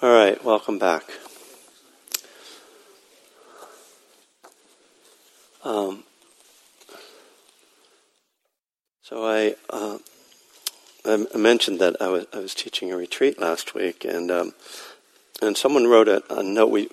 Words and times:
All 0.00 0.12
right, 0.12 0.44
welcome 0.44 0.78
back. 0.78 1.02
Um, 5.64 6.04
so 9.02 9.26
I, 9.26 9.56
uh, 9.68 9.98
I 11.04 11.36
mentioned 11.36 11.80
that 11.80 12.00
I 12.00 12.10
was, 12.10 12.26
I 12.32 12.38
was 12.38 12.54
teaching 12.54 12.92
a 12.92 12.96
retreat 12.96 13.40
last 13.40 13.74
week, 13.74 14.04
and 14.04 14.30
um, 14.30 14.54
and 15.42 15.56
someone 15.56 15.88
wrote 15.88 16.06
a, 16.06 16.22
a 16.32 16.44
note. 16.44 16.70
We 16.70 16.88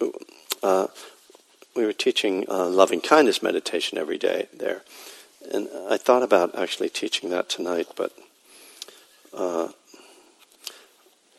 uh, 0.63 0.87
we 1.75 1.85
were 1.85 1.93
teaching 1.93 2.45
uh, 2.49 2.69
loving 2.69 3.01
kindness 3.01 3.43
meditation 3.43 3.99
every 3.99 4.17
day 4.17 4.47
there, 4.51 4.81
and 5.53 5.69
I 5.91 5.97
thought 5.97 6.23
about 6.23 6.57
actually 6.57 6.89
teaching 6.89 7.29
that 7.29 7.49
tonight, 7.49 7.85
but 7.95 8.13
uh, 9.31 9.67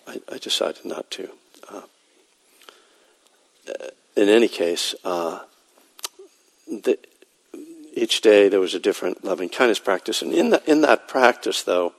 I, 0.06 0.20
I, 0.30 0.38
decided 0.38 0.84
not 0.84 1.10
to. 1.12 1.30
Uh, 1.68 1.82
in 4.16 4.28
any 4.28 4.48
case, 4.48 4.94
uh, 5.04 5.40
the, 6.66 6.98
each 7.94 8.20
day 8.20 8.48
there 8.48 8.60
was 8.60 8.74
a 8.74 8.78
different 8.78 9.24
loving 9.24 9.48
kindness 9.48 9.78
practice, 9.78 10.22
and 10.22 10.32
in, 10.32 10.50
the, 10.50 10.62
in 10.70 10.80
that 10.82 11.08
practice, 11.08 11.62
though, 11.62 11.92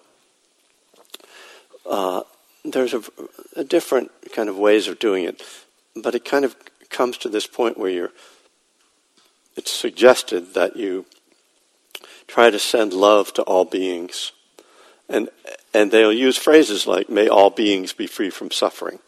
uh, 1.89 2.21
there's 2.65 2.93
a, 2.93 3.01
a, 3.55 3.63
different 3.63 4.11
kind 4.33 4.49
of 4.49 4.57
ways 4.57 4.87
of 4.87 4.99
doing 4.99 5.23
it, 5.23 5.41
but 5.95 6.15
it 6.15 6.25
kind 6.25 6.43
of 6.43 6.55
comes 6.89 7.17
to 7.17 7.29
this 7.29 7.47
point 7.47 7.77
where 7.77 7.89
you're. 7.89 8.11
It's 9.55 9.71
suggested 9.71 10.53
that 10.53 10.75
you 10.75 11.05
try 12.27 12.51
to 12.51 12.59
send 12.59 12.93
love 12.93 13.33
to 13.33 13.41
all 13.43 13.65
beings, 13.65 14.33
and 15.09 15.29
and 15.73 15.91
they'll 15.91 16.13
use 16.13 16.37
phrases 16.37 16.85
like 16.85 17.09
"May 17.09 17.27
all 17.27 17.49
beings 17.49 17.93
be 17.93 18.05
free 18.05 18.29
from 18.29 18.51
suffering." 18.51 18.99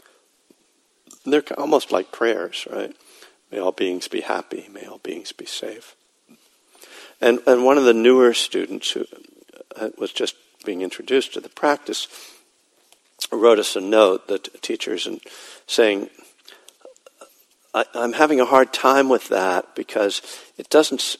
They're 1.25 1.43
almost 1.57 1.91
like 1.91 2.11
prayers, 2.11 2.67
right? 2.71 2.95
May 3.51 3.59
all 3.59 3.71
beings 3.71 4.07
be 4.07 4.21
happy. 4.21 4.67
May 4.71 4.85
all 4.85 4.99
beings 4.99 5.31
be 5.31 5.45
safe. 5.45 5.95
And, 7.21 7.39
and 7.47 7.65
one 7.65 7.77
of 7.77 7.83
the 7.83 7.93
newer 7.93 8.33
students 8.33 8.91
who 8.91 9.05
uh, 9.75 9.89
was 9.97 10.11
just 10.11 10.35
being 10.65 10.81
introduced 10.81 11.33
to 11.33 11.41
the 11.41 11.49
practice 11.49 12.07
wrote 13.31 13.59
us 13.59 13.75
a 13.75 13.81
note 13.81 14.27
that 14.27 14.61
teachers 14.61 15.05
and 15.05 15.19
saying, 15.67 16.09
I, 17.73 17.85
am 17.93 18.13
having 18.13 18.39
a 18.39 18.45
hard 18.45 18.73
time 18.73 19.09
with 19.09 19.29
that 19.29 19.75
because 19.75 20.21
it 20.57 20.69
doesn't. 20.69 21.17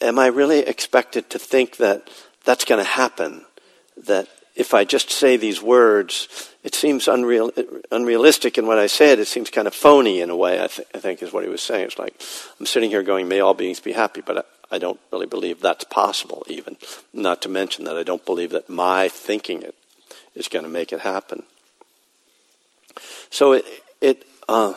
Am 0.00 0.18
I 0.18 0.26
really 0.26 0.60
expected 0.60 1.30
to 1.30 1.38
think 1.38 1.78
that 1.78 2.08
that's 2.44 2.64
going 2.64 2.78
to 2.78 2.88
happen? 2.88 3.44
That 3.96 4.28
if 4.54 4.74
I 4.74 4.84
just 4.84 5.10
say 5.10 5.36
these 5.36 5.62
words, 5.62 6.50
it 6.62 6.74
seems 6.74 7.08
unreal, 7.08 7.50
unrealistic, 7.90 8.58
and 8.58 8.68
when 8.68 8.78
I 8.78 8.86
say 8.86 9.12
it, 9.12 9.18
it 9.18 9.28
seems 9.28 9.50
kind 9.50 9.66
of 9.66 9.74
phony 9.74 10.20
in 10.20 10.30
a 10.30 10.36
way. 10.36 10.62
I, 10.62 10.66
th- 10.66 10.88
I 10.94 10.98
think 10.98 11.22
is 11.22 11.32
what 11.32 11.44
he 11.44 11.50
was 11.50 11.62
saying. 11.62 11.86
It's 11.86 11.98
like 11.98 12.14
I'm 12.60 12.66
sitting 12.66 12.90
here 12.90 13.02
going, 13.02 13.28
"May 13.28 13.40
all 13.40 13.54
beings 13.54 13.80
be 13.80 13.92
happy," 13.92 14.20
but 14.20 14.38
I, 14.38 14.76
I 14.76 14.78
don't 14.78 15.00
really 15.10 15.26
believe 15.26 15.60
that's 15.60 15.84
possible. 15.84 16.44
Even 16.48 16.76
not 17.12 17.42
to 17.42 17.48
mention 17.48 17.84
that 17.86 17.96
I 17.96 18.02
don't 18.02 18.24
believe 18.26 18.50
that 18.50 18.68
my 18.68 19.08
thinking 19.08 19.62
it 19.62 19.74
is 20.34 20.48
going 20.48 20.64
to 20.64 20.70
make 20.70 20.92
it 20.92 21.00
happen. 21.00 21.44
So 23.30 23.52
it, 23.52 23.64
it 24.00 24.26
uh, 24.48 24.74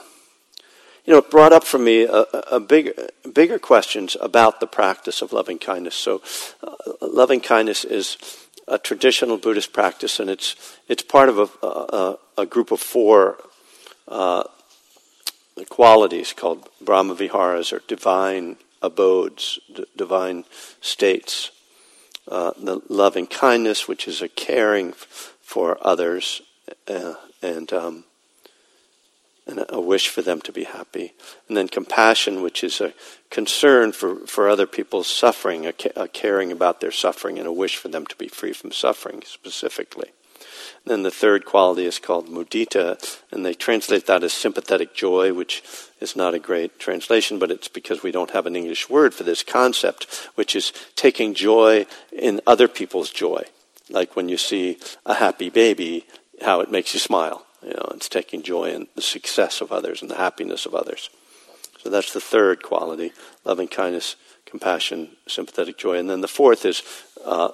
you 1.05 1.13
know, 1.13 1.19
it 1.19 1.29
brought 1.29 1.53
up 1.53 1.63
for 1.63 1.77
me 1.77 2.03
a, 2.03 2.25
a 2.51 2.59
bigger, 2.59 2.93
bigger 3.31 3.59
questions 3.59 4.17
about 4.19 4.59
the 4.59 4.67
practice 4.67 5.21
of 5.21 5.33
loving 5.33 5.59
kindness. 5.59 5.93
So, 5.93 6.21
uh, 6.63 6.93
loving 7.01 7.41
kindness 7.41 7.85
is 7.85 8.17
a 8.67 8.77
traditional 8.77 9.38
Buddhist 9.38 9.73
practice, 9.73 10.19
and 10.19 10.30
it's 10.30 10.55
it's 10.88 11.03
part 11.03 11.30
of 11.30 11.38
a, 11.39 11.67
a, 11.67 12.17
a 12.38 12.45
group 12.45 12.72
of 12.72 12.80
four 12.80 13.38
uh, 14.07 14.44
qualities 15.69 16.33
called 16.33 16.69
Brahma 16.81 17.16
Viharas 17.16 17.72
or 17.72 17.81
divine 17.88 18.57
abodes, 18.81 19.59
d- 19.73 19.85
divine 19.95 20.45
states. 20.81 21.51
Uh, 22.28 22.51
the 22.57 22.81
loving 22.89 23.28
kindness, 23.28 23.88
which 23.88 24.07
is 24.07 24.22
a 24.22 24.28
caring 24.28 24.89
f- 24.89 25.35
for 25.41 25.78
others, 25.81 26.41
uh, 26.88 27.13
and 27.44 27.72
um, 27.72 28.03
and 29.47 29.63
a 29.69 29.79
wish 29.79 30.09
for 30.09 30.22
them 30.22 30.41
to 30.41 30.51
be 30.51 30.63
happy. 30.63 31.13
And 31.47 31.56
then 31.56 31.67
compassion, 31.67 32.41
which 32.41 32.63
is 32.63 32.81
a 32.81 32.94
concern 33.29 33.91
for, 33.91 34.25
for 34.25 34.50
other 34.50 34.66
people's 34.66 35.07
suffering, 35.07 35.67
a, 35.67 35.73
a 35.95 36.07
caring 36.07 36.51
about 36.51 36.81
their 36.81 36.91
suffering, 36.91 37.38
and 37.38 37.47
a 37.47 37.51
wish 37.51 37.78
for 37.78 37.88
them 37.88 38.06
to 38.07 38.16
be 38.16 38.28
free 38.28 38.53
from 38.53 38.72
suffering 38.72 39.22
specifically. 39.25 40.09
And 40.83 40.91
then 40.91 41.03
the 41.03 41.11
third 41.11 41.45
quality 41.45 41.85
is 41.85 42.00
called 42.00 42.28
mudita, 42.28 43.19
and 43.31 43.45
they 43.45 43.53
translate 43.53 44.07
that 44.07 44.23
as 44.23 44.33
sympathetic 44.33 44.95
joy, 44.95 45.33
which 45.33 45.63
is 46.00 46.16
not 46.16 46.33
a 46.33 46.39
great 46.39 46.79
translation, 46.79 47.38
but 47.38 47.51
it's 47.51 47.67
because 47.67 48.01
we 48.01 48.12
don't 48.12 48.31
have 48.31 48.47
an 48.47 48.56
English 48.56 48.89
word 48.89 49.13
for 49.13 49.23
this 49.23 49.44
concept, 49.44 50.29
which 50.35 50.56
is 50.56 50.73
taking 50.95 51.35
joy 51.35 51.85
in 52.12 52.41
other 52.47 52.67
people's 52.67 53.12
joy. 53.12 53.44
Like 53.89 54.16
when 54.16 54.27
you 54.27 54.38
see 54.38 54.79
a 55.06 55.13
happy 55.13 55.51
baby, 55.51 56.07
how 56.41 56.62
it 56.62 56.72
makes 56.72 56.94
you 56.95 57.00
smile 57.00 57.44
you 57.65 57.73
know, 57.73 57.91
it's 57.95 58.09
taking 58.09 58.43
joy 58.43 58.71
in 58.71 58.87
the 58.95 59.01
success 59.01 59.61
of 59.61 59.71
others 59.71 60.01
and 60.01 60.11
the 60.11 60.15
happiness 60.15 60.65
of 60.65 60.75
others. 60.75 61.09
So 61.81 61.89
that's 61.89 62.13
the 62.13 62.21
third 62.21 62.63
quality 62.63 63.11
loving 63.43 63.67
kindness, 63.67 64.15
compassion, 64.45 65.09
sympathetic 65.27 65.77
joy. 65.77 65.97
And 65.97 66.09
then 66.09 66.21
the 66.21 66.27
fourth 66.27 66.65
is 66.65 66.81
uh, 67.23 67.49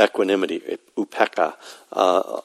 equanimity, 0.00 0.78
upekkha. 0.96 1.54
Uh, 1.92 2.40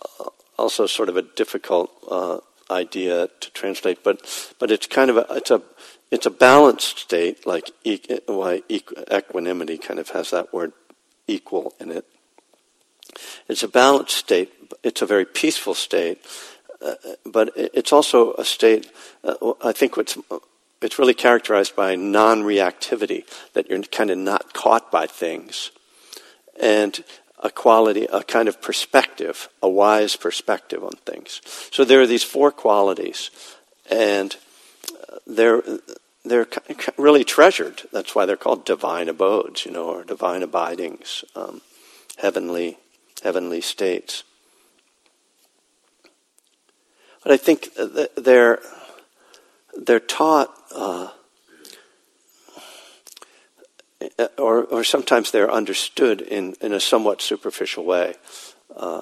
also, 0.57 0.85
sort 0.85 1.09
of 1.09 1.17
a 1.17 1.21
difficult 1.21 1.91
uh, 2.09 2.39
idea 2.69 3.27
to 3.39 3.51
translate, 3.51 4.03
but 4.03 4.21
but 4.59 4.71
it's 4.71 4.87
kind 4.87 5.09
of 5.09 5.17
a, 5.17 5.25
it's 5.31 5.51
a 5.51 5.61
it's 6.11 6.25
a 6.25 6.31
balanced 6.31 6.99
state, 6.99 7.45
like 7.47 7.71
why 8.27 8.61
equanimity 9.11 9.77
kind 9.77 9.99
of 9.99 10.09
has 10.09 10.29
that 10.29 10.53
word 10.53 10.73
equal 11.27 11.73
in 11.79 11.91
it. 11.91 12.05
It's 13.47 13.63
a 13.63 13.67
balanced 13.67 14.15
state. 14.15 14.51
It's 14.83 15.01
a 15.01 15.05
very 15.05 15.25
peaceful 15.25 15.73
state, 15.73 16.19
but 17.25 17.51
it's 17.55 17.93
also 17.93 18.33
a 18.33 18.45
state. 18.45 18.91
Uh, 19.23 19.53
I 19.63 19.71
think 19.71 19.97
what's 19.97 20.17
it's 20.81 20.99
really 20.99 21.13
characterized 21.13 21.75
by 21.75 21.95
non-reactivity 21.95 23.23
that 23.53 23.69
you're 23.69 23.81
kind 23.83 24.11
of 24.11 24.17
not 24.17 24.53
caught 24.53 24.91
by 24.91 25.07
things, 25.07 25.71
and 26.61 27.03
a 27.39 27.49
quality, 27.49 28.05
a 28.11 28.23
kind 28.23 28.47
of 28.47 28.61
perspective, 28.61 29.49
a 29.61 29.69
wise 29.69 30.15
perspective 30.15 30.83
on 30.83 30.91
things. 31.05 31.41
So 31.71 31.83
there 31.83 32.01
are 32.01 32.07
these 32.07 32.23
four 32.23 32.51
qualities, 32.51 33.31
and 33.89 34.35
they're 35.27 35.61
they're 36.25 36.47
really 36.97 37.23
treasured. 37.23 37.83
That's 37.91 38.15
why 38.15 38.25
they're 38.25 38.37
called 38.37 38.65
divine 38.65 39.09
abodes, 39.09 39.65
you 39.65 39.71
know, 39.71 39.87
or 39.89 40.03
divine 40.03 40.43
abidings, 40.43 41.25
um, 41.35 41.61
heavenly 42.17 42.77
heavenly 43.23 43.61
states. 43.61 44.23
But 47.23 47.31
I 47.31 47.37
think 47.37 47.69
they're 48.15 48.59
they're 49.75 49.99
taught, 49.99 50.53
uh, 50.75 51.09
or 54.37 54.63
or 54.65 54.83
sometimes 54.83 55.31
they're 55.31 55.51
understood 55.51 56.21
in 56.21 56.55
in 56.61 56.73
a 56.73 56.79
somewhat 56.79 57.21
superficial 57.21 57.85
way, 57.85 58.15
uh, 58.75 59.01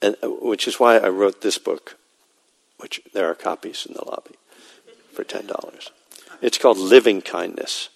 and 0.00 0.16
which 0.22 0.66
is 0.66 0.80
why 0.80 0.96
I 0.96 1.08
wrote 1.08 1.42
this 1.42 1.58
book, 1.58 1.96
which 2.78 3.02
there 3.12 3.30
are 3.30 3.34
copies 3.34 3.86
in 3.86 3.94
the 3.94 4.04
lobby 4.04 4.36
for 5.12 5.22
ten 5.22 5.46
dollars. 5.46 5.90
It's 6.40 6.58
called 6.58 6.78
Living 6.78 7.20
Kindness, 7.20 7.90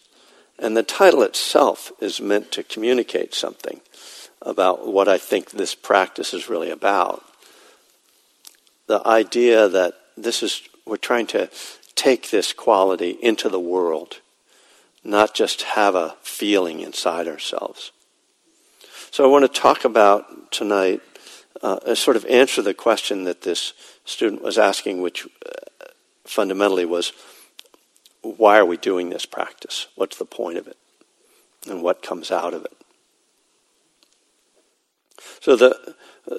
and 0.58 0.76
the 0.76 0.82
title 0.82 1.22
itself 1.22 1.92
is 2.00 2.20
meant 2.20 2.52
to 2.52 2.62
communicate 2.62 3.34
something 3.34 3.80
about 4.42 4.86
what 4.86 5.08
I 5.08 5.18
think 5.18 5.50
this 5.50 5.74
practice 5.74 6.34
is 6.34 6.48
really 6.48 6.70
about. 6.70 7.24
The 8.90 9.06
idea 9.06 9.68
that 9.68 9.94
this 10.16 10.42
is, 10.42 10.62
we're 10.84 10.96
trying 10.96 11.28
to 11.28 11.48
take 11.94 12.30
this 12.30 12.52
quality 12.52 13.10
into 13.22 13.48
the 13.48 13.60
world, 13.60 14.18
not 15.04 15.32
just 15.32 15.62
have 15.62 15.94
a 15.94 16.16
feeling 16.22 16.80
inside 16.80 17.28
ourselves. 17.28 17.92
So 19.12 19.22
I 19.22 19.28
want 19.28 19.44
to 19.44 19.60
talk 19.60 19.84
about 19.84 20.50
tonight, 20.50 21.02
uh, 21.62 21.94
sort 21.94 22.16
of 22.16 22.26
answer 22.26 22.62
the 22.62 22.74
question 22.74 23.22
that 23.26 23.42
this 23.42 23.74
student 24.04 24.42
was 24.42 24.58
asking, 24.58 25.00
which 25.00 25.24
uh, 25.24 25.86
fundamentally 26.24 26.84
was, 26.84 27.12
why 28.22 28.58
are 28.58 28.66
we 28.66 28.76
doing 28.76 29.10
this 29.10 29.24
practice? 29.24 29.86
What's 29.94 30.18
the 30.18 30.24
point 30.24 30.58
of 30.58 30.66
it? 30.66 30.76
And 31.68 31.80
what 31.80 32.02
comes 32.02 32.32
out 32.32 32.54
of 32.54 32.64
it? 32.64 32.76
So 35.40 35.54
the 35.54 35.94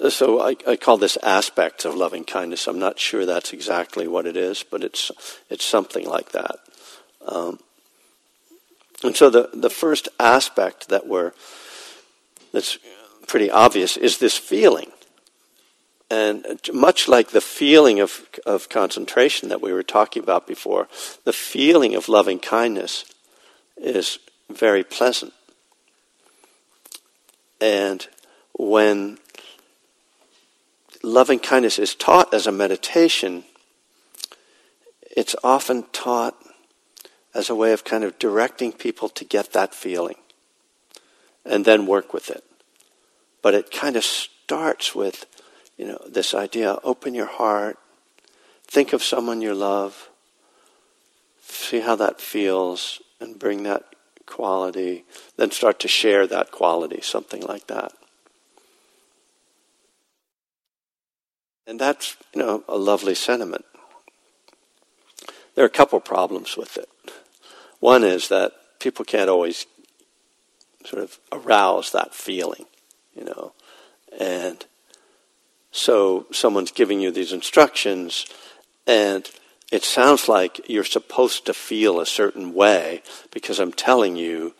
so 0.08 0.40
I, 0.40 0.56
I, 0.66 0.76
call 0.76 0.96
this 0.96 1.18
aspects 1.22 1.84
of 1.84 1.94
loving 1.94 2.24
kindness. 2.24 2.66
I'm 2.66 2.78
not 2.78 2.98
sure 2.98 3.26
that's 3.26 3.52
exactly 3.52 4.06
what 4.06 4.26
it 4.26 4.36
is, 4.36 4.62
but 4.62 4.84
it's 4.84 5.10
it's 5.50 5.64
something 5.64 6.06
like 6.06 6.32
that. 6.32 6.56
Um, 7.26 7.58
and 9.02 9.16
so 9.16 9.30
the 9.30 9.50
the 9.52 9.70
first 9.70 10.08
aspect 10.18 10.88
that 10.88 11.06
we're 11.06 11.32
that's 12.52 12.78
pretty 13.26 13.50
obvious 13.50 13.96
is 13.96 14.18
this 14.18 14.36
feeling. 14.38 14.90
and 16.10 16.60
much 16.72 17.08
like 17.08 17.30
the 17.30 17.40
feeling 17.40 17.98
of, 18.00 18.28
of 18.44 18.68
concentration 18.68 19.48
that 19.48 19.62
we 19.62 19.72
were 19.72 19.82
talking 19.82 20.22
about 20.22 20.46
before, 20.46 20.86
the 21.24 21.32
feeling 21.32 21.94
of 21.94 22.08
loving 22.08 22.38
kindness 22.38 23.06
is 23.78 24.18
very 24.50 24.84
pleasant. 24.84 25.32
And 27.62 28.06
when 28.52 29.18
loving 31.02 31.38
kindness 31.38 31.78
is 31.78 31.94
taught 31.94 32.32
as 32.32 32.46
a 32.46 32.52
meditation, 32.52 33.44
it's 35.16 35.36
often 35.42 35.84
taught 35.92 36.36
as 37.34 37.50
a 37.50 37.54
way 37.54 37.72
of 37.72 37.84
kind 37.84 38.04
of 38.04 38.18
directing 38.18 38.72
people 38.72 39.08
to 39.08 39.24
get 39.24 39.52
that 39.52 39.74
feeling 39.74 40.16
and 41.44 41.64
then 41.64 41.86
work 41.86 42.12
with 42.12 42.30
it. 42.30 42.44
But 43.42 43.54
it 43.54 43.70
kind 43.70 43.96
of 43.96 44.04
starts 44.04 44.94
with, 44.94 45.26
you 45.76 45.86
know, 45.86 45.98
this 46.08 46.34
idea 46.34 46.78
open 46.84 47.14
your 47.14 47.26
heart, 47.26 47.78
think 48.66 48.92
of 48.92 49.02
someone 49.02 49.40
you 49.40 49.54
love, 49.54 50.08
see 51.42 51.80
how 51.80 51.96
that 51.96 52.20
feels, 52.20 53.00
and 53.20 53.38
bring 53.38 53.64
that 53.64 53.84
quality, 54.26 55.04
then 55.36 55.50
start 55.50 55.80
to 55.80 55.88
share 55.88 56.26
that 56.26 56.52
quality, 56.52 57.00
something 57.00 57.42
like 57.42 57.66
that. 57.66 57.92
And 61.66 61.78
that's, 61.78 62.16
you 62.34 62.42
know, 62.42 62.64
a 62.68 62.76
lovely 62.76 63.14
sentiment. 63.14 63.64
There 65.54 65.64
are 65.64 65.68
a 65.68 65.70
couple 65.70 66.00
problems 66.00 66.56
with 66.56 66.76
it. 66.76 66.88
One 67.80 68.04
is 68.04 68.28
that 68.28 68.52
people 68.78 69.04
can't 69.04 69.30
always 69.30 69.66
sort 70.84 71.02
of 71.02 71.18
arouse 71.30 71.92
that 71.92 72.14
feeling, 72.14 72.64
you 73.14 73.24
know. 73.24 73.52
And 74.18 74.64
so 75.70 76.26
someone's 76.32 76.70
giving 76.70 77.00
you 77.00 77.10
these 77.10 77.32
instructions, 77.32 78.26
and 78.86 79.28
it 79.70 79.84
sounds 79.84 80.28
like 80.28 80.68
you're 80.68 80.84
supposed 80.84 81.46
to 81.46 81.54
feel 81.54 82.00
a 82.00 82.06
certain 82.06 82.52
way 82.54 83.02
because 83.30 83.58
I'm 83.58 83.72
telling 83.72 84.16
you 84.16 84.54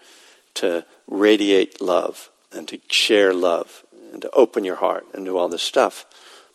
to 0.55 0.85
radiate 1.07 1.81
love 1.81 2.31
and 2.53 2.67
to 2.69 2.79
share 2.89 3.35
love 3.35 3.85
and 4.13 4.23
to 4.23 4.31
open 4.31 4.65
your 4.65 4.77
heart 4.77 5.07
and 5.15 5.25
do 5.25 5.37
all 5.37 5.49
this 5.49 5.63
stuff. 5.63 6.07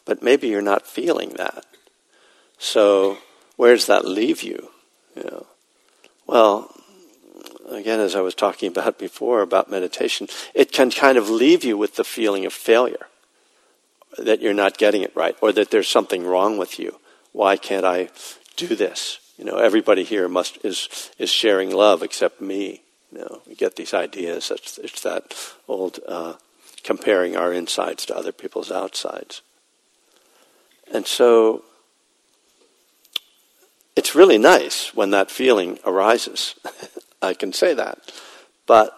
But 0.08 0.24
maybe 0.24 0.48
you're 0.48 0.62
not 0.62 0.88
feeling 0.88 1.32
that. 1.32 1.66
So 2.58 3.18
where 3.58 3.76
does 3.76 3.86
that 3.88 4.06
leave 4.06 4.42
you? 4.42 4.70
You 5.16 5.24
know, 5.24 5.48
well, 6.26 6.74
again, 7.70 8.00
as 8.00 8.16
I 8.16 8.22
was 8.22 8.34
talking 8.34 8.70
about 8.70 8.98
before 8.98 9.42
about 9.42 9.70
meditation, 9.70 10.28
it 10.54 10.72
can 10.72 10.90
kind 10.92 11.18
of 11.18 11.30
leave 11.30 11.64
you 11.64 11.78
with 11.78 11.96
the 11.96 12.04
feeling 12.04 12.46
of 12.46 12.54
failure 12.54 13.08
that 14.18 14.42
you're 14.42 14.54
not 14.54 14.78
getting 14.78 15.02
it 15.02 15.16
right 15.16 15.36
or 15.42 15.52
that 15.52 15.72
there's 15.72 15.88
something 15.88 16.26
wrong 16.26 16.58
with 16.58 16.80
you. 16.80 17.00
Why 17.34 17.58
can't 17.58 17.86
I 17.86 18.10
do 18.56 18.76
this? 18.76 19.20
You 19.38 19.46
know, 19.46 19.58
everybody 19.58 20.04
here 20.04 20.28
must 20.28 20.58
is 20.66 21.12
is 21.20 21.30
sharing 21.30 21.72
love 21.72 22.02
except 22.02 22.42
me. 22.42 22.82
You 23.12 23.20
know, 23.20 23.42
we 23.48 23.56
get 23.56 23.76
these 23.76 23.94
ideas. 23.94 24.52
It's, 24.52 24.78
it's 24.80 25.02
that 25.02 25.36
old 25.68 26.00
uh, 26.08 26.34
comparing 26.84 27.36
our 27.36 27.54
insides 27.54 28.06
to 28.08 28.18
other 28.18 28.32
people's 28.32 28.72
outsides. 28.72 29.42
And 30.94 31.06
so 31.06 31.64
it's 33.96 34.16
really 34.16 34.38
nice 34.38 34.94
when 34.94 35.12
that 35.12 35.32
feeling 35.32 35.80
arises. 35.86 36.56
I 37.22 37.34
can 37.34 37.52
say 37.52 37.74
that. 37.74 38.12
But 38.66 38.94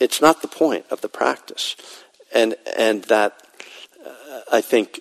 it's 0.00 0.20
not 0.20 0.42
the 0.42 0.48
point 0.48 0.84
of 0.90 1.00
the 1.00 1.08
practice. 1.08 1.76
And, 2.32 2.56
and 2.76 3.04
that, 3.04 3.42
uh, 4.06 4.40
I 4.52 4.60
think, 4.60 5.00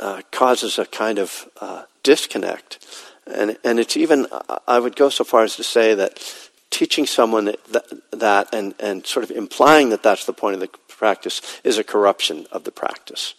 uh, 0.00 0.22
causes 0.30 0.78
a 0.78 0.86
kind 0.86 1.18
of 1.18 1.48
uh, 1.60 1.84
disconnect. 2.02 2.84
And, 3.26 3.58
and 3.64 3.78
it's 3.78 3.96
even, 3.96 4.26
I 4.66 4.78
would 4.78 4.96
go 4.96 5.08
so 5.08 5.24
far 5.24 5.42
as 5.42 5.56
to 5.56 5.64
say 5.64 5.94
that 5.94 6.22
teaching 6.70 7.06
someone 7.06 7.44
that, 7.44 7.84
that 8.12 8.54
and, 8.54 8.74
and 8.78 9.06
sort 9.06 9.24
of 9.24 9.30
implying 9.30 9.90
that 9.90 10.02
that's 10.02 10.24
the 10.24 10.32
point 10.32 10.54
of 10.54 10.60
the 10.60 10.68
practice 10.88 11.60
is 11.64 11.78
a 11.78 11.84
corruption 11.84 12.46
of 12.50 12.64
the 12.64 12.70
practice. 12.70 13.34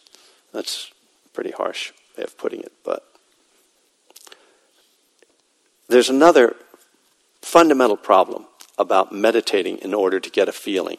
That's 0.54 0.92
pretty 1.39 1.51
harsh 1.56 1.94
way 2.18 2.25
of 2.25 2.38
putting 2.38 2.59
it, 2.59 2.74
but 2.83 3.01
there's 5.88 6.09
another 6.09 6.57
fundamental 7.41 7.95
problem 7.95 8.45
about 8.77 9.13
meditating 9.13 9.77
in 9.77 9.94
order 9.94 10.19
to 10.19 10.30
get 10.30 10.50
a 10.50 10.51
feeling 10.51 10.97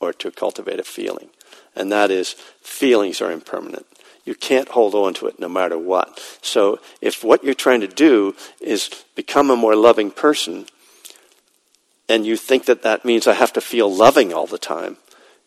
or 0.00 0.12
to 0.12 0.32
cultivate 0.32 0.80
a 0.80 0.82
feeling, 0.82 1.28
and 1.76 1.92
that 1.92 2.10
is 2.10 2.32
feelings 2.60 3.20
are 3.20 3.30
impermanent. 3.30 3.86
You 4.24 4.34
can't 4.34 4.70
hold 4.70 4.96
on 4.96 5.14
to 5.14 5.28
it 5.28 5.38
no 5.38 5.48
matter 5.48 5.78
what. 5.78 6.18
So, 6.42 6.80
if 7.00 7.22
what 7.22 7.44
you're 7.44 7.54
trying 7.54 7.82
to 7.82 7.86
do 7.86 8.34
is 8.60 8.90
become 9.14 9.50
a 9.50 9.56
more 9.56 9.76
loving 9.76 10.10
person, 10.10 10.66
and 12.08 12.26
you 12.26 12.36
think 12.36 12.64
that 12.64 12.82
that 12.82 13.04
means 13.04 13.28
I 13.28 13.34
have 13.34 13.52
to 13.52 13.60
feel 13.60 13.88
loving 13.88 14.34
all 14.34 14.48
the 14.48 14.58
time, 14.58 14.96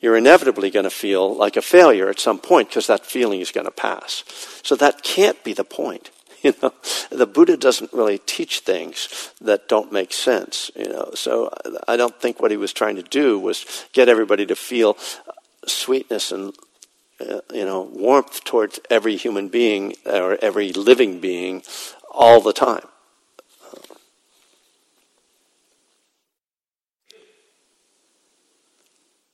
you're 0.02 0.18
inevitably 0.18 0.70
going 0.70 0.86
to 0.86 0.90
feel 0.90 1.36
like 1.36 1.58
a 1.58 1.62
failure 1.62 2.10
at 2.10 2.20
some 2.20 2.40
point 2.40 2.70
because 2.70 2.88
that 2.88 3.06
feeling 3.06 3.42
is 3.42 3.52
going 3.52 3.66
to 3.66 3.72
pass. 3.72 4.24
So, 4.64 4.76
that 4.76 5.04
can't 5.04 5.44
be 5.44 5.54
the 5.54 5.64
point. 5.64 6.12
You 6.42 6.54
know, 6.64 6.72
the 7.10 7.28
Buddha 7.28 7.58
doesn't 7.58 7.92
really 7.92 8.18
teach 8.18 8.62
things 8.62 9.34
that 9.42 9.68
don't 9.68 9.92
make 9.92 10.14
sense. 10.14 10.72
You 10.74 10.88
know, 10.88 11.12
so 11.14 11.54
I 11.86 11.98
don't 11.98 12.16
think 12.22 12.40
what 12.40 12.50
he 12.50 12.56
was 12.56 12.72
trying 12.72 12.96
to 12.96 13.04
do 13.04 13.38
was 13.38 13.66
get 13.92 14.08
everybody 14.08 14.46
to 14.46 14.56
feel 14.56 14.98
sweetness 15.68 16.32
and 16.32 16.54
uh, 17.20 17.42
you 17.54 17.66
know 17.66 17.82
warmth 17.82 18.44
towards 18.44 18.80
every 18.90 19.18
human 19.18 19.50
being 19.50 19.96
or 20.06 20.38
every 20.42 20.72
living 20.72 21.20
being 21.20 21.62
all 22.12 22.42
the 22.42 22.54
time. 22.54 22.88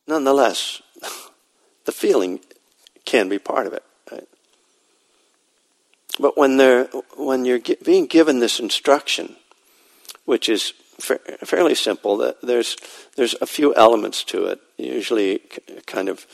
Nonetheless, 0.07 0.81
the 1.86 1.92
feeling 1.92 2.40
can 3.06 3.30
be 3.30 3.40
part 3.40 3.68
of 3.68 3.74
it. 3.74 3.84
But 6.19 6.38
when, 6.38 6.57
they're, 6.57 6.86
when 7.18 7.46
you're 7.46 7.60
being 7.84 8.06
given 8.06 8.40
this 8.40 8.60
instruction, 8.60 9.36
which 10.24 10.48
is 10.48 10.74
fa- 11.00 11.19
fairly 11.44 11.75
simple, 11.75 12.34
there's, 12.42 12.78
there's 13.16 13.36
a 13.42 13.46
few 13.46 13.75
elements 13.75 14.24
to 14.25 14.46
it. 14.46 14.60
Usually, 14.78 15.42
kind 15.86 16.07
of 16.07 16.25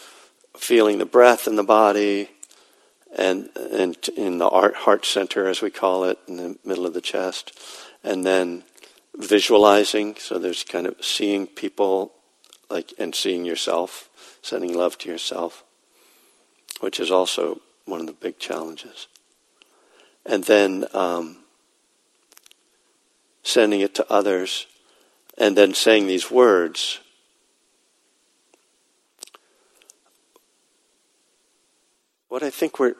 feeling 0.55 0.99
the 0.99 1.05
breath 1.05 1.47
in 1.47 1.55
the 1.55 1.63
body, 1.63 2.29
and, 3.17 3.49
and 3.55 3.97
in 4.15 4.37
the 4.37 4.49
heart 4.49 5.05
center, 5.05 5.47
as 5.47 5.61
we 5.61 5.71
call 5.71 6.03
it, 6.05 6.19
in 6.27 6.37
the 6.37 6.57
middle 6.63 6.85
of 6.85 6.93
the 6.93 7.01
chest, 7.01 7.59
and 8.03 8.25
then 8.25 8.63
visualizing. 9.17 10.15
So 10.17 10.37
there's 10.37 10.63
kind 10.63 10.85
of 10.85 11.03
seeing 11.03 11.47
people, 11.47 12.13
like 12.71 12.93
and 12.97 13.13
seeing 13.13 13.45
yourself, 13.45 14.09
sending 14.41 14.75
love 14.75 14.97
to 14.99 15.09
yourself, 15.09 15.63
which 16.79 16.99
is 16.99 17.11
also 17.11 17.61
one 17.85 17.99
of 17.99 18.07
the 18.07 18.13
big 18.13 18.39
challenges 18.39 19.07
and 20.25 20.43
then 20.45 20.85
um, 20.93 21.37
sending 23.43 23.81
it 23.81 23.95
to 23.95 24.11
others, 24.11 24.67
and 25.37 25.57
then 25.57 25.73
saying 25.73 26.07
these 26.07 26.29
words. 26.29 26.99
What 32.29 32.43
I 32.43 32.49
think 32.49 32.79
we're, 32.79 32.95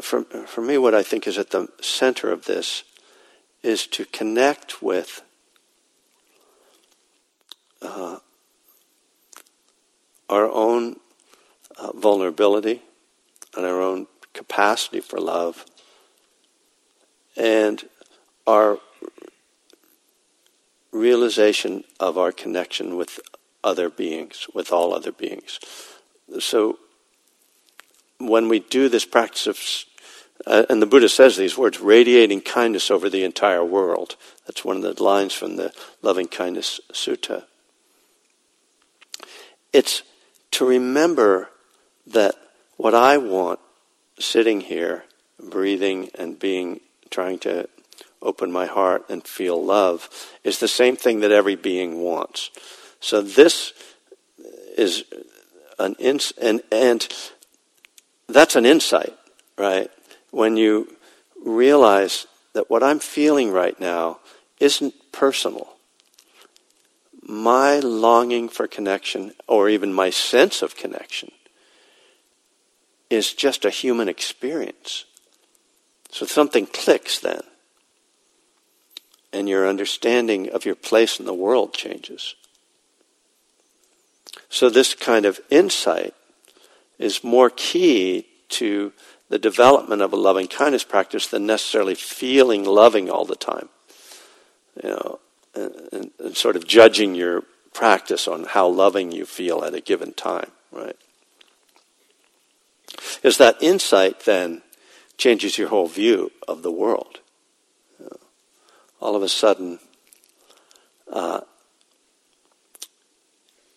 for, 0.00 0.24
for 0.24 0.60
me, 0.60 0.78
what 0.78 0.94
I 0.94 1.02
think 1.02 1.26
is 1.26 1.38
at 1.38 1.50
the 1.50 1.68
center 1.80 2.32
of 2.32 2.46
this 2.46 2.84
is 3.62 3.86
to 3.88 4.04
connect 4.06 4.82
with 4.82 5.22
our 10.28 10.50
own 10.50 10.96
uh, 11.76 11.92
vulnerability 11.92 12.82
and 13.56 13.64
our 13.64 13.80
own 13.80 14.06
capacity 14.34 15.00
for 15.00 15.18
love 15.18 15.64
and 17.36 17.88
our 18.46 18.78
realization 20.92 21.84
of 22.00 22.18
our 22.18 22.32
connection 22.32 22.96
with 22.96 23.20
other 23.62 23.88
beings, 23.88 24.46
with 24.54 24.72
all 24.72 24.94
other 24.94 25.12
beings. 25.12 25.58
So 26.40 26.78
when 28.18 28.48
we 28.48 28.60
do 28.60 28.88
this 28.88 29.04
practice 29.04 29.46
of, 29.46 29.58
uh, 30.46 30.66
and 30.68 30.80
the 30.82 30.86
Buddha 30.86 31.08
says 31.08 31.36
these 31.36 31.58
words, 31.58 31.80
radiating 31.80 32.40
kindness 32.40 32.90
over 32.90 33.08
the 33.08 33.24
entire 33.24 33.64
world. 33.64 34.16
That's 34.46 34.64
one 34.64 34.76
of 34.76 34.82
the 34.82 35.02
lines 35.02 35.34
from 35.34 35.56
the 35.56 35.72
Loving 36.02 36.26
Kindness 36.28 36.80
Sutta. 36.92 37.44
It's 39.72 40.02
to 40.58 40.64
remember 40.64 41.48
that 42.08 42.34
what 42.76 42.92
I 42.92 43.16
want 43.16 43.60
sitting 44.18 44.60
here, 44.60 45.04
breathing 45.40 46.10
and 46.18 46.36
being, 46.36 46.80
trying 47.10 47.38
to 47.40 47.68
open 48.20 48.50
my 48.50 48.66
heart 48.66 49.04
and 49.08 49.22
feel 49.22 49.64
love, 49.64 50.10
is 50.42 50.58
the 50.58 50.66
same 50.66 50.96
thing 50.96 51.20
that 51.20 51.30
every 51.30 51.54
being 51.54 52.00
wants. 52.00 52.50
So 52.98 53.22
this 53.22 53.72
is 54.76 55.04
an 55.78 55.94
ins- 56.00 56.32
and 56.42 56.60
and 56.72 57.06
that's 58.28 58.56
an 58.56 58.66
insight, 58.66 59.14
right? 59.56 59.92
When 60.32 60.56
you 60.56 60.96
realize 61.44 62.26
that 62.54 62.68
what 62.68 62.82
I'm 62.82 62.98
feeling 62.98 63.52
right 63.52 63.78
now 63.78 64.18
isn't 64.58 65.12
personal. 65.12 65.77
My 67.30 67.78
longing 67.78 68.48
for 68.48 68.66
connection, 68.66 69.34
or 69.46 69.68
even 69.68 69.92
my 69.92 70.08
sense 70.08 70.62
of 70.62 70.74
connection, 70.74 71.30
is 73.10 73.34
just 73.34 73.66
a 73.66 73.70
human 73.70 74.08
experience. 74.08 75.04
So 76.10 76.24
something 76.24 76.66
clicks 76.66 77.18
then, 77.18 77.42
and 79.30 79.46
your 79.46 79.68
understanding 79.68 80.48
of 80.48 80.64
your 80.64 80.74
place 80.74 81.20
in 81.20 81.26
the 81.26 81.34
world 81.34 81.74
changes. 81.74 82.34
So, 84.48 84.70
this 84.70 84.94
kind 84.94 85.26
of 85.26 85.40
insight 85.50 86.14
is 86.98 87.22
more 87.22 87.50
key 87.50 88.26
to 88.50 88.92
the 89.28 89.38
development 89.38 90.00
of 90.00 90.14
a 90.14 90.16
loving 90.16 90.46
kindness 90.46 90.84
practice 90.84 91.26
than 91.26 91.44
necessarily 91.44 91.94
feeling 91.94 92.64
loving 92.64 93.10
all 93.10 93.26
the 93.26 93.36
time. 93.36 93.68
You 94.82 94.90
know, 94.90 95.20
and, 95.92 96.10
and 96.18 96.36
sort 96.36 96.56
of 96.56 96.66
judging 96.66 97.14
your 97.14 97.42
practice 97.72 98.26
on 98.26 98.44
how 98.44 98.66
loving 98.68 99.12
you 99.12 99.24
feel 99.24 99.64
at 99.64 99.74
a 99.74 99.80
given 99.80 100.12
time, 100.12 100.50
right? 100.72 100.96
Is 103.22 103.38
that 103.38 103.62
insight 103.62 104.20
then 104.20 104.62
changes 105.16 105.58
your 105.58 105.68
whole 105.68 105.88
view 105.88 106.30
of 106.46 106.62
the 106.62 106.72
world. 106.72 107.18
All 109.00 109.14
of 109.14 109.22
a 109.22 109.28
sudden, 109.28 109.78
uh, 111.12 111.40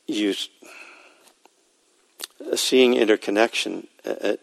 you 0.07 0.33
seeing 2.55 2.95
interconnection, 2.95 3.88
uh, 4.05 4.36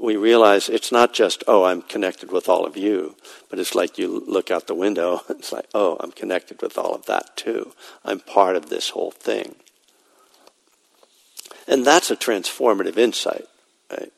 we 0.00 0.16
realize 0.16 0.68
it's 0.68 0.90
not 0.90 1.14
just, 1.14 1.44
oh, 1.46 1.64
I'm 1.64 1.82
connected 1.82 2.32
with 2.32 2.48
all 2.48 2.66
of 2.66 2.76
you, 2.76 3.16
but 3.50 3.58
it's 3.58 3.74
like 3.74 3.98
you 3.98 4.24
look 4.26 4.50
out 4.50 4.66
the 4.66 4.74
window, 4.74 5.22
it's 5.28 5.52
like, 5.52 5.66
oh, 5.74 5.96
I'm 6.00 6.12
connected 6.12 6.60
with 6.62 6.76
all 6.76 6.94
of 6.94 7.06
that 7.06 7.36
too. 7.36 7.72
I'm 8.04 8.20
part 8.20 8.56
of 8.56 8.68
this 8.68 8.90
whole 8.90 9.12
thing. 9.12 9.54
And 11.66 11.84
that's 11.84 12.10
a 12.10 12.16
transformative 12.16 12.96
insight, 12.96 13.46
right? 13.90 14.12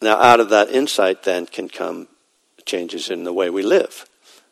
Now, 0.00 0.16
out 0.18 0.38
of 0.38 0.48
that 0.50 0.70
insight, 0.70 1.24
then, 1.24 1.46
can 1.46 1.68
come 1.68 2.06
changes 2.64 3.10
in 3.10 3.24
the 3.24 3.32
way 3.32 3.50
we 3.50 3.62
live, 3.62 4.08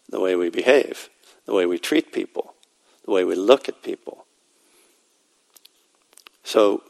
the 0.08 0.18
way 0.18 0.34
we 0.34 0.50
behave, 0.50 1.08
the 1.44 1.54
way 1.54 1.66
we 1.66 1.78
treat 1.78 2.12
people, 2.12 2.54
the 3.04 3.12
way 3.12 3.24
we 3.24 3.36
look 3.36 3.68
at 3.68 3.82
people. 3.82 4.26
So, 6.42 6.82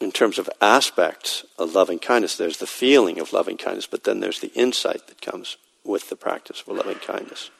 in 0.00 0.12
terms 0.12 0.38
of 0.38 0.48
aspects 0.60 1.44
of 1.58 1.74
loving 1.74 1.98
kindness, 1.98 2.36
there's 2.36 2.58
the 2.58 2.66
feeling 2.66 3.18
of 3.18 3.32
loving 3.32 3.56
kindness, 3.56 3.86
but 3.86 4.04
then 4.04 4.20
there's 4.20 4.40
the 4.40 4.52
insight 4.54 5.06
that 5.08 5.20
comes 5.20 5.56
with 5.84 6.08
the 6.08 6.16
practice 6.16 6.62
of 6.66 6.76
loving 6.76 6.98
kindness. 6.98 7.50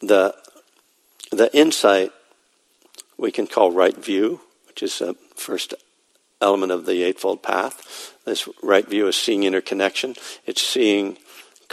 The, 0.00 0.34
the 1.30 1.56
insight 1.56 2.12
we 3.16 3.30
can 3.30 3.46
call 3.46 3.72
right 3.72 3.96
view, 3.96 4.40
which 4.66 4.82
is 4.82 4.98
the 4.98 5.16
first 5.34 5.72
element 6.42 6.72
of 6.72 6.84
the 6.84 7.02
Eightfold 7.04 7.42
Path. 7.42 8.14
This 8.26 8.48
right 8.62 8.86
view 8.86 9.06
is 9.06 9.16
seeing 9.16 9.44
interconnection. 9.44 10.14
It's 10.44 10.62
seeing 10.62 11.16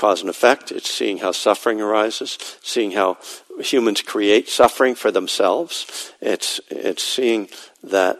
cause 0.01 0.21
and 0.21 0.31
effect. 0.31 0.71
It's 0.71 0.89
seeing 0.89 1.19
how 1.19 1.31
suffering 1.31 1.79
arises, 1.79 2.39
seeing 2.63 2.91
how 2.91 3.19
humans 3.59 4.01
create 4.01 4.49
suffering 4.49 4.95
for 4.95 5.11
themselves. 5.11 6.11
It's, 6.19 6.59
it's 6.71 7.03
seeing 7.03 7.49
that 7.83 8.19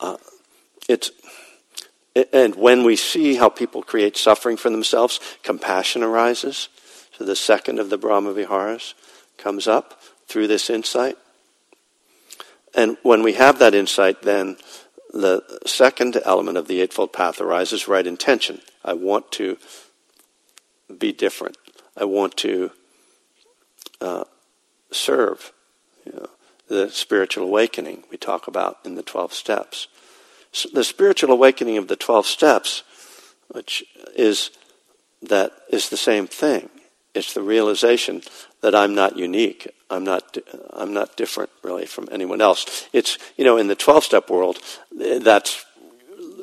uh, 0.00 0.16
it's, 0.88 1.12
and 2.32 2.56
when 2.56 2.82
we 2.82 2.96
see 2.96 3.36
how 3.36 3.48
people 3.48 3.80
create 3.84 4.16
suffering 4.16 4.56
for 4.56 4.70
themselves, 4.70 5.20
compassion 5.44 6.02
arises. 6.02 6.68
So 7.16 7.24
the 7.24 7.36
second 7.36 7.78
of 7.78 7.90
the 7.90 7.98
Brahma 7.98 8.32
Viharas 8.32 8.94
comes 9.38 9.68
up 9.68 10.02
through 10.26 10.48
this 10.48 10.68
insight. 10.68 11.16
And 12.74 12.96
when 13.04 13.22
we 13.22 13.34
have 13.34 13.60
that 13.60 13.74
insight, 13.74 14.22
then 14.22 14.56
the 15.12 15.44
second 15.64 16.20
element 16.24 16.58
of 16.58 16.66
the 16.66 16.80
Eightfold 16.80 17.12
Path 17.12 17.40
arises 17.40 17.86
right 17.86 18.06
intention. 18.06 18.60
I 18.84 18.94
want 18.94 19.30
to 19.32 19.58
be 20.98 21.12
different. 21.12 21.56
I 21.96 22.04
want 22.04 22.36
to 22.38 22.70
uh, 24.00 24.24
serve. 24.90 25.52
You 26.04 26.12
know, 26.12 26.26
the 26.68 26.90
spiritual 26.90 27.44
awakening 27.44 28.04
we 28.10 28.16
talk 28.16 28.46
about 28.46 28.78
in 28.84 28.94
the 28.94 29.02
12 29.02 29.32
steps. 29.32 29.88
So 30.52 30.68
the 30.72 30.84
spiritual 30.84 31.30
awakening 31.30 31.76
of 31.78 31.88
the 31.88 31.96
12 31.96 32.26
steps, 32.26 32.82
which 33.48 33.84
is 34.16 34.50
that 35.22 35.52
is 35.70 35.88
the 35.88 35.96
same 35.96 36.26
thing. 36.26 36.70
It's 37.14 37.34
the 37.34 37.42
realization 37.42 38.22
that 38.62 38.74
I'm 38.74 38.94
not 38.94 39.16
unique. 39.16 39.68
I'm 39.90 40.04
not. 40.04 40.38
I'm 40.72 40.94
not 40.94 41.16
different 41.16 41.50
really 41.62 41.86
from 41.86 42.08
anyone 42.12 42.40
else. 42.40 42.86
It's 42.92 43.18
you 43.36 43.44
know 43.44 43.56
in 43.56 43.66
the 43.66 43.74
12 43.74 44.04
step 44.04 44.30
world, 44.30 44.58
that's 44.92 45.64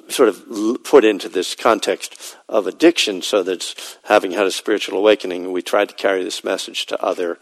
sort 0.10 0.30
of 0.30 0.84
put 0.84 1.04
into 1.04 1.30
this 1.30 1.56
context 1.56 2.36
of 2.48 2.68
addiction 2.68 3.22
so 3.22 3.44
that 3.44 3.76
having 4.06 4.32
had 4.32 4.46
a 4.46 4.52
spiritual 4.52 4.98
awakening, 4.98 5.52
we 5.52 5.62
tried 5.62 5.90
to 5.90 5.96
carry 5.96 6.24
this 6.24 6.44
message 6.44 6.86
to 6.88 7.02
other 7.04 7.38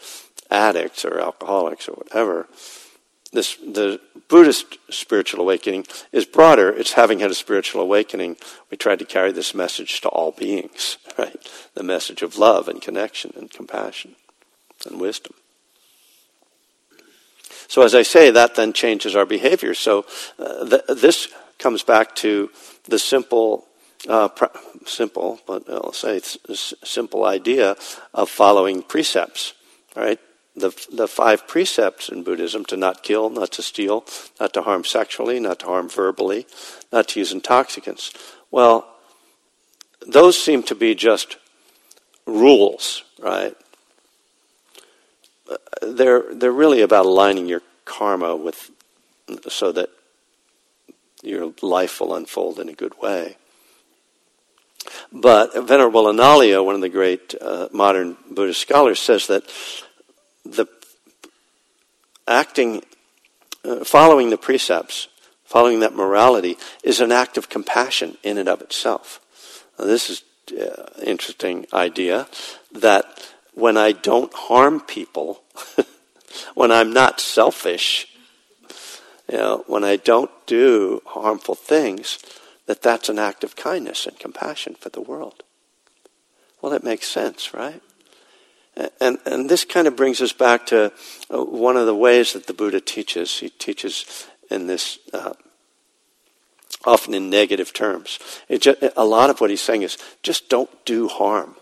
addicts 0.49 1.05
or 1.05 1.19
alcoholics 1.19 1.87
or 1.87 1.93
whatever. 1.93 2.47
This, 3.31 3.55
the 3.57 3.99
Buddhist 4.27 4.77
spiritual 4.89 5.41
awakening 5.41 5.85
is 6.11 6.25
broader. 6.25 6.71
It's 6.71 6.93
having 6.93 7.19
had 7.19 7.31
a 7.31 7.35
spiritual 7.35 7.81
awakening. 7.81 8.37
We 8.71 8.77
tried 8.77 8.99
to 8.99 9.05
carry 9.05 9.31
this 9.31 9.53
message 9.53 10.01
to 10.01 10.09
all 10.09 10.31
beings, 10.31 10.97
right? 11.17 11.37
The 11.73 11.83
message 11.83 12.21
of 12.21 12.37
love 12.37 12.67
and 12.67 12.81
connection 12.81 13.33
and 13.35 13.51
compassion 13.51 14.15
and 14.89 14.99
wisdom. 14.99 15.33
So, 17.67 17.81
as 17.81 17.95
I 17.95 18.03
say, 18.03 18.31
that 18.31 18.55
then 18.55 18.73
changes 18.73 19.15
our 19.15 19.25
behavior. 19.25 19.73
So, 19.73 20.05
uh, 20.37 20.69
th- 20.69 21.01
this 21.01 21.29
comes 21.59 21.83
back 21.83 22.15
to 22.17 22.49
the 22.85 22.99
simple, 22.99 23.65
uh, 24.07 24.29
pr- 24.29 24.57
simple, 24.85 25.39
but 25.47 25.69
I'll 25.69 25.93
say 25.93 26.21
simple 26.21 27.25
idea 27.25 27.75
of 28.13 28.29
following 28.29 28.81
precepts. 28.81 29.53
Right, 29.95 30.19
the 30.55 30.71
the 30.91 31.07
five 31.07 31.47
precepts 31.47 32.09
in 32.09 32.23
Buddhism: 32.23 32.65
to 32.65 32.77
not 32.77 33.03
kill, 33.03 33.29
not 33.29 33.51
to 33.53 33.61
steal, 33.61 34.05
not 34.39 34.53
to 34.53 34.61
harm 34.61 34.83
sexually, 34.83 35.39
not 35.39 35.59
to 35.59 35.67
harm 35.67 35.89
verbally, 35.89 36.45
not 36.91 37.07
to 37.09 37.19
use 37.19 37.31
intoxicants. 37.31 38.11
Well, 38.51 38.85
those 40.05 40.41
seem 40.41 40.63
to 40.63 40.75
be 40.75 40.95
just 40.95 41.37
rules, 42.25 43.03
right? 43.19 43.55
They're 45.81 46.33
they're 46.33 46.51
really 46.51 46.81
about 46.81 47.05
aligning 47.05 47.47
your 47.47 47.61
karma 47.85 48.35
with 48.35 48.71
so 49.47 49.71
that 49.71 49.89
your 51.23 51.53
life 51.61 51.99
will 51.99 52.15
unfold 52.15 52.59
in 52.59 52.69
a 52.69 52.73
good 52.73 52.99
way. 53.01 53.37
But 55.11 55.55
Venerable 55.67 56.05
Analayo, 56.05 56.63
one 56.63 56.75
of 56.75 56.81
the 56.81 56.89
great 56.89 57.33
uh, 57.39 57.69
modern 57.71 58.17
Buddhist 58.29 58.61
scholars, 58.61 58.99
says 58.99 59.27
that 59.27 59.43
the 60.43 60.67
acting, 62.27 62.83
uh, 63.63 63.83
following 63.83 64.29
the 64.29 64.37
precepts, 64.37 65.07
following 65.43 65.79
that 65.79 65.95
morality, 65.95 66.57
is 66.83 66.99
an 66.99 67.11
act 67.11 67.37
of 67.37 67.49
compassion 67.49 68.17
in 68.23 68.37
and 68.37 68.49
of 68.49 68.61
itself. 68.61 69.19
Now, 69.79 69.85
this 69.85 70.09
is 70.09 70.23
an 70.51 70.59
uh, 70.59 70.89
interesting 71.03 71.65
idea 71.73 72.27
that 72.71 73.31
when 73.53 73.77
I 73.77 73.91
don't 73.91 74.33
harm 74.33 74.81
people, 74.81 75.41
when 76.53 76.71
I'm 76.71 76.93
not 76.93 77.19
selfish, 77.19 78.07
you 79.31 79.37
know, 79.37 79.63
when 79.67 79.83
I 79.83 79.95
don't 79.95 80.31
do 80.45 81.01
harmful 81.05 81.55
things, 81.55 82.19
that 82.65 82.81
that's 82.81 83.09
an 83.09 83.19
act 83.19 83.43
of 83.43 83.55
kindness 83.55 84.05
and 84.05 84.19
compassion 84.19 84.75
for 84.79 84.89
the 84.89 85.01
world. 85.01 85.43
Well, 86.61 86.71
that 86.71 86.83
makes 86.83 87.07
sense, 87.07 87.53
right? 87.53 87.81
And, 88.99 89.19
and 89.25 89.49
this 89.49 89.63
kind 89.63 89.87
of 89.87 89.95
brings 89.95 90.21
us 90.21 90.33
back 90.33 90.65
to 90.67 90.91
uh, 91.31 91.43
one 91.43 91.77
of 91.77 91.85
the 91.85 91.95
ways 91.95 92.33
that 92.33 92.47
the 92.47 92.53
Buddha 92.53 92.81
teaches. 92.81 93.39
He 93.39 93.49
teaches 93.49 94.27
in 94.51 94.67
this, 94.67 94.99
uh, 95.13 95.33
often 96.83 97.13
in 97.13 97.29
negative 97.29 97.71
terms. 97.71 98.19
Just, 98.59 98.83
a 98.97 99.05
lot 99.05 99.29
of 99.29 99.39
what 99.39 99.49
he's 99.49 99.61
saying 99.61 99.83
is 99.83 99.97
just 100.23 100.49
don't 100.49 100.69
do 100.85 101.07
harm. 101.07 101.55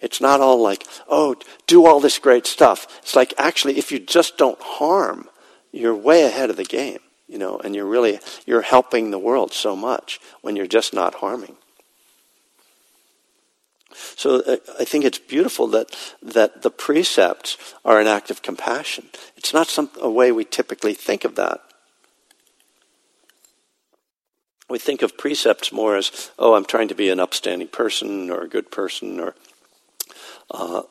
It's 0.00 0.20
not 0.20 0.40
all 0.40 0.62
like, 0.62 0.86
oh, 1.08 1.34
do 1.66 1.86
all 1.86 2.00
this 2.00 2.18
great 2.18 2.46
stuff. 2.46 2.86
It's 3.02 3.16
like, 3.16 3.34
actually, 3.38 3.78
if 3.78 3.90
you 3.90 3.98
just 3.98 4.38
don't 4.38 4.60
harm, 4.60 5.28
you're 5.76 5.94
way 5.94 6.24
ahead 6.24 6.50
of 6.50 6.56
the 6.56 6.64
game, 6.64 6.98
you 7.28 7.38
know, 7.38 7.58
and 7.58 7.74
you're 7.74 7.86
really 7.86 8.18
you're 8.46 8.62
helping 8.62 9.10
the 9.10 9.18
world 9.18 9.52
so 9.52 9.76
much 9.76 10.20
when 10.42 10.56
you're 10.56 10.66
just 10.66 10.94
not 10.94 11.14
harming. 11.14 11.56
So 14.16 14.42
uh, 14.42 14.56
I 14.78 14.84
think 14.84 15.04
it's 15.04 15.18
beautiful 15.18 15.66
that 15.68 15.94
that 16.22 16.62
the 16.62 16.70
precepts 16.70 17.74
are 17.84 18.00
an 18.00 18.06
act 18.06 18.30
of 18.30 18.42
compassion. 18.42 19.08
It's 19.36 19.54
not 19.54 19.68
some 19.68 19.90
a 20.00 20.10
way 20.10 20.32
we 20.32 20.44
typically 20.44 20.94
think 20.94 21.24
of 21.24 21.34
that. 21.36 21.60
We 24.68 24.78
think 24.78 25.02
of 25.02 25.16
precepts 25.16 25.70
more 25.70 25.96
as, 25.96 26.30
oh, 26.38 26.54
I'm 26.54 26.64
trying 26.64 26.88
to 26.88 26.94
be 26.94 27.08
an 27.08 27.20
upstanding 27.20 27.68
person 27.68 28.30
or 28.30 28.42
a 28.42 28.48
good 28.48 28.72
person 28.72 29.20
or 29.20 29.36
uh, 30.50 30.82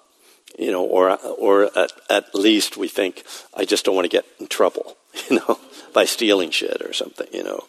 you 0.57 0.71
know, 0.71 0.83
or, 0.83 1.17
or 1.37 1.77
at, 1.77 1.91
at 2.09 2.35
least 2.35 2.77
we 2.77 2.87
think, 2.87 3.23
I 3.53 3.65
just 3.65 3.85
don't 3.85 3.95
want 3.95 4.05
to 4.05 4.17
get 4.17 4.25
in 4.39 4.47
trouble, 4.47 4.97
you 5.29 5.37
know, 5.37 5.59
by 5.93 6.05
stealing 6.05 6.51
shit 6.51 6.81
or 6.81 6.93
something, 6.93 7.27
you 7.31 7.43
know. 7.43 7.63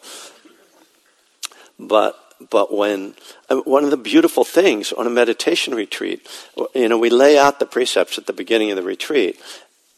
But, 1.79 2.17
but 2.49 2.73
when, 2.73 3.15
uh, 3.49 3.57
one 3.57 3.83
of 3.83 3.91
the 3.91 3.97
beautiful 3.97 4.43
things 4.43 4.91
on 4.91 5.07
a 5.07 5.11
meditation 5.11 5.75
retreat, 5.75 6.27
you 6.73 6.89
know, 6.89 6.97
we 6.97 7.09
lay 7.09 7.37
out 7.37 7.59
the 7.59 7.65
precepts 7.65 8.17
at 8.17 8.25
the 8.25 8.33
beginning 8.33 8.71
of 8.71 8.77
the 8.77 8.83
retreat, 8.83 9.39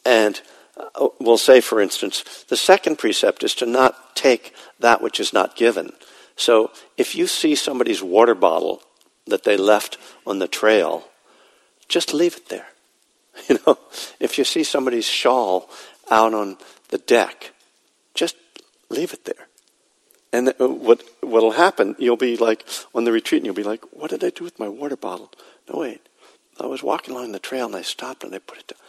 and 0.06 0.42
uh, 0.78 1.10
we'll 1.20 1.38
say, 1.38 1.62
for 1.62 1.82
instance, 1.82 2.46
the 2.50 2.58
second 2.58 2.98
precept 2.98 3.44
is 3.44 3.56
to 3.56 3.66
not 3.66 4.16
take 4.16 4.54
that 4.80 5.02
which 5.02 5.20
is 5.20 5.34
not 5.34 5.56
given. 5.56 5.92
So 6.36 6.72
if 6.98 7.16
you 7.16 7.28
see 7.28 7.56
somebody's 7.56 8.02
water 8.02 8.36
bottle 8.36 8.82
that 9.28 9.44
they 9.44 9.58
left 9.58 9.98
on 10.26 10.40
the 10.40 10.48
trail, 10.48 11.04
just 11.90 12.14
leave 12.14 12.38
it 12.38 12.50
there. 12.50 12.68
You 13.50 13.60
know, 13.66 13.78
if 14.20 14.38
you 14.38 14.44
see 14.44 14.64
somebody's 14.64 15.06
shawl 15.06 15.70
out 16.12 16.34
on 16.34 16.58
the 16.90 16.98
deck, 16.98 17.52
just 18.14 18.36
leave 18.90 19.14
it 19.14 19.26
there. 19.26 19.48
And 20.32 20.50
uh, 20.60 20.68
what 20.68 21.04
what'll 21.22 21.52
happen? 21.52 21.96
You'll 21.98 22.18
be 22.18 22.38
like 22.38 22.66
on 22.94 23.04
the 23.04 23.12
retreat, 23.12 23.40
and 23.40 23.46
you'll 23.46 23.56
be 23.56 23.64
like, 23.64 23.84
"What 23.92 24.12
did 24.12 24.24
I 24.24 24.30
do 24.30 24.44
with 24.44 24.60
my 24.60 24.68
water 24.68 24.96
bottle?" 24.96 25.32
No, 25.68 25.80
wait. 25.80 26.02
I 26.60 26.66
was 26.66 26.84
walking 26.84 27.16
along 27.16 27.32
the 27.32 27.40
trail, 27.40 27.66
and 27.66 27.76
I 27.76 27.82
stopped, 27.82 28.24
and 28.24 28.36
I 28.36 28.40
put 28.40 28.60
it 28.60 28.68
down. 28.68 28.80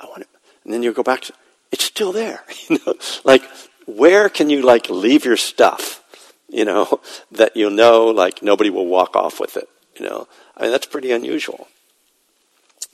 I 0.00 0.06
want 0.06 0.22
it, 0.22 0.28
and 0.64 0.72
then 0.72 0.82
you 0.82 0.92
go 0.92 1.02
back. 1.02 1.22
To, 1.22 1.32
it's 1.70 1.84
still 1.84 2.12
there. 2.12 2.44
You 2.68 2.78
know, 2.84 2.94
like 3.24 3.42
where 3.86 4.28
can 4.28 4.50
you 4.50 4.62
like 4.62 4.88
leave 4.90 5.24
your 5.24 5.36
stuff? 5.36 6.02
You 6.48 6.64
know 6.64 7.00
that 7.32 7.56
you 7.56 7.70
know 7.70 8.06
like 8.06 8.42
nobody 8.42 8.70
will 8.70 8.86
walk 8.86 9.16
off 9.16 9.40
with 9.40 9.56
it. 9.56 9.68
You 9.98 10.06
know, 10.06 10.28
I 10.56 10.62
mean 10.62 10.70
that's 10.70 10.86
pretty 10.86 11.10
unusual. 11.12 11.68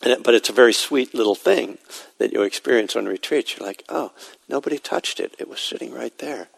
It, 0.03 0.23
but 0.23 0.35
it's 0.35 0.49
a 0.49 0.53
very 0.53 0.73
sweet 0.73 1.15
little 1.15 1.35
thing 1.35 1.79
that 2.19 2.33
you 2.33 2.43
experience 2.43 2.95
on 2.97 3.07
retreat. 3.07 3.57
You're 3.57 3.67
like, 3.67 3.85
oh, 3.89 4.13
nobody 4.49 4.79
touched 4.79 5.21
it. 5.21 5.35
It 5.39 5.49
was 5.49 5.61
sitting 5.61 5.93
right 5.93 6.17
there. 6.19 6.49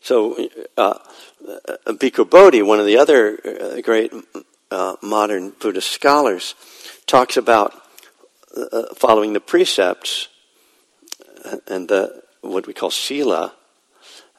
So, 0.00 0.48
uh, 0.76 0.98
Bhikkhu 1.86 2.28
Bodhi, 2.28 2.62
one 2.62 2.80
of 2.80 2.86
the 2.86 2.98
other 2.98 3.38
uh, 3.44 3.80
great 3.80 4.12
uh, 4.70 4.96
modern 5.02 5.50
Buddhist 5.50 5.90
scholars, 5.90 6.54
talks 7.06 7.36
about 7.36 7.74
uh, 8.56 8.94
following 8.94 9.32
the 9.32 9.40
precepts 9.40 10.28
and 11.66 11.88
the 11.88 12.22
what 12.40 12.66
we 12.66 12.72
call 12.72 12.90
sila 12.90 13.54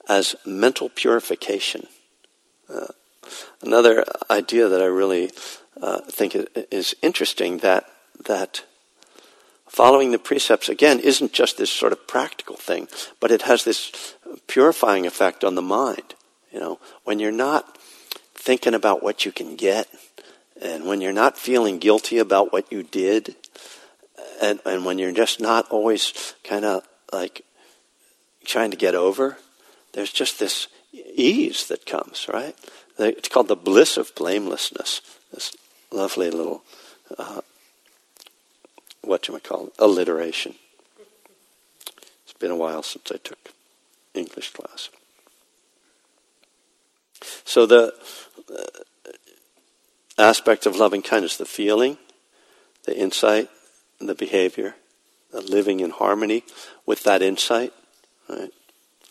as 0.07 0.35
mental 0.45 0.89
purification. 0.89 1.87
Uh, 2.69 2.87
another 3.61 4.05
idea 4.29 4.67
that 4.67 4.81
I 4.81 4.85
really 4.85 5.31
uh, 5.81 6.01
think 6.01 6.35
is 6.71 6.95
interesting 7.01 7.59
that 7.59 7.85
that 8.25 8.63
following 9.67 10.11
the 10.11 10.19
precepts 10.19 10.69
again 10.69 10.99
isn't 10.99 11.33
just 11.33 11.57
this 11.57 11.69
sort 11.69 11.91
of 11.91 12.07
practical 12.07 12.55
thing, 12.55 12.87
but 13.19 13.31
it 13.31 13.41
has 13.43 13.63
this 13.63 14.15
purifying 14.47 15.05
effect 15.05 15.43
on 15.43 15.55
the 15.55 15.61
mind. 15.61 16.15
You 16.51 16.59
know, 16.59 16.79
when 17.03 17.19
you're 17.19 17.31
not 17.31 17.77
thinking 18.33 18.73
about 18.73 19.03
what 19.03 19.25
you 19.25 19.31
can 19.31 19.55
get, 19.55 19.87
and 20.61 20.85
when 20.85 21.01
you're 21.01 21.11
not 21.11 21.37
feeling 21.37 21.79
guilty 21.79 22.17
about 22.17 22.53
what 22.53 22.71
you 22.71 22.83
did, 22.83 23.35
and, 24.41 24.59
and 24.65 24.85
when 24.85 24.97
you're 24.97 25.11
just 25.11 25.41
not 25.41 25.69
always 25.69 26.35
kind 26.43 26.63
of 26.63 26.87
like 27.11 27.43
trying 28.45 28.71
to 28.71 28.77
get 28.77 28.95
over, 28.95 29.37
there's 29.93 30.13
just 30.13 30.39
this 30.39 30.67
ease 30.93 31.67
that 31.67 31.85
comes, 31.85 32.27
right? 32.31 32.55
It's 32.97 33.29
called 33.29 33.47
the 33.47 33.55
bliss 33.55 33.97
of 33.97 34.15
blamelessness. 34.15 35.01
This 35.33 35.55
lovely 35.91 36.29
little, 36.29 36.63
uh, 37.17 37.41
what 39.01 39.27
you 39.27 39.37
call 39.39 39.67
it, 39.67 39.73
alliteration. 39.79 40.55
It's 42.23 42.33
been 42.39 42.51
a 42.51 42.55
while 42.55 42.83
since 42.83 43.11
I 43.11 43.17
took 43.17 43.51
English 44.13 44.53
class. 44.53 44.89
So 47.43 47.65
the 47.65 47.93
uh, 48.49 48.63
aspect 50.17 50.65
of 50.65 50.77
loving 50.77 51.01
kindness, 51.01 51.37
the 51.37 51.45
feeling, 51.45 51.97
the 52.85 52.97
insight, 52.97 53.49
the 53.99 54.15
behavior, 54.15 54.75
the 55.31 55.41
living 55.41 55.79
in 55.81 55.89
harmony 55.89 56.43
with 56.85 57.03
that 57.03 57.21
insight. 57.21 57.73
Right? 58.29 58.51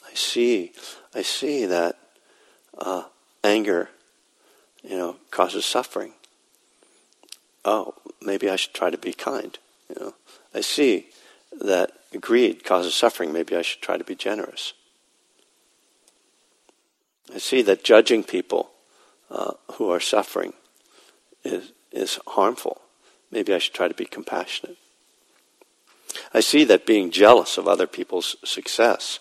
I 0.07 0.15
see, 0.15 0.73
I 1.15 1.23
see 1.23 1.67
that 1.67 1.99
uh, 2.79 3.05
anger, 3.45 3.91
you 4.83 4.97
know, 4.97 5.17
causes 5.31 5.65
suffering. 5.65 6.13
Oh, 7.65 7.95
maybe 8.21 8.51
I 8.51 8.57
should 8.57 8.75
try 8.75 8.91
to 8.91 8.99
be 8.99 9.13
kind. 9.13 9.57
You 9.89 9.97
know, 10.01 10.15
I 10.55 10.61
see 10.61 11.09
that 11.61 11.93
greed 12.21 12.65
causes 12.65 12.95
suffering. 12.95 13.33
Maybe 13.33 13.55
I 13.55 13.63
should 13.63 13.83
try 13.83 13.97
to 13.97 14.05
be 14.05 14.15
generous. 14.15 14.73
I 17.33 17.39
see 17.39 17.63
that 17.63 17.85
judging 17.85 18.25
people 18.25 18.71
uh, 19.31 19.53
who 19.75 19.91
are 19.91 20.01
suffering 20.01 20.53
is 21.45 21.73
is 21.93 22.19
harmful. 22.27 22.81
Maybe 23.31 23.55
I 23.55 23.59
should 23.59 23.75
try 23.75 23.89
to 23.89 23.95
be 23.95 24.05
compassionate. 24.05 24.77
I 26.33 26.41
see 26.41 26.65
that 26.65 26.87
being 26.87 27.11
jealous 27.11 27.57
of 27.57 27.69
other 27.69 27.87
people's 27.87 28.37
success 28.45 29.19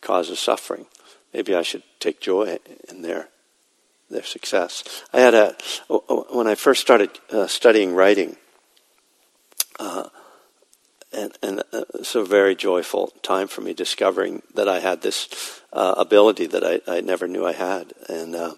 causes 0.00 0.38
suffering. 0.38 0.86
Maybe 1.32 1.54
I 1.54 1.62
should 1.62 1.82
take 2.00 2.20
joy 2.20 2.58
in 2.88 3.02
their 3.02 3.28
their 4.10 4.22
success. 4.22 4.84
I 5.12 5.20
had 5.20 5.34
a 5.34 5.56
when 5.88 6.46
I 6.46 6.54
first 6.54 6.80
started 6.80 7.10
uh, 7.30 7.46
studying 7.46 7.94
writing, 7.94 8.36
uh, 9.78 10.08
and, 11.12 11.36
and 11.42 11.60
uh, 11.72 11.84
it's 11.94 12.14
a 12.14 12.24
very 12.24 12.54
joyful 12.54 13.12
time 13.22 13.48
for 13.48 13.60
me 13.60 13.72
discovering 13.72 14.42
that 14.54 14.68
I 14.68 14.80
had 14.80 15.02
this 15.02 15.60
uh, 15.72 15.94
ability 15.96 16.46
that 16.46 16.64
I, 16.64 16.80
I, 16.90 17.00
never 17.00 17.26
knew 17.26 17.46
I 17.46 17.52
had, 17.52 17.92
and, 18.08 18.34
uh, 18.34 18.54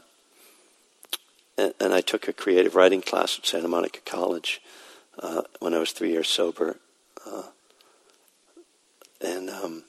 and, 1.59 1.75
and 1.79 1.93
I 1.93 2.01
took 2.01 2.29
a 2.29 2.33
creative 2.33 2.75
writing 2.75 3.03
class 3.03 3.39
at 3.39 3.47
Santa 3.47 3.69
Monica 3.69 4.01
College 4.05 4.61
uh, 5.19 5.43
when 5.61 5.75
I 5.75 5.79
was 5.79 5.93
three 5.93 6.11
years 6.11 6.29
sober, 6.29 6.79
and. 9.21 9.51
Um, 9.51 9.85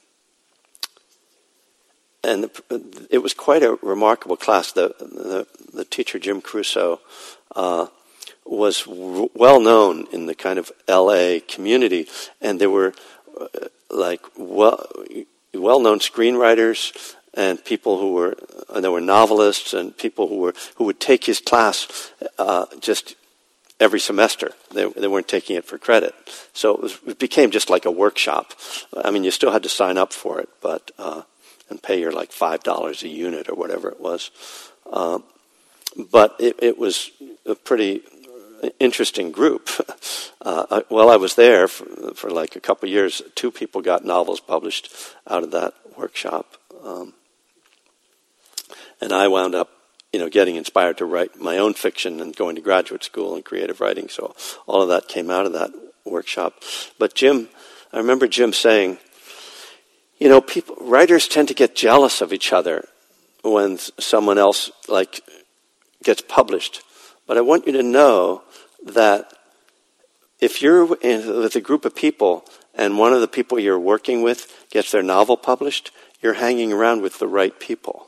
and 2.24 2.44
the, 2.44 3.08
it 3.10 3.20
was 3.20 3.34
quite 3.34 3.64
a 3.64 3.78
remarkable 3.82 4.38
class. 4.38 4.72
The 4.72 4.96
the, 5.00 5.48
the 5.74 5.86
teacher 5.86 6.20
Jim 6.20 6.42
Krusoe 6.42 7.00
uh, 7.56 7.88
was 8.46 8.86
well 8.88 9.60
known 9.60 10.08
in 10.12 10.26
the 10.26 10.36
kind 10.36 10.60
of 10.60 10.72
L.A. 10.88 11.42
community, 11.42 12.08
and 12.42 12.60
there 12.60 12.70
were 12.70 12.94
uh, 13.40 13.48
like 13.90 14.22
well 14.38 14.88
well 15.54 15.80
known 15.80 16.00
screenwriters 16.00 17.16
and 17.34 17.64
people 17.64 18.00
who 18.00 18.14
were 18.14 18.36
and 18.70 18.78
uh, 18.78 18.82
there 18.82 18.92
were 18.92 19.02
novelists 19.02 19.74
and 19.74 19.98
people 19.98 20.28
who 20.28 20.38
were 20.38 20.54
who 20.76 20.86
would 20.86 21.00
take 21.00 21.26
his 21.26 21.40
class 21.40 22.12
uh, 22.38 22.66
just 22.80 23.16
every 23.80 24.00
semester. 24.00 24.52
They, 24.72 24.86
they 24.86 25.08
weren't 25.08 25.28
taking 25.28 25.56
it 25.56 25.66
for 25.66 25.78
credit, 25.78 26.14
so 26.54 26.76
it, 26.76 26.82
was, 26.82 27.00
it, 27.08 27.20
became 27.20 27.52
just 27.52 27.70
like 27.70 27.86
a 27.86 27.92
workshop. 27.92 28.54
I 29.04 29.12
mean, 29.12 29.24
you 29.24 29.32
still 29.32 29.52
had 29.52 29.64
to 29.64 29.70
sign 29.70 29.98
up 29.98 30.14
for 30.14 30.40
it, 30.40 30.50
but 30.62 30.92
uh, 30.98 31.24
and 31.70 31.82
pay 31.82 32.02
her 32.02 32.12
like 32.12 32.32
five 32.32 32.64
dollars 32.64 33.04
a 33.04 33.08
unit 33.08 33.50
or 33.50 33.56
whatever 33.56 33.90
it 33.90 34.00
was. 34.00 34.32
Uh, 34.92 35.20
but 36.12 36.36
it, 36.40 36.56
it, 36.60 36.78
was 36.78 37.12
a 37.46 37.56
pretty 37.56 38.02
interesting 38.80 39.32
group. 39.32 39.70
Uh, 40.46 40.82
while 40.90 41.10
I 41.10 41.16
was 41.16 41.36
there 41.36 41.70
for, 41.70 42.14
for, 42.16 42.30
like 42.30 42.58
a 42.58 42.60
couple 42.60 42.86
of 42.86 42.92
years, 42.92 43.22
two 43.34 43.50
people 43.50 43.82
got 43.82 44.04
novels 44.04 44.42
published 44.42 44.94
out 45.26 45.42
of 45.42 45.52
that 45.52 45.74
workshop, 45.98 46.58
um, 46.84 47.14
and 49.00 49.14
I 49.14 49.30
wound 49.30 49.56
up, 49.56 49.70
you 50.12 50.20
know, 50.20 50.28
getting 50.28 50.58
inspired 50.58 50.98
to 50.98 51.06
write 51.06 51.40
my 51.40 51.58
own 51.58 51.76
fiction 51.76 52.20
and 52.20 52.36
going 52.36 52.58
to 52.58 52.62
graduate 52.62 53.06
school 53.06 53.38
in 53.38 53.44
creative 53.44 53.80
writing. 53.80 54.10
So 54.10 54.36
all 54.68 54.82
of 54.82 54.90
that 54.90 55.08
came 55.08 55.30
out 55.30 55.46
of 55.46 55.54
that 55.54 55.72
workshop. 56.04 56.62
But 57.00 57.16
Jim, 57.16 57.48
I 57.94 58.00
remember 58.00 58.28
Jim 58.28 58.52
saying 58.52 58.98
you 60.24 60.30
know, 60.30 60.40
people, 60.40 60.78
writers 60.80 61.28
tend 61.28 61.50
to 61.50 61.54
get 61.54 61.76
jealous 61.76 62.22
of 62.22 62.32
each 62.32 62.54
other 62.54 62.88
when 63.44 63.78
someone 64.00 64.38
else 64.38 64.72
like 64.88 65.20
gets 66.02 66.22
published. 66.22 66.82
But 67.28 67.38
I 67.38 67.42
want 67.42 67.68
you 67.68 67.74
to 67.74 67.84
know 67.84 68.44
that 68.86 69.34
if 70.40 70.62
you're 70.62 70.96
in, 71.02 71.28
with 71.28 71.58
a 71.58 71.60
group 71.60 71.84
of 71.84 71.94
people 71.94 72.46
and 72.74 72.98
one 72.98 73.12
of 73.12 73.20
the 73.20 73.28
people 73.28 73.60
you're 73.60 73.78
working 73.78 74.22
with 74.22 74.66
gets 74.72 74.94
their 74.94 75.04
novel 75.04 75.36
published, 75.36 75.92
you're 76.22 76.36
hanging 76.36 76.72
around 76.72 77.02
with 77.02 77.20
the 77.20 77.28
right 77.28 77.60
people. 77.60 78.08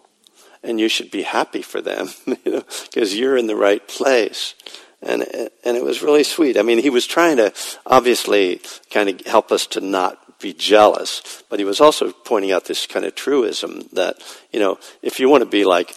And 0.63 0.79
you 0.79 0.87
should 0.87 1.11
be 1.11 1.23
happy 1.23 1.61
for 1.61 1.81
them, 1.81 2.11
you 2.25 2.37
know, 2.45 2.63
because 2.85 3.13
you're 3.13 3.35
in 3.35 3.47
the 3.47 3.57
right 3.57 3.85
place. 3.89 4.55
And, 5.01 5.23
and 5.65 5.75
it 5.75 5.83
was 5.83 6.01
really 6.01 6.23
sweet. 6.23 6.57
I 6.57 6.61
mean, 6.61 6.77
he 6.77 6.89
was 6.89 7.05
trying 7.05 7.35
to 7.37 7.51
obviously 7.85 8.61
kind 8.89 9.09
of 9.09 9.27
help 9.27 9.51
us 9.51 9.67
to 9.67 9.81
not 9.81 10.24
be 10.39 10.53
jealous, 10.53 11.43
but 11.49 11.59
he 11.59 11.65
was 11.65 11.81
also 11.81 12.11
pointing 12.11 12.51
out 12.51 12.65
this 12.65 12.85
kind 12.85 13.05
of 13.05 13.15
truism 13.15 13.87
that, 13.93 14.17
you 14.51 14.59
know, 14.59 14.77
if 15.01 15.19
you 15.19 15.29
want 15.29 15.41
to 15.41 15.49
be 15.49 15.65
like 15.65 15.95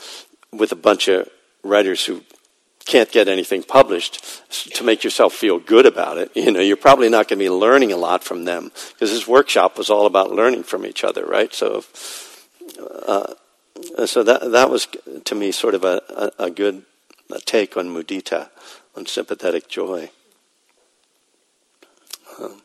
with 0.52 0.72
a 0.72 0.76
bunch 0.76 1.08
of 1.08 1.28
writers 1.62 2.04
who 2.04 2.22
can't 2.86 3.12
get 3.12 3.28
anything 3.28 3.62
published 3.62 4.42
to 4.74 4.82
make 4.82 5.04
yourself 5.04 5.34
feel 5.34 5.58
good 5.58 5.84
about 5.84 6.16
it, 6.18 6.30
you 6.34 6.50
know, 6.50 6.60
you're 6.60 6.76
probably 6.76 7.08
not 7.08 7.28
going 7.28 7.38
to 7.38 7.44
be 7.44 7.50
learning 7.50 7.92
a 7.92 7.96
lot 7.96 8.24
from 8.24 8.44
them 8.44 8.72
because 8.92 9.10
his 9.10 9.28
workshop 9.28 9.76
was 9.76 9.90
all 9.90 10.06
about 10.06 10.30
learning 10.30 10.62
from 10.62 10.86
each 10.86 11.04
other, 11.04 11.26
right? 11.26 11.52
So, 11.52 11.84
uh, 13.06 13.34
so 14.06 14.22
that 14.22 14.50
that 14.52 14.70
was 14.70 14.88
to 15.24 15.34
me 15.34 15.52
sort 15.52 15.74
of 15.74 15.84
a, 15.84 16.02
a, 16.38 16.44
a 16.44 16.50
good 16.50 16.84
take 17.44 17.76
on 17.76 17.88
mudita, 17.88 18.48
on 18.96 19.06
sympathetic 19.06 19.68
joy. 19.68 20.10
Um, 22.40 22.62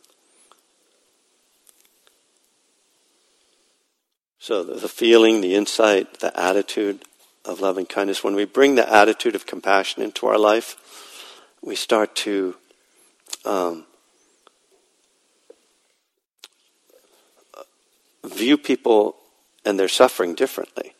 so 4.44 4.62
the, 4.62 4.90
feeling, 4.90 5.40
the 5.40 5.54
insight, 5.54 6.20
the 6.20 6.38
attitude 6.38 7.00
of 7.46 7.62
loving 7.62 7.86
kindness, 7.86 8.22
when 8.22 8.34
we 8.34 8.44
bring 8.44 8.74
the 8.74 8.86
attitude 8.94 9.34
of 9.34 9.46
compassion 9.46 10.02
into 10.02 10.26
our 10.26 10.36
life, 10.36 10.76
we 11.62 11.74
start 11.74 12.14
to 12.16 12.54
um, 13.46 13.86
view 18.22 18.58
people 18.58 19.16
and 19.64 19.80
their 19.80 19.88
suffering 19.88 20.34
differently. 20.34 20.92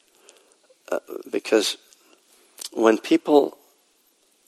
Uh, 0.91 1.01
because 1.31 1.77
when 2.73 2.97
people 2.97 3.59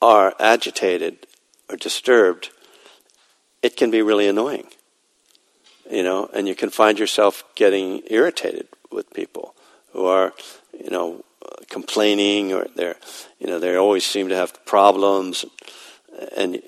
are 0.00 0.34
agitated 0.40 1.26
or 1.68 1.76
disturbed, 1.76 2.48
it 3.62 3.76
can 3.76 3.90
be 3.90 4.00
really 4.00 4.26
annoying. 4.26 4.68
You 5.90 6.02
know, 6.02 6.30
and 6.32 6.48
you 6.48 6.54
can 6.54 6.70
find 6.70 6.98
yourself 6.98 7.44
getting 7.54 8.02
irritated 8.06 8.68
with 8.90 9.12
people 9.12 9.54
who 9.92 10.06
are, 10.06 10.32
you 10.78 10.90
know, 10.90 11.24
complaining 11.68 12.52
or 12.52 12.66
they're, 12.74 12.96
you 13.38 13.46
know, 13.46 13.58
they 13.58 13.76
always 13.76 14.04
seem 14.04 14.28
to 14.28 14.36
have 14.36 14.64
problems. 14.64 15.44
And, 16.36 16.62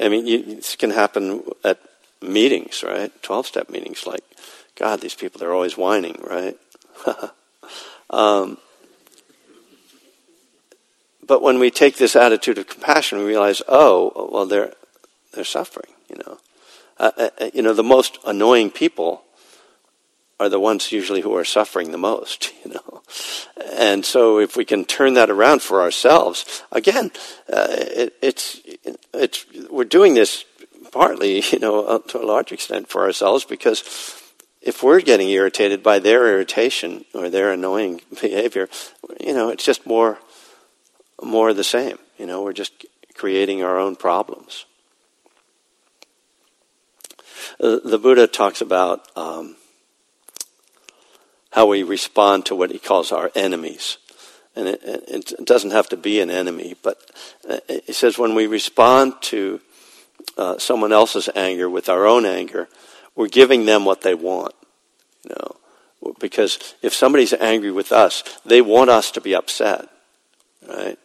I 0.00 0.08
mean, 0.08 0.26
you, 0.26 0.42
this 0.56 0.76
can 0.76 0.90
happen 0.90 1.42
at 1.64 1.78
meetings, 2.20 2.82
right? 2.82 3.10
12 3.22 3.46
step 3.46 3.70
meetings, 3.70 4.06
like, 4.06 4.24
God, 4.76 5.00
these 5.00 5.14
people, 5.14 5.38
they're 5.38 5.54
always 5.54 5.76
whining, 5.76 6.18
right? 6.22 6.56
um, 8.10 8.58
but 11.26 11.42
when 11.42 11.58
we 11.58 11.70
take 11.70 11.96
this 11.96 12.16
attitude 12.16 12.58
of 12.58 12.68
compassion, 12.68 13.18
we 13.18 13.24
realize, 13.24 13.62
oh, 13.68 14.28
well, 14.32 14.46
they're, 14.46 14.72
they're 15.32 15.44
suffering, 15.44 15.92
you 16.08 16.16
know. 16.16 16.38
Uh, 16.98 17.10
uh, 17.16 17.28
uh, 17.40 17.50
you 17.54 17.62
know, 17.62 17.72
the 17.72 17.82
most 17.82 18.18
annoying 18.26 18.70
people 18.70 19.22
are 20.42 20.48
the 20.48 20.60
ones 20.60 20.90
usually 20.90 21.20
who 21.20 21.36
are 21.36 21.44
suffering 21.44 21.92
the 21.92 21.98
most, 21.98 22.52
you 22.64 22.72
know. 22.72 23.02
And 23.78 24.04
so 24.04 24.38
if 24.38 24.56
we 24.56 24.64
can 24.64 24.84
turn 24.84 25.14
that 25.14 25.30
around 25.30 25.62
for 25.62 25.80
ourselves, 25.80 26.62
again, 26.72 27.10
uh, 27.52 27.66
it, 27.70 28.14
it's, 28.20 28.60
it's, 29.14 29.46
we're 29.70 29.84
doing 29.84 30.14
this 30.14 30.44
partly, 30.90 31.42
you 31.52 31.58
know, 31.58 31.84
uh, 31.84 31.98
to 32.08 32.20
a 32.20 32.26
large 32.26 32.52
extent 32.52 32.88
for 32.88 33.02
ourselves 33.02 33.44
because 33.44 33.82
if 34.60 34.82
we're 34.82 35.00
getting 35.00 35.28
irritated 35.28 35.82
by 35.82 35.98
their 35.98 36.28
irritation 36.28 37.04
or 37.14 37.28
their 37.28 37.52
annoying 37.52 38.00
behavior, 38.20 38.68
you 39.20 39.32
know, 39.32 39.48
it's 39.48 39.64
just 39.64 39.86
more, 39.86 40.18
more 41.22 41.52
the 41.52 41.64
same. 41.64 41.98
You 42.18 42.26
know, 42.26 42.42
we're 42.42 42.52
just 42.52 42.86
creating 43.14 43.62
our 43.62 43.78
own 43.78 43.96
problems. 43.96 44.66
Uh, 47.60 47.78
the 47.84 47.98
Buddha 47.98 48.26
talks 48.26 48.60
about 48.60 49.06
um, 49.16 49.56
how 51.52 51.66
we 51.66 51.82
respond 51.82 52.46
to 52.46 52.54
what 52.54 52.70
he 52.70 52.78
calls 52.78 53.12
our 53.12 53.30
enemies. 53.34 53.98
And 54.56 54.68
it, 54.68 54.80
it, 54.82 55.46
doesn't 55.46 55.70
have 55.70 55.88
to 55.90 55.96
be 55.96 56.20
an 56.20 56.30
enemy, 56.30 56.74
but 56.82 56.98
uh, 57.48 57.58
he 57.86 57.92
says 57.92 58.18
when 58.18 58.34
we 58.34 58.46
respond 58.46 59.14
to 59.22 59.60
uh, 60.36 60.58
someone 60.58 60.92
else's 60.92 61.28
anger 61.34 61.70
with 61.70 61.88
our 61.88 62.06
own 62.06 62.26
anger, 62.26 62.68
we're 63.14 63.28
giving 63.28 63.64
them 63.64 63.84
what 63.84 64.02
they 64.02 64.14
want. 64.14 64.54
You 65.24 65.34
know, 65.38 66.14
because 66.20 66.74
if 66.82 66.94
somebody's 66.94 67.32
angry 67.32 67.70
with 67.70 67.92
us, 67.92 68.24
they 68.44 68.60
want 68.60 68.90
us 68.90 69.10
to 69.12 69.20
be 69.20 69.34
upset, 69.34 69.88
right? 70.68 70.98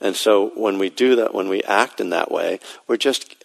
And 0.00 0.16
so 0.16 0.50
when 0.54 0.78
we 0.78 0.90
do 0.90 1.16
that, 1.16 1.34
when 1.34 1.48
we 1.48 1.62
act 1.62 2.00
in 2.00 2.10
that 2.10 2.30
way, 2.30 2.58
we're 2.86 2.96
just 2.96 3.36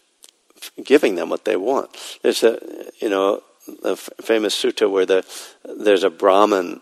giving 0.84 1.16
them 1.16 1.30
what 1.30 1.46
they 1.46 1.56
want. 1.56 1.96
There's 2.22 2.44
a, 2.44 2.60
you 3.00 3.10
know, 3.10 3.44
a 3.84 3.92
f- 3.92 4.10
famous 4.22 4.56
sutta 4.56 4.90
where 4.90 5.06
the, 5.06 5.26
there's 5.64 6.04
a 6.04 6.10
Brahmin, 6.10 6.82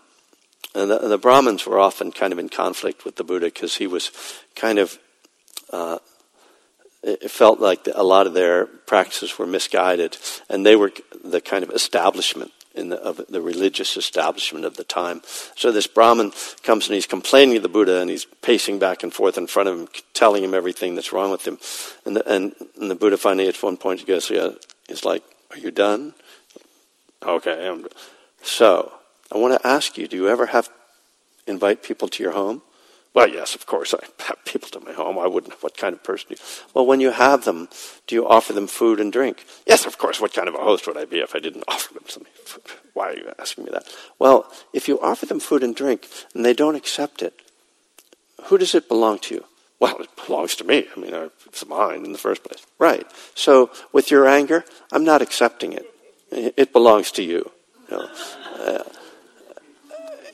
and 0.74 0.90
the, 0.90 0.98
the, 0.98 1.18
Brahmins 1.18 1.66
were 1.66 1.78
often 1.78 2.12
kind 2.12 2.32
of 2.32 2.38
in 2.38 2.48
conflict 2.48 3.04
with 3.04 3.16
the 3.16 3.24
Buddha 3.24 3.46
because 3.46 3.76
he 3.76 3.86
was 3.86 4.10
kind 4.54 4.78
of, 4.78 4.98
uh, 5.72 5.98
it 7.02 7.30
felt 7.30 7.60
like 7.60 7.88
a 7.94 8.02
lot 8.02 8.26
of 8.26 8.34
their 8.34 8.66
practices 8.66 9.38
were 9.38 9.46
misguided, 9.46 10.16
and 10.48 10.64
they 10.64 10.76
were 10.76 10.92
the 11.24 11.40
kind 11.40 11.64
of 11.64 11.70
establishment 11.70 12.52
in 12.78 12.90
the, 12.90 12.96
of 13.02 13.20
the 13.28 13.42
religious 13.42 13.96
establishment 13.96 14.64
of 14.64 14.76
the 14.76 14.84
time. 14.84 15.20
So 15.56 15.72
this 15.72 15.86
Brahmin 15.86 16.32
comes 16.62 16.86
and 16.86 16.94
he's 16.94 17.06
complaining 17.06 17.56
to 17.56 17.60
the 17.60 17.68
Buddha 17.68 18.00
and 18.00 18.08
he's 18.08 18.24
pacing 18.24 18.78
back 18.78 19.02
and 19.02 19.12
forth 19.12 19.36
in 19.36 19.46
front 19.46 19.68
of 19.68 19.78
him, 19.78 19.88
telling 20.14 20.44
him 20.44 20.54
everything 20.54 20.94
that's 20.94 21.12
wrong 21.12 21.30
with 21.30 21.46
him. 21.46 21.58
And 22.06 22.16
the, 22.16 22.28
and, 22.32 22.54
and 22.80 22.90
the 22.90 22.94
Buddha 22.94 23.16
finally 23.18 23.48
at 23.48 23.62
one 23.62 23.76
point 23.76 24.00
he 24.00 24.06
goes, 24.06 24.30
yeah, 24.30 24.50
he's 24.86 25.04
like, 25.04 25.22
are 25.50 25.58
you 25.58 25.70
done? 25.70 26.14
Okay, 27.24 27.74
So, 28.42 28.92
I 29.32 29.38
want 29.38 29.60
to 29.60 29.66
ask 29.66 29.98
you, 29.98 30.06
do 30.06 30.16
you 30.16 30.28
ever 30.28 30.46
have 30.46 30.70
invite 31.46 31.82
people 31.82 32.08
to 32.08 32.22
your 32.22 32.32
home? 32.32 32.62
Well, 33.14 33.28
yes, 33.28 33.54
of 33.54 33.66
course, 33.66 33.94
I 33.94 33.98
have 34.26 34.44
people 34.44 34.68
to 34.70 34.80
my 34.80 34.92
home. 34.92 35.18
I 35.18 35.26
wouldn't. 35.26 35.62
What 35.62 35.76
kind 35.76 35.94
of 35.94 36.04
person 36.04 36.28
do 36.28 36.34
you? 36.34 36.40
Well, 36.74 36.86
when 36.86 37.00
you 37.00 37.10
have 37.10 37.44
them, 37.44 37.68
do 38.06 38.14
you 38.14 38.28
offer 38.28 38.52
them 38.52 38.66
food 38.66 39.00
and 39.00 39.12
drink? 39.12 39.44
Yes, 39.66 39.86
of 39.86 39.98
course. 39.98 40.20
What 40.20 40.32
kind 40.32 40.48
of 40.48 40.54
a 40.54 40.58
host 40.58 40.86
would 40.86 40.96
I 40.96 41.04
be 41.04 41.18
if 41.18 41.34
I 41.34 41.40
didn't 41.40 41.64
offer 41.68 41.94
them 41.94 42.04
something? 42.06 42.32
Why 42.94 43.10
are 43.10 43.16
you 43.16 43.32
asking 43.38 43.64
me 43.64 43.70
that? 43.72 43.84
Well, 44.18 44.50
if 44.72 44.86
you 44.88 45.00
offer 45.00 45.26
them 45.26 45.40
food 45.40 45.62
and 45.62 45.74
drink 45.74 46.06
and 46.34 46.44
they 46.44 46.54
don't 46.54 46.76
accept 46.76 47.22
it, 47.22 47.34
who 48.44 48.58
does 48.58 48.74
it 48.74 48.88
belong 48.88 49.18
to? 49.20 49.44
Well, 49.80 49.98
it 50.00 50.10
belongs 50.26 50.54
to 50.56 50.64
me. 50.64 50.86
I 50.96 51.00
mean, 51.00 51.14
it's 51.46 51.66
mine 51.66 52.04
in 52.04 52.12
the 52.12 52.18
first 52.18 52.42
place. 52.44 52.64
Right. 52.78 53.06
So, 53.34 53.70
with 53.92 54.10
your 54.10 54.26
anger, 54.28 54.64
I'm 54.92 55.04
not 55.04 55.22
accepting 55.22 55.72
it. 55.72 55.86
It 56.30 56.72
belongs 56.72 57.10
to 57.12 57.22
you. 57.22 57.50
You 57.90 57.96
know, 57.96 58.10
uh, 58.56 58.84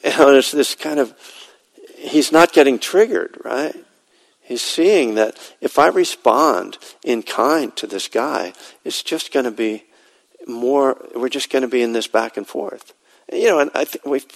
it's 0.05 0.51
this 0.53 0.75
kind 0.75 0.99
of 0.99 1.15
he's 1.97 2.33
not 2.33 2.53
getting 2.53 2.79
triggered, 2.79 3.39
right? 3.45 3.75
He's 4.41 4.63
seeing 4.63 5.15
that 5.15 5.39
if 5.61 5.79
I 5.79 5.87
respond 5.89 6.79
in 7.03 7.23
kind 7.23 7.75
to 7.77 7.87
this 7.87 8.09
guy, 8.09 8.53
it's 8.85 9.03
just 9.03 9.33
going 9.33 9.45
to 9.45 9.51
be 9.51 9.85
more, 10.47 10.99
we're 11.15 11.31
just 11.31 11.51
going 11.51 11.63
to 11.63 11.69
be 11.69 11.81
in 11.81 11.93
this 11.93 12.07
back 12.07 12.37
and 12.37 12.47
forth. 12.47 12.93
You 13.33 13.49
know, 13.49 13.59
and 13.61 13.71
I 13.75 13.87
think 13.87 14.05
we've 14.05 14.27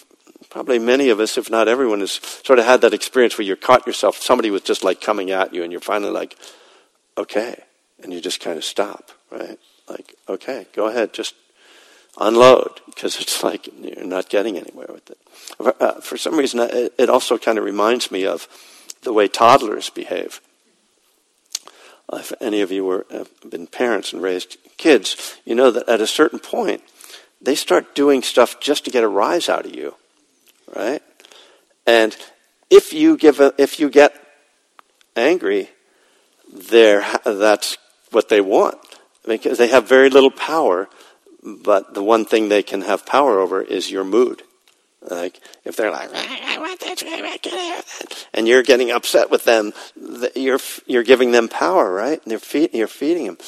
probably 0.48 0.78
many 0.78 1.10
of 1.10 1.20
us, 1.20 1.36
if 1.36 1.50
not 1.50 1.68
everyone, 1.68 2.00
has 2.00 2.12
sort 2.12 2.58
of 2.58 2.64
had 2.64 2.80
that 2.80 2.94
experience 2.94 3.36
where 3.36 3.46
you 3.46 3.54
caught 3.54 3.86
yourself, 3.86 4.16
somebody 4.16 4.50
was 4.50 4.62
just 4.62 4.82
like 4.82 5.02
coming 5.02 5.30
at 5.30 5.52
you, 5.52 5.62
and 5.62 5.70
you're 5.70 5.80
finally 5.80 6.12
like, 6.12 6.36
okay. 7.18 7.62
And 8.02 8.12
you 8.12 8.20
just 8.20 8.40
kind 8.40 8.56
of 8.56 8.64
stop, 8.64 9.10
right? 9.30 9.58
Like, 9.88 10.14
okay, 10.26 10.66
go 10.74 10.86
ahead, 10.86 11.12
just 11.12 11.34
unload 12.18 12.80
because 12.86 13.20
it's 13.20 13.42
like 13.42 13.68
you're 13.80 14.04
not 14.04 14.28
getting 14.28 14.56
anywhere 14.56 14.88
with 14.90 15.10
it. 15.10 15.18
Uh, 15.60 16.00
for 16.00 16.16
some 16.16 16.36
reason, 16.36 16.60
it 16.98 17.08
also 17.08 17.38
kind 17.38 17.58
of 17.58 17.64
reminds 17.64 18.10
me 18.10 18.26
of 18.26 18.48
the 19.02 19.12
way 19.12 19.28
toddlers 19.28 19.90
behave. 19.90 20.40
If 22.12 22.32
any 22.40 22.60
of 22.62 22.72
you 22.72 22.84
were, 22.84 23.06
have 23.10 23.28
been 23.48 23.66
parents 23.66 24.12
and 24.12 24.22
raised 24.22 24.56
kids, 24.78 25.38
you 25.44 25.54
know 25.54 25.70
that 25.70 25.88
at 25.88 26.00
a 26.00 26.06
certain 26.06 26.38
point, 26.38 26.82
they 27.40 27.54
start 27.54 27.94
doing 27.94 28.22
stuff 28.22 28.58
just 28.60 28.84
to 28.86 28.90
get 28.90 29.04
a 29.04 29.08
rise 29.08 29.48
out 29.48 29.66
of 29.66 29.74
you, 29.74 29.94
right? 30.74 31.02
And 31.86 32.16
if 32.70 32.92
you 32.92 33.16
give 33.16 33.40
a, 33.40 33.54
if 33.58 33.78
you 33.78 33.90
get 33.90 34.14
angry, 35.16 35.70
there 36.52 37.04
that's 37.24 37.76
what 38.10 38.28
they 38.28 38.40
want 38.40 38.78
because 39.26 39.58
they 39.58 39.68
have 39.68 39.86
very 39.86 40.08
little 40.08 40.30
power 40.30 40.88
but 41.64 41.94
the 41.94 42.02
one 42.02 42.24
thing 42.24 42.48
they 42.48 42.62
can 42.62 42.82
have 42.82 43.06
power 43.06 43.38
over 43.38 43.62
is 43.62 43.90
your 43.90 44.04
mood. 44.04 44.42
Like 45.08 45.40
if 45.64 45.76
they're 45.76 45.90
like, 45.90 46.10
I 46.12 46.58
want 46.58 46.80
that, 46.80 47.84
and 48.34 48.48
you're 48.48 48.62
getting 48.62 48.90
upset 48.90 49.30
with 49.30 49.44
them, 49.44 49.72
you're 50.34 50.58
you're 50.86 51.04
giving 51.04 51.30
them 51.32 51.48
power, 51.48 51.92
right? 51.92 52.24
And 52.26 52.42
feed, 52.42 52.74
you're 52.74 52.88
feeding 52.88 53.26
them. 53.26 53.38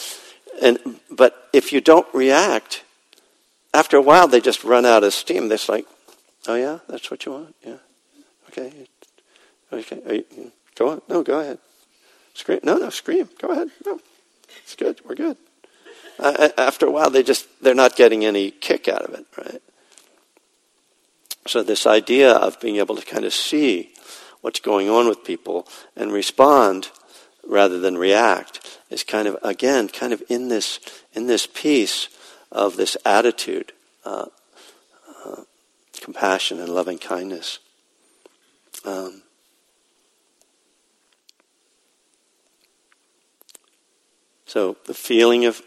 And 0.62 1.00
but 1.10 1.48
if 1.52 1.72
you 1.72 1.80
don't 1.80 2.06
react, 2.14 2.84
after 3.72 3.96
a 3.96 4.02
while 4.02 4.28
they 4.28 4.40
just 4.40 4.64
run 4.64 4.84
out 4.84 5.04
of 5.04 5.12
steam. 5.12 5.48
They're 5.48 5.58
like, 5.68 5.86
oh 6.48 6.54
yeah, 6.54 6.78
that's 6.88 7.10
what 7.10 7.24
you 7.26 7.32
want, 7.32 7.54
yeah, 7.64 7.76
okay, 8.48 8.72
okay, 9.72 10.24
you, 10.36 10.52
go 10.74 10.88
on, 10.88 11.02
no, 11.08 11.22
go 11.22 11.40
ahead, 11.40 11.58
scream, 12.34 12.60
no, 12.62 12.76
no, 12.76 12.90
scream, 12.90 13.28
go 13.38 13.48
ahead, 13.48 13.70
no, 13.86 14.00
it's 14.62 14.74
good, 14.74 15.00
we're 15.04 15.14
good. 15.14 15.36
Uh, 16.20 16.48
after 16.58 16.86
a 16.86 16.90
while, 16.90 17.10
they 17.10 17.22
just 17.22 17.46
they're 17.62 17.74
not 17.74 17.96
getting 17.96 18.24
any 18.24 18.50
kick 18.50 18.88
out 18.88 19.02
of 19.02 19.14
it, 19.14 19.26
right? 19.38 19.62
So 21.46 21.62
this 21.62 21.86
idea 21.86 22.32
of 22.32 22.60
being 22.60 22.76
able 22.76 22.96
to 22.96 23.04
kind 23.04 23.24
of 23.24 23.32
see 23.32 23.92
what's 24.42 24.60
going 24.60 24.88
on 24.88 25.08
with 25.08 25.24
people 25.24 25.66
and 25.96 26.12
respond 26.12 26.90
rather 27.46 27.78
than 27.78 27.96
react 27.96 28.78
is 28.90 29.02
kind 29.02 29.26
of 29.26 29.36
again 29.42 29.88
kind 29.88 30.12
of 30.12 30.22
in 30.28 30.48
this 30.48 30.78
in 31.12 31.26
this 31.26 31.46
piece 31.46 32.08
of 32.52 32.76
this 32.76 32.96
attitude, 33.06 33.72
uh, 34.04 34.26
uh, 35.24 35.42
compassion 36.00 36.60
and 36.60 36.68
loving 36.68 36.98
kindness. 36.98 37.60
Um, 38.84 39.22
so 44.46 44.76
the 44.86 44.94
feeling 44.94 45.44
of 45.44 45.62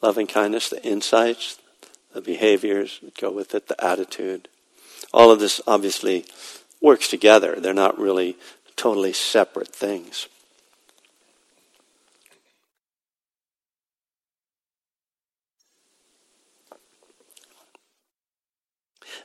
loving 0.00 0.26
kindness, 0.26 0.68
the 0.68 0.82
insights, 0.84 1.58
the 2.14 2.20
behaviors 2.20 3.00
that 3.02 3.16
go 3.16 3.30
with 3.30 3.54
it, 3.54 3.68
the 3.68 3.84
attitude, 3.84 4.48
all 5.12 5.30
of 5.30 5.40
this 5.40 5.60
obviously 5.66 6.24
works 6.80 7.08
together. 7.08 7.56
They're 7.58 7.74
not 7.74 7.98
really 7.98 8.36
totally 8.76 9.12
separate 9.12 9.68
things. 9.68 10.28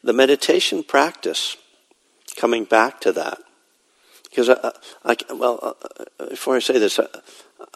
The 0.04 0.14
meditation 0.14 0.84
practice, 0.84 1.56
coming 2.36 2.66
back 2.66 3.00
to 3.02 3.14
that, 3.14 3.40
because 4.26 4.50
I, 4.50 4.72
I 5.06 5.16
well, 5.34 5.60
uh, 5.62 5.74
uh, 6.20 6.30
before 6.30 6.58
I 6.58 6.60
say 6.60 6.78
this, 6.78 7.00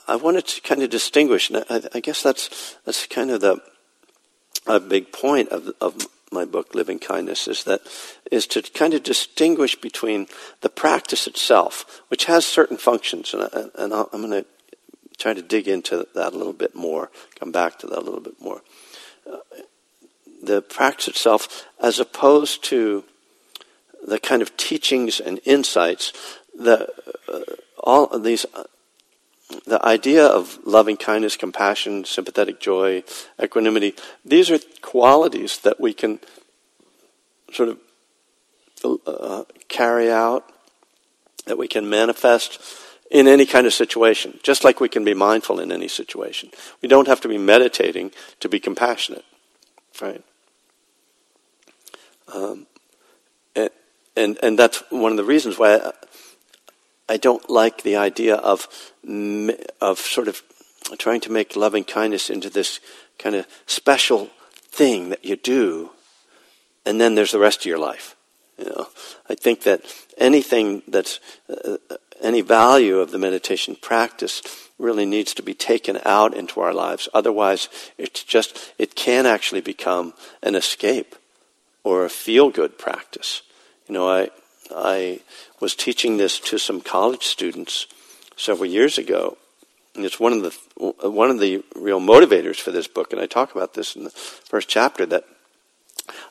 I, 0.08 0.16
wanted 0.16 0.48
to 0.48 0.62
kind 0.62 0.84
of 0.84 0.90
distinguish, 0.90 1.50
and 1.50 1.64
I, 1.70 1.82
I 1.94 2.00
guess 2.00 2.24
that's 2.24 2.76
that's 2.86 3.06
kind 3.08 3.32
of 3.32 3.42
the 3.42 3.62
a 4.66 4.80
big 4.80 5.12
point 5.12 5.50
of 5.50 5.72
of 5.82 6.08
my 6.32 6.46
book, 6.46 6.76
Living 6.76 7.00
Kindness, 7.00 7.48
is 7.48 7.64
that 7.64 7.82
is 8.32 8.48
to 8.48 8.62
kind 8.62 8.94
of 8.94 9.04
distinguish 9.04 9.76
between 9.76 10.28
the 10.62 10.70
practice 10.70 11.28
itself, 11.28 12.02
which 12.10 12.26
has 12.26 12.46
certain 12.46 12.78
functions, 12.78 13.34
and, 13.34 13.44
I, 13.44 13.84
and 13.84 13.94
I'm 13.94 14.08
going 14.12 14.32
to 14.32 14.46
try 15.18 15.34
to 15.34 15.42
dig 15.42 15.68
into 15.68 16.08
that 16.14 16.34
a 16.34 16.38
little 16.38 16.54
bit 16.54 16.76
more, 16.76 17.10
come 17.40 17.52
back 17.52 17.80
to 17.80 17.88
that 17.88 18.00
a 18.00 18.02
little 18.02 18.20
bit 18.20 18.40
more. 18.42 18.62
Uh, 19.30 19.38
the 20.44 20.62
practice 20.62 21.08
itself, 21.08 21.66
as 21.82 22.00
opposed 22.00 22.64
to 22.66 23.04
the 24.06 24.20
kind 24.20 24.42
of 24.42 24.56
teachings 24.58 25.20
and 25.20 25.40
insights 25.44 26.14
that 26.60 26.90
uh, 27.28 27.40
all 27.80 28.20
these 28.20 28.46
the 29.66 29.84
idea 29.86 30.26
of 30.26 30.60
loving 30.66 30.98
kindness, 30.98 31.38
compassion, 31.38 32.04
sympathetic 32.04 32.60
joy, 32.60 33.04
equanimity, 33.42 33.96
these 34.26 34.52
are 34.52 34.60
qualities 34.82 35.60
that 35.60 35.80
we 35.80 35.94
can 35.94 36.20
sort 37.54 37.70
of 37.70 39.00
uh, 39.06 39.44
carry 39.68 40.12
out, 40.12 40.52
that 41.46 41.58
we 41.58 41.68
can 41.68 41.90
manifest 41.90 42.62
in 43.10 43.28
any 43.28 43.46
kind 43.46 43.66
of 43.66 43.74
situation, 43.74 44.38
just 44.44 44.64
like 44.64 44.82
we 44.82 44.90
can 44.90 45.06
be 45.06 45.14
mindful 45.14 45.60
in 45.60 45.72
any 45.72 45.88
situation. 45.88 46.50
We 46.82 46.90
don't 46.90 47.08
have 47.08 47.22
to 47.22 47.30
be 47.30 47.38
meditating 47.38 48.12
to 48.42 48.50
be 48.50 48.60
compassionate, 48.60 49.24
right? 50.02 50.24
Um, 52.34 52.68
and, 53.56 53.70
and, 54.18 54.38
and 54.44 54.60
that's 54.60 54.84
one 54.90 55.12
of 55.12 55.18
the 55.18 55.24
reasons 55.24 55.58
why 55.58 55.94
I, 57.10 57.18
don't 57.18 57.50
like 57.50 57.84
the 57.84 57.96
idea 57.96 58.36
of 58.36 58.68
of 59.82 60.00
sort 60.00 60.28
of 60.28 60.42
trying 60.98 61.22
to 61.22 61.32
make 61.32 61.56
loving 61.56 61.84
kindness 61.84 62.30
into 62.30 62.50
this 62.50 62.80
kind 63.18 63.36
of 63.36 63.46
special 63.66 64.30
thing 64.56 65.10
that 65.10 65.26
you 65.26 65.36
do, 65.36 65.92
and 66.86 67.00
then 67.00 67.16
there's 67.16 67.32
the 67.32 67.40
rest 67.40 67.62
of 67.62 67.66
your 67.66 67.80
life. 67.80 68.16
You 68.58 68.66
know, 68.66 68.88
I 69.30 69.36
think 69.36 69.64
that 69.64 69.82
anything 70.18 70.82
that's 70.88 71.20
uh, 71.50 71.78
any 72.22 72.42
value 72.42 73.00
of 73.00 73.12
the 73.12 73.20
meditation 73.20 73.76
practice 73.80 74.42
really 74.80 75.06
needs 75.06 75.34
to 75.34 75.44
be 75.44 75.54
taken 75.54 76.00
out 76.06 76.34
into 76.34 76.62
our 76.62 76.74
lives. 76.74 77.10
Otherwise, 77.14 77.70
it's 77.98 78.24
just 78.24 78.74
it 78.78 78.96
can 78.96 79.26
actually 79.26 79.62
become 79.62 80.14
an 80.42 80.56
escape 80.56 81.16
or 81.84 82.06
a 82.06 82.10
feel 82.10 82.50
good 82.50 82.78
practice. 82.78 83.42
You 83.88 83.94
know, 83.94 84.10
I 84.10 84.30
I 84.76 85.22
was 85.60 85.76
teaching 85.76 86.18
this 86.18 86.40
to 86.42 86.58
some 86.58 86.82
college 86.82 87.26
students 87.26 87.88
several 88.36 88.70
years 88.70 88.98
ago. 88.98 89.38
And 89.96 90.06
it's 90.06 90.20
one 90.20 90.32
of 90.34 90.44
the 90.44 91.10
one 91.10 91.32
of 91.32 91.40
the 91.40 91.64
real 91.76 92.00
motivators 92.00 92.58
for 92.58 92.70
this 92.70 92.88
book, 92.88 93.12
and 93.12 93.20
I 93.20 93.26
talk 93.26 93.56
about 93.56 93.74
this 93.74 93.96
in 93.96 94.04
the 94.04 94.12
first 94.12 94.70
chapter. 94.70 95.08
That 95.08 95.26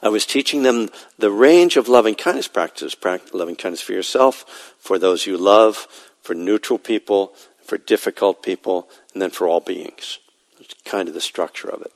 I 0.01 0.09
was 0.09 0.25
teaching 0.25 0.63
them 0.63 0.89
the 1.19 1.33
range 1.33 1.77
of 1.77 1.89
loving 1.89 2.15
kindness 2.15 2.47
practices: 2.47 2.97
loving 3.33 3.57
kindness 3.57 3.81
for 3.81 3.93
yourself, 3.93 4.75
for 4.79 5.01
those 5.01 5.27
you 5.27 5.37
love, 5.37 5.89
for 6.23 6.33
neutral 6.33 6.79
people, 6.79 7.35
for 7.65 7.77
difficult 7.77 8.41
people, 8.41 8.89
and 9.13 9.21
then 9.21 9.31
for 9.31 9.49
all 9.49 9.59
beings. 9.59 10.21
It's 10.61 10.75
kind 10.85 11.09
of 11.09 11.15
the 11.15 11.21
structure 11.21 11.69
of 11.69 11.83
it. 11.83 11.93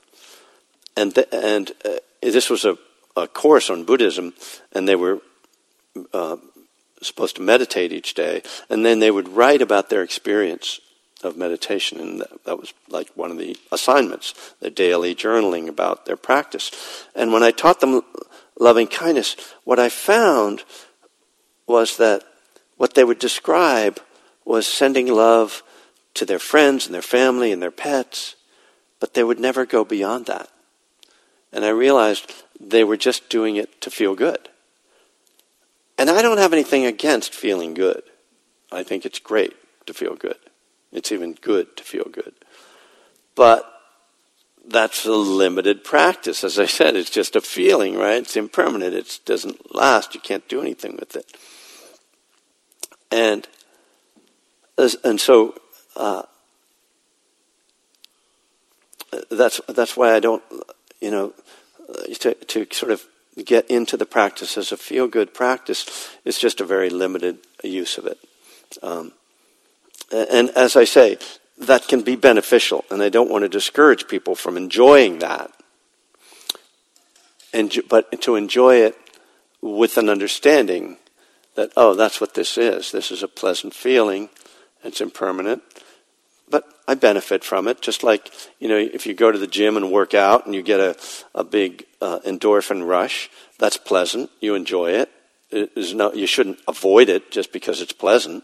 And 0.97 1.15
th- 1.15 1.29
and 1.31 1.71
uh, 1.85 1.99
this 2.21 2.49
was 2.49 2.65
a, 2.65 2.77
a 3.15 3.29
course 3.29 3.69
on 3.69 3.85
Buddhism, 3.85 4.33
and 4.73 4.89
they 4.89 4.95
were 4.97 5.21
uh, 6.13 6.37
supposed 7.01 7.35
to 7.35 7.41
meditate 7.41 7.91
each 7.91 8.13
day, 8.13 8.43
and 8.69 8.85
then 8.85 8.99
they 8.99 9.11
would 9.11 9.29
write 9.29 9.61
about 9.61 9.89
their 9.89 10.03
experience 10.03 10.79
of 11.23 11.37
meditation, 11.37 11.99
and 11.99 12.21
that, 12.21 12.43
that 12.45 12.59
was 12.59 12.73
like 12.89 13.09
one 13.15 13.31
of 13.31 13.37
the 13.37 13.57
assignments, 13.71 14.33
the 14.59 14.69
daily 14.69 15.13
journaling 15.15 15.67
about 15.67 16.05
their 16.05 16.17
practice. 16.17 16.71
And 17.15 17.31
when 17.31 17.43
I 17.43 17.51
taught 17.51 17.79
them 17.79 18.01
loving 18.59 18.87
kindness, 18.87 19.35
what 19.63 19.79
I 19.79 19.89
found 19.89 20.63
was 21.67 21.97
that 21.97 22.23
what 22.77 22.95
they 22.95 23.03
would 23.03 23.19
describe 23.19 23.99
was 24.45 24.67
sending 24.67 25.07
love 25.07 25.63
to 26.15 26.25
their 26.25 26.39
friends 26.39 26.85
and 26.85 26.93
their 26.93 27.01
family 27.01 27.51
and 27.51 27.61
their 27.61 27.71
pets, 27.71 28.35
but 28.99 29.13
they 29.13 29.23
would 29.23 29.39
never 29.39 29.65
go 29.65 29.85
beyond 29.85 30.25
that. 30.25 30.49
And 31.53 31.63
I 31.63 31.69
realized 31.69 32.33
they 32.59 32.83
were 32.83 32.97
just 32.97 33.29
doing 33.29 33.55
it 33.55 33.81
to 33.81 33.91
feel 33.91 34.15
good. 34.15 34.49
And 35.97 36.09
I 36.09 36.21
don't 36.21 36.37
have 36.37 36.53
anything 36.53 36.85
against 36.85 37.33
feeling 37.33 37.73
good. 37.73 38.03
I 38.71 38.83
think 38.83 39.05
it's 39.05 39.19
great 39.19 39.53
to 39.85 39.93
feel 39.93 40.15
good. 40.15 40.37
It's 40.91 41.11
even 41.11 41.33
good 41.33 41.77
to 41.77 41.83
feel 41.83 42.07
good. 42.11 42.33
But 43.35 43.65
that's 44.65 45.05
a 45.05 45.11
limited 45.11 45.83
practice. 45.83 46.43
As 46.43 46.59
I 46.59 46.65
said, 46.65 46.95
it's 46.95 47.09
just 47.09 47.35
a 47.35 47.41
feeling, 47.41 47.95
right? 47.97 48.21
It's 48.21 48.35
impermanent. 48.35 48.93
It 48.93 49.19
doesn't 49.25 49.73
last. 49.73 50.13
You 50.13 50.21
can't 50.21 50.47
do 50.47 50.61
anything 50.61 50.97
with 50.97 51.15
it. 51.15 51.25
And 53.11 53.47
and 55.03 55.19
so 55.19 55.55
uh, 55.95 56.23
that's 59.29 59.59
that's 59.67 59.97
why 59.97 60.15
I 60.15 60.19
don't, 60.19 60.43
you 60.99 61.11
know, 61.11 61.33
to 62.19 62.33
to 62.33 62.67
sort 62.71 62.91
of 62.91 63.05
get 63.45 63.69
into 63.69 63.97
the 63.97 64.05
practice 64.05 64.57
as 64.57 64.71
a 64.71 64.77
feel 64.77 65.07
good 65.07 65.33
practice 65.33 66.09
is 66.25 66.37
just 66.37 66.61
a 66.61 66.65
very 66.65 66.89
limited 66.89 67.39
use 67.63 67.97
of 67.97 68.05
it. 68.05 68.17
Um, 68.81 69.13
and 70.11 70.49
as 70.51 70.75
I 70.75 70.83
say, 70.83 71.17
that 71.57 71.87
can 71.87 72.01
be 72.01 72.15
beneficial, 72.15 72.85
and 72.89 73.01
I 73.01 73.09
don't 73.09 73.29
want 73.29 73.43
to 73.43 73.49
discourage 73.49 74.07
people 74.07 74.35
from 74.35 74.57
enjoying 74.57 75.19
that. 75.19 75.51
And, 77.53 77.73
but 77.89 78.21
to 78.21 78.35
enjoy 78.35 78.77
it 78.77 78.95
with 79.61 79.97
an 79.97 80.09
understanding 80.09 80.97
that, 81.55 81.71
oh, 81.77 81.93
that's 81.93 82.19
what 82.19 82.33
this 82.33 82.57
is. 82.57 82.91
This 82.91 83.11
is 83.11 83.23
a 83.23 83.27
pleasant 83.27 83.73
feeling. 83.73 84.29
It's 84.83 85.01
impermanent 85.01 85.63
I 86.91 86.95
benefit 86.95 87.45
from 87.45 87.69
it. 87.69 87.81
Just 87.81 88.03
like 88.03 88.33
you 88.59 88.67
know, 88.67 88.75
if 88.75 89.05
you 89.05 89.13
go 89.13 89.31
to 89.31 89.39
the 89.39 89.47
gym 89.47 89.77
and 89.77 89.93
work 89.93 90.13
out 90.13 90.45
and 90.45 90.53
you 90.53 90.61
get 90.61 90.81
a 90.81 90.97
a 91.33 91.45
big 91.45 91.85
uh, 92.01 92.19
endorphin 92.25 92.85
rush, 92.85 93.29
that's 93.57 93.77
pleasant. 93.77 94.29
You 94.41 94.55
enjoy 94.55 94.91
it. 94.91 95.09
it 95.51 95.71
is 95.77 95.93
no, 95.93 96.11
you 96.11 96.27
shouldn't 96.27 96.59
avoid 96.67 97.07
it 97.07 97.31
just 97.31 97.53
because 97.53 97.79
it's 97.79 97.93
pleasant. 97.93 98.43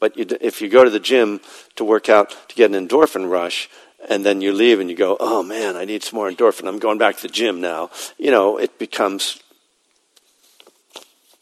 But 0.00 0.18
you, 0.18 0.26
if 0.42 0.60
you 0.60 0.68
go 0.68 0.84
to 0.84 0.90
the 0.90 1.00
gym 1.00 1.40
to 1.76 1.84
work 1.84 2.10
out 2.10 2.36
to 2.50 2.54
get 2.54 2.70
an 2.70 2.76
endorphin 2.86 3.30
rush, 3.30 3.70
and 4.06 4.22
then 4.22 4.42
you 4.42 4.52
leave 4.52 4.78
and 4.78 4.90
you 4.90 4.96
go, 4.96 5.16
"Oh 5.18 5.42
man, 5.42 5.74
I 5.74 5.86
need 5.86 6.02
some 6.02 6.18
more 6.18 6.30
endorphin. 6.30 6.68
I'm 6.68 6.78
going 6.78 6.98
back 6.98 7.16
to 7.16 7.22
the 7.22 7.32
gym 7.32 7.62
now." 7.62 7.88
You 8.18 8.30
know, 8.30 8.58
it 8.58 8.78
becomes 8.78 9.42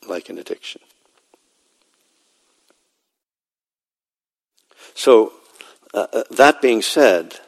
like 0.07 0.29
an 0.29 0.39
addiction. 0.39 0.81
So 4.95 5.33
uh, 5.93 6.07
uh, 6.13 6.23
that 6.31 6.63
being 6.63 6.83
said, 6.83 7.41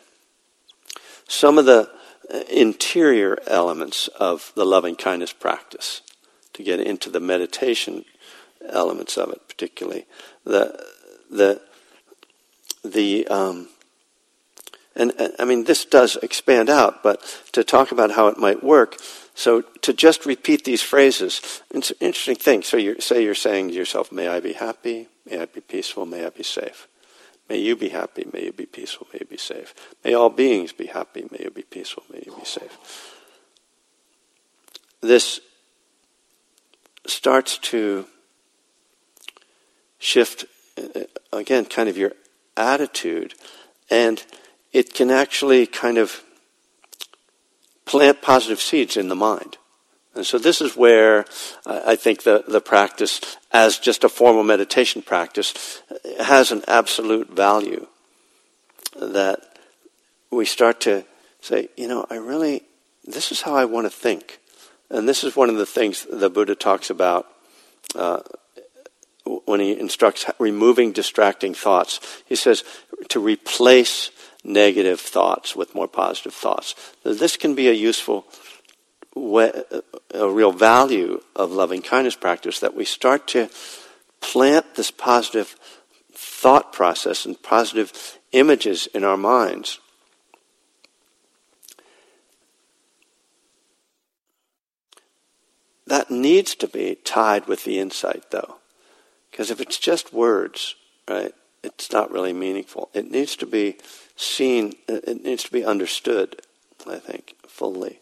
some 1.29 1.59
of 1.59 1.65
the 1.65 1.91
uh, 2.33 2.41
interior 2.51 3.39
elements 3.47 4.09
of 4.09 4.53
the 4.55 4.65
loving 4.65 4.97
kindness 4.97 5.33
practice, 5.33 6.03
to 6.53 6.63
get 6.63 6.81
into 6.81 7.09
the 7.09 7.21
meditation 7.21 8.05
elements 8.69 9.17
of 9.17 9.31
it, 9.31 9.41
particularly 9.49 10.07
the 10.45 10.85
the 11.31 11.61
the 12.85 13.27
um, 13.29 13.69
and, 14.95 15.13
and 15.19 15.33
I 15.39 15.45
mean, 15.45 15.65
this 15.65 15.85
does 15.85 16.17
expand 16.17 16.69
out, 16.69 17.03
but 17.03 17.21
to 17.53 17.65
talk 17.65 17.93
about 17.93 18.11
how 18.11 18.29
it 18.29 18.39
might 18.39 18.63
work, 18.63 18.97
so 19.35 19.63
to 19.63 19.93
just 19.93 20.27
repeat 20.27 20.65
these 20.65 20.83
phrases, 20.83 21.63
it's 21.71 21.91
an 21.91 21.97
interesting 22.01 22.37
thing. 22.37 22.63
So 22.63 22.77
you 22.77 23.01
say 23.01 23.23
you're 23.23 23.35
saying 23.35 23.69
to 23.69 23.75
yourself, 23.75 24.13
"May 24.13 24.29
I 24.29 24.41
be 24.41 24.53
happy? 24.53 25.09
May 25.25 25.41
I 25.41 25.47
be 25.47 25.61
peaceful? 25.61 26.07
May 26.07 26.27
I 26.27 26.31
be 26.31 26.43
safe? 26.43 26.89
May 27.53 27.59
you 27.59 27.77
be 27.77 27.91
happy? 27.91 28.27
May 28.33 28.47
you 28.47 28.53
be 28.53 28.65
peaceful? 28.65 29.07
May 29.12 29.19
you 29.21 29.27
be 29.27 29.37
safe? 29.37 29.75
May 30.03 30.15
all 30.15 30.31
beings 30.31 30.73
be 30.73 30.87
happy? 30.87 31.27
May 31.31 31.41
you 31.45 31.51
be 31.51 31.61
peaceful? 31.61 32.03
May 32.11 32.23
you 32.25 32.35
be 32.35 32.47
safe." 32.47 32.79
This 35.03 35.38
starts 37.07 37.59
to 37.59 38.07
shift 39.99 40.47
uh, 40.79 41.01
again, 41.31 41.67
kind 41.67 41.91
of 41.91 41.99
your 41.99 42.12
attitude, 42.57 43.35
and 43.91 44.25
it 44.73 44.95
can 44.95 45.11
actually 45.11 45.67
kind 45.67 45.99
of 45.99 46.23
plant 47.85 48.23
positive 48.23 48.62
seeds 48.62 48.97
in 48.97 49.09
the 49.09 49.15
mind. 49.15 49.59
And 50.14 50.27
so 50.27 50.38
this 50.38 50.61
is 50.61 50.77
where 50.77 51.25
I 51.64 51.96
think 51.96 52.22
the, 52.22 52.44
the 52.46 52.61
practice, 52.61 53.20
as 53.51 53.79
just 53.79 54.05
a 54.05 54.09
formal 54.09 54.44
meditation 54.44 55.03
practice, 55.03 55.83
has 56.20 56.53
an 56.53 56.62
absolute 56.68 57.31
value. 57.31 57.87
That 59.01 59.40
we 60.31 60.44
start 60.44 60.81
to 60.83 61.05
say, 61.40 61.68
you 61.77 61.88
know, 61.88 62.07
I 62.11 62.16
really, 62.16 62.62
this 63.05 63.33
is 63.33 63.40
how 63.40 63.57
I 63.57 63.64
want 63.64 63.87
to 63.87 63.90
think. 63.90 64.38
And 64.90 65.09
this 65.09 65.25
is 65.25 65.35
one 65.35 65.48
of 65.48 65.57
the 65.57 65.66
things 65.66 66.07
the 66.11 66.29
Buddha 66.29 66.55
talks 66.55 66.90
about 66.90 67.27
uh, 67.94 68.20
when 69.25 69.61
he 69.61 69.79
instructs 69.79 70.27
removing 70.38 70.92
distracting 70.92 71.55
thoughts. 71.55 72.01
He 72.27 72.37
says 72.37 72.64
to 73.09 73.20
replace 73.20 74.11
negative 74.44 75.01
thoughts 75.01 75.57
with 75.57 75.75
more 75.75 75.88
positive 75.88 76.35
thoughts. 76.35 76.75
This 77.05 77.37
can 77.37 77.55
be 77.55 77.68
a 77.68 77.72
useful, 77.72 78.27
a 79.14 80.29
real 80.29 80.53
value 80.53 81.20
of 81.37 81.53
loving 81.53 81.83
kindness 81.83 82.16
practice 82.16 82.61
that 82.61 82.75
we 82.75 82.85
start 82.85 83.27
to 83.29 83.48
plant 84.20 84.75
this 84.75 84.90
positive 84.90 85.57
thought 86.12 86.72
process 86.72 87.27
and 87.27 87.40
positive 87.42 88.18
images 88.33 88.87
in 88.94 89.05
our 89.05 89.16
minds. 89.16 89.79
That 95.87 96.11
needs 96.11 96.55
to 96.57 96.68
be 96.68 96.96
tied 97.05 97.46
with 97.46 97.64
the 97.64 97.79
insight, 97.79 98.31
though. 98.31 98.57
Because 99.31 99.51
if 99.51 99.61
it's 99.61 99.79
just 99.79 100.12
words, 100.12 100.75
right, 101.09 101.35
it's 101.62 101.92
not 101.92 102.11
really 102.11 102.33
meaningful. 102.33 102.88
It 102.94 103.11
needs 103.11 103.37
to 103.37 103.46
be 103.46 103.77
seen, 104.16 104.75
it 104.88 105.22
needs 105.22 105.44
to 105.44 105.53
be 105.53 105.64
understood, 105.64 106.40
I 106.88 106.98
think, 106.98 107.35
fully. 107.46 108.01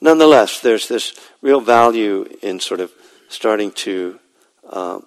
Nonetheless, 0.00 0.60
there's 0.60 0.88
this 0.88 1.14
real 1.42 1.60
value 1.60 2.26
in 2.42 2.58
sort 2.58 2.80
of 2.80 2.90
starting 3.28 3.70
to 3.72 4.18
um, 4.70 5.06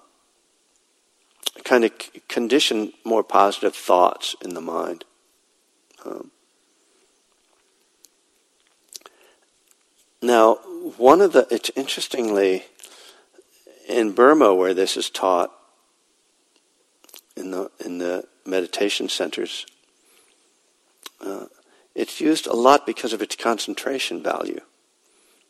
kind 1.64 1.84
of 1.84 1.92
condition 2.28 2.92
more 3.04 3.24
positive 3.24 3.74
thoughts 3.74 4.36
in 4.42 4.54
the 4.54 4.60
mind. 4.60 5.04
Um, 6.04 6.30
now, 10.22 10.56
one 10.96 11.20
of 11.20 11.32
the, 11.32 11.46
it's 11.50 11.70
interestingly, 11.74 12.64
in 13.88 14.12
Burma 14.12 14.54
where 14.54 14.74
this 14.74 14.96
is 14.96 15.10
taught, 15.10 15.50
in 17.36 17.50
the, 17.50 17.70
in 17.84 17.98
the 17.98 18.28
meditation 18.46 19.08
centers, 19.08 19.66
uh, 21.20 21.46
it's 21.94 22.20
used 22.20 22.46
a 22.46 22.54
lot 22.54 22.86
because 22.86 23.12
of 23.12 23.22
its 23.22 23.34
concentration 23.34 24.22
value. 24.22 24.60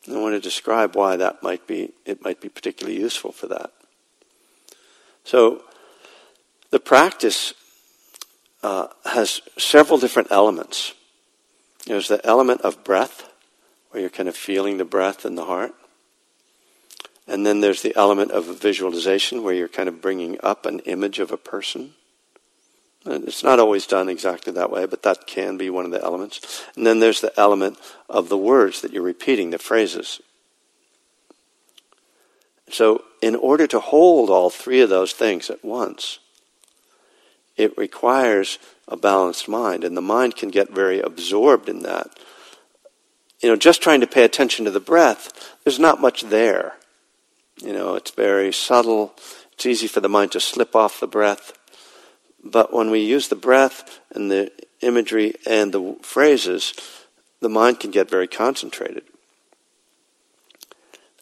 I 0.08 0.18
want 0.18 0.34
to 0.34 0.40
describe 0.40 0.96
why 0.96 1.16
that 1.16 1.42
might 1.42 1.66
be, 1.66 1.92
it 2.04 2.22
might 2.22 2.40
be 2.40 2.48
particularly 2.48 3.00
useful 3.00 3.32
for 3.32 3.46
that. 3.48 3.70
So, 5.24 5.62
the 6.70 6.80
practice 6.80 7.54
uh, 8.62 8.88
has 9.06 9.40
several 9.56 9.98
different 9.98 10.30
elements. 10.30 10.94
There's 11.86 12.08
the 12.08 12.24
element 12.26 12.62
of 12.62 12.84
breath, 12.84 13.30
where 13.90 14.00
you're 14.00 14.10
kind 14.10 14.28
of 14.28 14.36
feeling 14.36 14.76
the 14.76 14.84
breath 14.84 15.24
in 15.24 15.34
the 15.34 15.44
heart. 15.44 15.74
And 17.26 17.46
then 17.46 17.60
there's 17.60 17.82
the 17.82 17.96
element 17.96 18.32
of 18.32 18.60
visualization, 18.60 19.42
where 19.42 19.54
you're 19.54 19.68
kind 19.68 19.88
of 19.88 20.02
bringing 20.02 20.38
up 20.42 20.66
an 20.66 20.80
image 20.80 21.18
of 21.18 21.30
a 21.30 21.38
person. 21.38 21.92
It's 23.06 23.44
not 23.44 23.60
always 23.60 23.86
done 23.86 24.08
exactly 24.08 24.52
that 24.54 24.70
way, 24.70 24.86
but 24.86 25.02
that 25.02 25.26
can 25.26 25.58
be 25.58 25.68
one 25.68 25.84
of 25.84 25.90
the 25.90 26.02
elements. 26.02 26.64
And 26.74 26.86
then 26.86 27.00
there's 27.00 27.20
the 27.20 27.38
element 27.38 27.78
of 28.08 28.28
the 28.28 28.38
words 28.38 28.80
that 28.80 28.92
you're 28.92 29.02
repeating, 29.02 29.50
the 29.50 29.58
phrases. 29.58 30.20
So, 32.70 33.04
in 33.20 33.36
order 33.36 33.66
to 33.66 33.78
hold 33.78 34.30
all 34.30 34.48
three 34.48 34.80
of 34.80 34.88
those 34.88 35.12
things 35.12 35.50
at 35.50 35.64
once, 35.64 36.18
it 37.56 37.76
requires 37.76 38.58
a 38.88 38.96
balanced 38.96 39.48
mind, 39.48 39.84
and 39.84 39.96
the 39.96 40.02
mind 40.02 40.36
can 40.36 40.48
get 40.48 40.70
very 40.72 41.00
absorbed 41.00 41.68
in 41.68 41.80
that. 41.80 42.18
You 43.40 43.50
know, 43.50 43.56
just 43.56 43.82
trying 43.82 44.00
to 44.00 44.06
pay 44.06 44.24
attention 44.24 44.64
to 44.64 44.70
the 44.70 44.80
breath, 44.80 45.54
there's 45.62 45.78
not 45.78 46.00
much 46.00 46.22
there. 46.22 46.74
You 47.62 47.72
know, 47.72 47.94
it's 47.94 48.10
very 48.10 48.52
subtle. 48.52 49.14
It's 49.52 49.66
easy 49.66 49.86
for 49.86 50.00
the 50.00 50.08
mind 50.08 50.32
to 50.32 50.40
slip 50.40 50.74
off 50.74 51.00
the 51.00 51.06
breath. 51.06 51.52
But 52.44 52.72
when 52.72 52.90
we 52.90 53.00
use 53.00 53.28
the 53.28 53.36
breath 53.36 54.00
and 54.14 54.30
the 54.30 54.52
imagery 54.82 55.34
and 55.46 55.72
the 55.72 55.96
phrases, 56.02 56.74
the 57.40 57.48
mind 57.48 57.80
can 57.80 57.90
get 57.90 58.10
very 58.10 58.28
concentrated. 58.28 59.04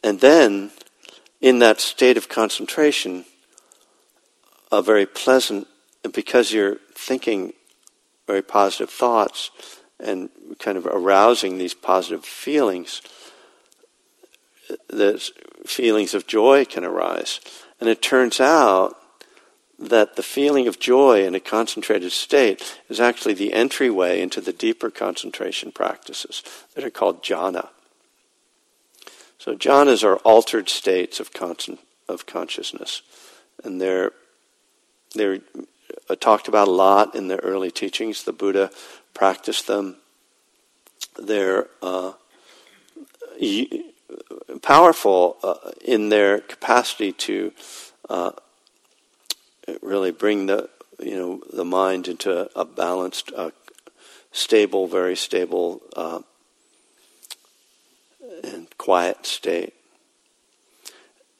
And 0.03 0.21
then, 0.21 0.73
in 1.41 1.61
that 1.61 1.81
state 1.81 2.17
of 2.17 2.29
concentration, 2.29 3.25
a 4.73 4.83
very 4.83 5.07
pleasant, 5.07 5.69
because 6.13 6.53
you're 6.53 6.79
thinking 6.95 7.53
very 8.27 8.43
positive 8.43 8.91
thoughts 8.91 9.51
and 10.01 10.29
kind 10.59 10.77
of 10.77 10.87
arousing 10.87 11.59
these 11.59 11.75
positive 11.75 12.25
feelings, 12.25 13.01
the 14.89 15.23
feelings 15.67 16.15
of 16.15 16.27
joy 16.27 16.65
can 16.65 16.85
arise. 16.85 17.39
And 17.79 17.89
it 17.89 18.03
turns 18.03 18.41
out 18.41 18.97
that 19.83 20.17
the 20.17 20.23
feeling 20.23 20.69
of 20.69 20.79
joy 20.79 21.25
in 21.25 21.35
a 21.35 21.41
concentrated 21.41 22.13
state 22.13 22.79
is 22.89 23.01
actually 23.01 23.35
the 23.35 23.53
entryway 23.53 24.21
into 24.21 24.41
the 24.41 24.53
deeper 24.53 24.91
concentration 24.91 25.73
practices 25.73 26.43
that 26.75 26.85
are 26.85 26.91
called 26.91 27.23
jhana. 27.23 27.69
So 29.39 29.57
jhanas 29.57 30.05
are 30.05 30.17
altered 30.19 30.69
states 30.69 31.19
of, 31.19 31.33
con- 31.33 31.79
of 32.09 32.27
consciousness, 32.27 33.03
and 33.65 33.81
they're 33.81 34.13
they're 35.15 35.41
uh, 36.09 36.15
talked 36.15 36.49
about 36.49 36.69
a 36.69 36.71
lot 36.71 37.15
in 37.15 37.29
the 37.29 37.39
early 37.41 37.71
teachings. 37.71 38.23
The 38.23 38.33
Buddha 38.33 38.71
practiced 39.15 39.67
them. 39.67 39.97
They're 41.21 41.67
uh, 41.83 42.13
powerful 44.63 45.37
uh, 45.43 45.73
in 45.85 46.09
their 46.09 46.39
capacity 46.41 47.13
to 47.13 47.53
uh, 48.09 48.33
really 49.81 50.11
bring 50.11 50.47
the 50.47 50.69
you 51.01 51.17
know 51.17 51.43
the 51.53 51.65
mind 51.65 52.09
into 52.09 52.49
a 52.55 52.65
balanced, 52.65 53.33
uh, 53.37 53.51
stable, 54.31 54.87
very 54.87 55.17
stable, 55.17 55.83
uh, 55.97 56.21
and 58.45 58.67
quiet 58.79 59.27
state. 59.27 59.75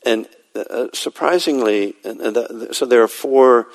And 0.05 0.27
uh, 0.55 0.89
surprisingly, 0.93 1.95
and, 2.05 2.21
and 2.21 2.37
the, 2.37 2.69
so 2.73 2.87
there 2.87 3.03
are 3.03 3.09
four 3.09 3.69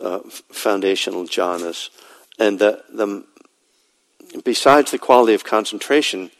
uh, 0.00 0.20
foundational 0.50 1.24
jhanas, 1.24 1.90
and 2.38 2.58
the, 2.58 2.82
the 2.92 3.24
besides 4.44 4.90
the 4.90 4.98
quality 4.98 5.34
of 5.34 5.44
concentration, 5.44 6.30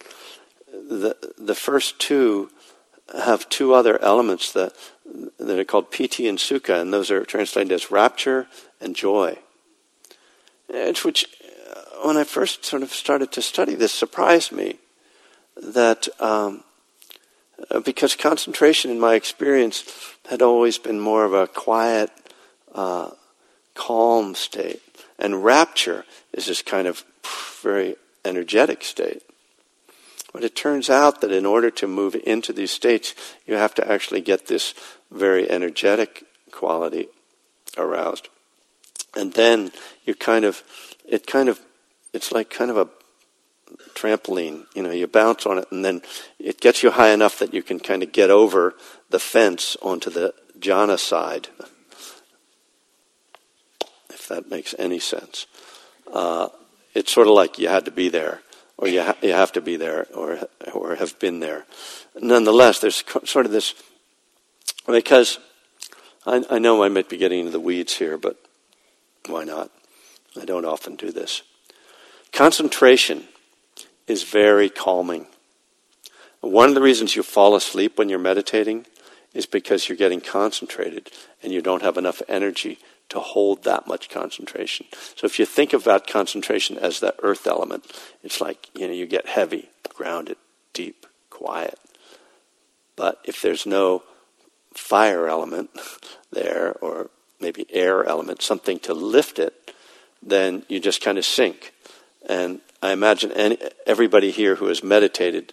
the 0.73 1.17
the 1.39 1.55
first 1.55 1.99
two 1.99 2.51
have 3.15 3.49
two 3.49 3.75
other 3.75 4.01
elements 4.01 4.53
that 4.53 4.75
that 5.47 5.59
are 5.59 5.65
called 5.65 5.91
piti 5.91 6.29
and 6.29 6.39
sukha, 6.39 6.81
and 6.81 6.93
those 6.93 7.11
are 7.11 7.25
translated 7.25 7.73
as 7.73 7.91
rapture 7.91 8.47
and 8.81 8.95
joy. 8.97 9.39
which, 11.05 11.27
uh, 11.71 12.07
when 12.07 12.17
I 12.17 12.25
first 12.25 12.65
sort 12.65 12.83
of 12.83 12.93
started 12.93 13.33
to 13.33 13.43
study 13.43 13.75
this, 13.75 13.93
surprised 13.93 14.53
me 14.53 14.79
that 15.57 16.09
um, 16.21 16.65
uh, 17.71 17.81
because 17.81 18.17
concentration, 18.17 18.91
in 18.91 18.99
my 19.01 19.15
experience, 19.15 19.85
had 20.29 20.43
always 20.43 20.79
been 20.79 21.01
more 21.01 21.25
of 21.25 21.33
a 21.33 21.47
quiet, 21.47 22.11
uh, 22.75 23.11
calm 23.75 24.35
state, 24.35 24.83
and 25.19 25.45
rapture 25.45 26.05
is 26.33 26.47
this 26.47 26.63
kind 26.63 26.89
of 26.89 27.05
very 27.63 27.97
energetic 28.25 28.83
state. 28.83 29.23
But 30.33 30.45
it 30.45 30.57
turns 30.57 30.89
out 30.89 31.21
that 31.21 31.33
in 31.33 31.45
order 31.45 31.71
to 31.71 31.87
move 31.87 32.17
into 32.25 32.53
these 32.53 32.71
states, 32.71 33.15
you 33.47 33.55
have 33.55 33.75
to 33.75 33.91
actually 33.91 34.23
get 34.23 34.47
this 34.47 34.75
very 35.11 35.51
energetic 35.51 36.25
quality 36.51 37.09
aroused. 37.77 38.29
And 39.15 39.35
then 39.35 39.73
you 40.05 40.15
kind 40.15 40.45
of, 40.45 40.63
it 41.07 41.27
kind 41.27 41.49
of 41.49 41.61
it's 42.13 42.33
like 42.33 42.51
kind 42.51 42.71
of 42.71 42.77
a 42.77 42.89
trampoline. 43.95 44.67
You 44.75 44.83
know, 44.83 44.91
you 44.91 45.07
bounce 45.07 45.47
on 45.47 45.59
it, 45.59 45.67
and 45.71 45.85
then 45.85 46.03
it 46.39 46.61
gets 46.61 46.83
you 46.83 46.91
high 46.91 47.11
enough 47.11 47.39
that 47.39 47.55
you 47.55 47.63
can 47.63 47.81
kind 47.81 48.03
of 48.03 48.13
get 48.13 48.31
over 48.31 48.75
the 49.11 49.19
fence 49.19 49.77
onto 49.83 50.11
the 50.11 50.35
jhana 50.59 50.99
side, 50.99 51.49
if 54.11 54.29
that 54.29 54.51
makes 54.51 54.75
any 54.79 54.99
sense. 54.99 55.47
Uh, 56.13 56.49
it's 56.95 57.13
sort 57.13 57.27
of 57.27 57.35
like 57.35 57.59
you 57.59 57.69
had 57.69 57.87
to 57.87 57.91
be 57.91 58.09
there, 58.09 58.43
or 58.83 58.89
you, 58.89 59.01
ha- 59.01 59.17
you 59.23 59.33
have 59.33 59.53
to 59.53 59.61
be 59.61 59.77
there, 59.77 60.09
or, 60.13 60.41
or 60.75 60.97
have 60.97 61.17
been 61.21 61.39
there. 61.39 61.65
Nonetheless, 62.21 62.81
there's 62.81 63.05
sort 63.25 63.47
of 63.47 63.53
this, 63.53 63.75
because 64.89 65.39
I, 66.27 66.45
I 66.51 66.59
know 66.59 66.83
I 66.83 66.89
might 66.89 67.09
be 67.09 67.17
getting 67.17 67.39
into 67.39 67.53
the 67.53 67.61
weeds 67.61 67.95
here, 67.95 68.19
but 68.19 68.45
why 69.29 69.45
not? 69.45 69.71
I 70.41 70.45
don't 70.45 70.65
often 70.65 70.97
do 70.97 71.13
this. 71.13 71.43
Concentration 72.33 73.29
is 74.09 74.25
very 74.25 74.69
calming. 74.69 75.29
One 76.41 76.69
of 76.69 76.75
the 76.75 76.83
reasons 76.83 77.15
you 77.15 77.23
fall 77.23 77.55
asleep 77.55 77.97
when 77.97 78.09
you're 78.09 78.19
meditating 78.19 78.87
is 79.33 79.47
because 79.47 79.89
you're 79.89 79.97
getting 79.97 80.21
concentrated 80.21 81.09
and 81.41 81.53
you 81.53 81.63
don't 81.63 81.83
have 81.83 81.97
enough 81.97 82.21
energy 82.29 82.81
to 83.13 83.21
hold 83.21 83.65
that 83.65 83.87
much 83.87 84.09
concentration. 84.09 84.87
So 85.17 85.27
if 85.27 85.39
you 85.39 85.45
think 85.45 85.75
about 85.75 86.07
concentration 86.07 86.79
as 86.79 87.01
that 87.01 87.17
earth 87.23 87.47
element, 87.47 87.85
it's 88.23 88.41
like, 88.41 88.71
you 88.75 88.87
know, 88.87 88.95
you 88.95 89.05
get 89.05 89.27
heavy, 89.27 89.69
grounded, 89.95 90.39
deep, 90.73 91.05
quiet. 91.29 91.79
But 92.97 93.19
if 93.27 93.43
there's 93.43 93.67
no 93.67 94.03
fire 94.73 95.29
element 95.29 95.69
there, 96.33 96.75
or 96.81 97.11
maybe 97.39 97.67
air 97.69 98.03
element, 98.03 98.41
something 98.41 98.79
to 98.79 98.95
lift 98.95 99.39
it, 99.39 99.75
then 100.23 100.63
you 100.69 100.81
just 100.81 101.03
kind 101.03 101.19
of 101.19 101.27
sink. 101.27 101.75
And 102.27 102.61
I 102.81 102.93
imagine 102.93 103.31
any, 103.33 103.59
everybody 103.87 104.31
here 104.31 104.55
who 104.55 104.69
has 104.69 104.83
meditated 104.83 105.53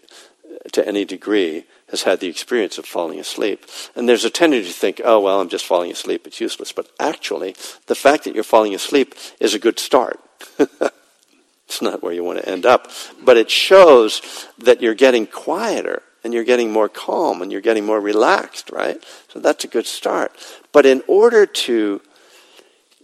to 0.70 0.88
any 0.88 1.06
degree 1.06 1.66
has 1.90 2.04
had 2.04 2.20
the 2.20 2.28
experience 2.28 2.78
of 2.78 2.86
falling 2.86 3.20
asleep. 3.20 3.66
And 3.96 4.08
there's 4.08 4.26
a 4.26 4.30
tendency 4.30 4.68
to 4.68 4.74
think, 4.74 5.02
oh, 5.04 5.20
well, 5.20 5.42
I'm 5.42 5.50
just 5.50 5.66
falling 5.66 5.92
asleep, 5.92 6.28
it's 6.28 6.40
useless. 6.40 6.72
But 6.72 6.90
actually, 7.00 7.56
the 7.88 7.96
fact 7.96 8.24
that 8.24 8.36
you're 8.36 8.44
falling 8.44 8.76
asleep 8.76 9.16
is 9.40 9.54
a 9.54 9.60
good 9.60 9.80
start. 9.80 10.20
it's 10.60 11.82
not 11.82 12.04
where 12.04 12.14
you 12.14 12.24
want 12.24 12.40
to 12.40 12.50
end 12.50 12.66
up. 12.66 12.92
But 13.24 13.38
it 13.38 13.50
shows 13.50 14.22
that 14.60 14.82
you're 14.82 14.96
getting 14.96 15.28
quieter 15.28 16.04
and 16.24 16.34
you're 16.34 16.44
getting 16.44 16.72
more 16.72 16.90
calm 16.90 17.42
and 17.42 17.52
you're 17.52 17.62
getting 17.62 17.86
more 17.86 18.00
relaxed, 18.00 18.70
right? 18.72 19.04
So 19.30 19.40
that's 19.40 19.64
a 19.64 19.68
good 19.68 19.88
start. 19.88 20.32
But 20.72 20.86
in 20.86 21.02
order 21.08 21.46
to 21.46 22.02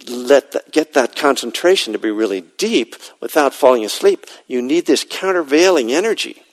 let 0.07 0.71
get 0.71 0.93
that 0.93 1.15
concentration 1.15 1.93
to 1.93 1.99
be 1.99 2.11
really 2.11 2.41
deep 2.41 2.95
without 3.19 3.53
falling 3.53 3.85
asleep, 3.85 4.25
you 4.47 4.61
need 4.61 4.85
this 4.85 5.05
countervailing 5.09 5.91
energy. 5.91 6.43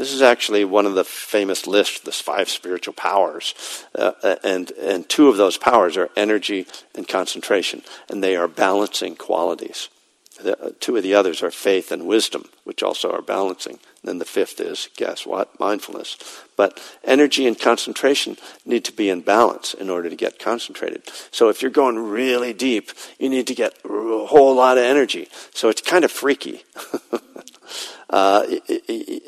This 0.00 0.14
is 0.14 0.22
actually 0.22 0.64
one 0.64 0.86
of 0.86 0.94
the 0.94 1.04
famous 1.04 1.66
lists, 1.66 2.00
the 2.00 2.10
five 2.10 2.48
spiritual 2.48 2.94
powers. 2.94 3.84
Uh, 3.94 4.36
and, 4.42 4.70
and 4.70 5.06
two 5.06 5.28
of 5.28 5.36
those 5.36 5.58
powers 5.58 5.98
are 5.98 6.08
energy 6.16 6.66
and 6.94 7.06
concentration, 7.06 7.82
and 8.08 8.24
they 8.24 8.34
are 8.34 8.48
balancing 8.48 9.14
qualities. 9.14 9.90
The, 10.42 10.58
uh, 10.58 10.70
two 10.80 10.96
of 10.96 11.02
the 11.02 11.14
others 11.14 11.42
are 11.42 11.50
faith 11.50 11.92
and 11.92 12.06
wisdom, 12.06 12.46
which 12.64 12.82
also 12.82 13.12
are 13.12 13.20
balancing. 13.20 13.74
And 13.74 14.04
then 14.04 14.18
the 14.18 14.24
fifth 14.24 14.58
is, 14.58 14.88
guess 14.96 15.26
what? 15.26 15.60
Mindfulness. 15.60 16.16
But 16.56 16.80
energy 17.04 17.46
and 17.46 17.60
concentration 17.60 18.38
need 18.64 18.86
to 18.86 18.92
be 18.92 19.10
in 19.10 19.20
balance 19.20 19.74
in 19.74 19.90
order 19.90 20.08
to 20.08 20.16
get 20.16 20.38
concentrated. 20.38 21.02
So 21.30 21.50
if 21.50 21.60
you're 21.60 21.70
going 21.70 21.98
really 21.98 22.54
deep, 22.54 22.90
you 23.18 23.28
need 23.28 23.46
to 23.48 23.54
get 23.54 23.74
a 23.84 24.26
whole 24.26 24.54
lot 24.54 24.78
of 24.78 24.84
energy. 24.84 25.28
So 25.52 25.68
it's 25.68 25.82
kind 25.82 26.06
of 26.06 26.10
freaky. 26.10 26.62
uh, 28.08 28.44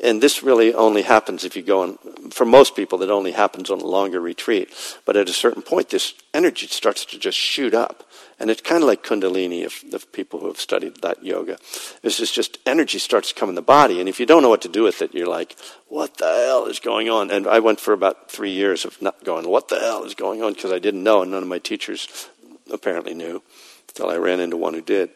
and 0.03 0.21
this 0.21 0.43
really 0.43 0.73
only 0.73 1.03
happens 1.03 1.43
if 1.43 1.55
you 1.55 1.61
go 1.61 1.83
on, 1.83 1.97
for 2.31 2.45
most 2.45 2.75
people, 2.75 2.97
that 2.99 3.09
only 3.09 3.31
happens 3.31 3.69
on 3.69 3.81
a 3.81 3.85
longer 3.85 4.19
retreat. 4.19 4.69
But 5.05 5.17
at 5.17 5.29
a 5.29 5.33
certain 5.33 5.61
point, 5.61 5.89
this 5.89 6.13
energy 6.33 6.67
starts 6.67 7.05
to 7.05 7.19
just 7.19 7.37
shoot 7.37 7.73
up. 7.73 8.09
And 8.39 8.49
it's 8.49 8.61
kind 8.61 8.81
of 8.81 8.87
like 8.87 9.03
Kundalini, 9.03 9.63
if, 9.63 9.83
if 9.93 10.11
people 10.11 10.39
who 10.39 10.47
have 10.47 10.59
studied 10.59 11.01
that 11.01 11.23
yoga. 11.23 11.57
This 12.01 12.19
is 12.19 12.31
just 12.31 12.57
energy 12.65 12.99
starts 12.99 13.29
to 13.29 13.35
come 13.39 13.49
in 13.49 13.55
the 13.55 13.61
body. 13.61 13.99
And 13.99 14.09
if 14.09 14.19
you 14.19 14.25
don't 14.25 14.41
know 14.41 14.49
what 14.49 14.63
to 14.63 14.69
do 14.69 14.83
with 14.83 15.01
it, 15.01 15.13
you're 15.13 15.27
like, 15.27 15.55
what 15.87 16.17
the 16.17 16.25
hell 16.25 16.65
is 16.65 16.79
going 16.79 17.09
on? 17.09 17.31
And 17.31 17.47
I 17.47 17.59
went 17.59 17.79
for 17.79 17.93
about 17.93 18.29
three 18.31 18.51
years 18.51 18.85
of 18.85 19.01
not 19.01 19.23
going, 19.23 19.47
what 19.47 19.69
the 19.69 19.79
hell 19.79 20.03
is 20.03 20.15
going 20.15 20.41
on? 20.43 20.53
Because 20.53 20.71
I 20.71 20.79
didn't 20.79 21.03
know, 21.03 21.21
and 21.21 21.31
none 21.31 21.43
of 21.43 21.49
my 21.49 21.59
teachers 21.59 22.29
apparently 22.71 23.13
knew 23.13 23.43
until 23.89 24.09
I 24.09 24.17
ran 24.17 24.39
into 24.39 24.57
one 24.57 24.73
who 24.73 24.81
did. 24.81 25.11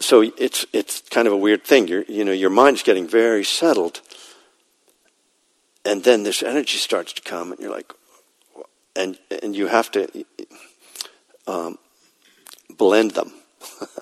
So 0.00 0.22
it's, 0.22 0.64
it's 0.72 1.00
kind 1.10 1.26
of 1.26 1.34
a 1.34 1.36
weird 1.36 1.64
thing. 1.64 1.88
You're, 1.88 2.04
you 2.04 2.24
know, 2.24 2.32
your 2.32 2.50
mind's 2.50 2.82
getting 2.82 3.08
very 3.08 3.44
settled. 3.44 4.00
And 5.84 6.04
then 6.04 6.22
this 6.22 6.42
energy 6.42 6.78
starts 6.78 7.12
to 7.14 7.22
come, 7.22 7.52
and 7.52 7.60
you're 7.60 7.70
like, 7.70 7.92
and 8.94 9.18
and 9.42 9.56
you 9.56 9.68
have 9.68 9.90
to 9.92 10.24
um, 11.46 11.78
blend 12.76 13.12
them. 13.12 13.32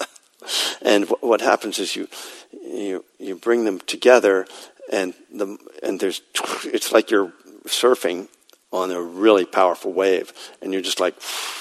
and 0.82 1.04
what 1.20 1.40
happens 1.40 1.78
is 1.78 1.94
you 1.94 2.08
you 2.52 3.04
you 3.18 3.36
bring 3.36 3.64
them 3.64 3.78
together, 3.80 4.46
and 4.90 5.14
the 5.32 5.58
and 5.82 6.00
there's 6.00 6.22
it's 6.64 6.92
like 6.92 7.10
you're 7.10 7.32
surfing 7.66 8.28
on 8.72 8.90
a 8.90 9.00
really 9.00 9.44
powerful 9.44 9.92
wave, 9.92 10.32
and 10.60 10.72
you're 10.72 10.82
just 10.82 10.98
like, 10.98 11.14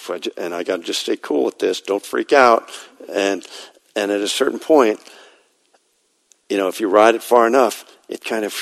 and 0.38 0.56
I 0.56 0.64
got 0.64 0.78
to 0.78 0.84
just 0.84 1.02
stay 1.02 1.18
cool 1.18 1.44
with 1.44 1.60
this. 1.60 1.82
Don't 1.82 2.06
freak 2.06 2.34
out, 2.34 2.70
and 3.14 3.46
and 3.96 4.12
at 4.12 4.22
a 4.22 4.28
certain 4.28 4.60
point, 4.60 5.00
you 6.50 6.58
know, 6.58 6.68
if 6.68 6.80
you 6.80 6.88
ride 6.88 7.16
it 7.16 7.24
far 7.24 7.48
enough, 7.48 7.86
it 8.08 8.24
kind 8.24 8.46
of 8.46 8.56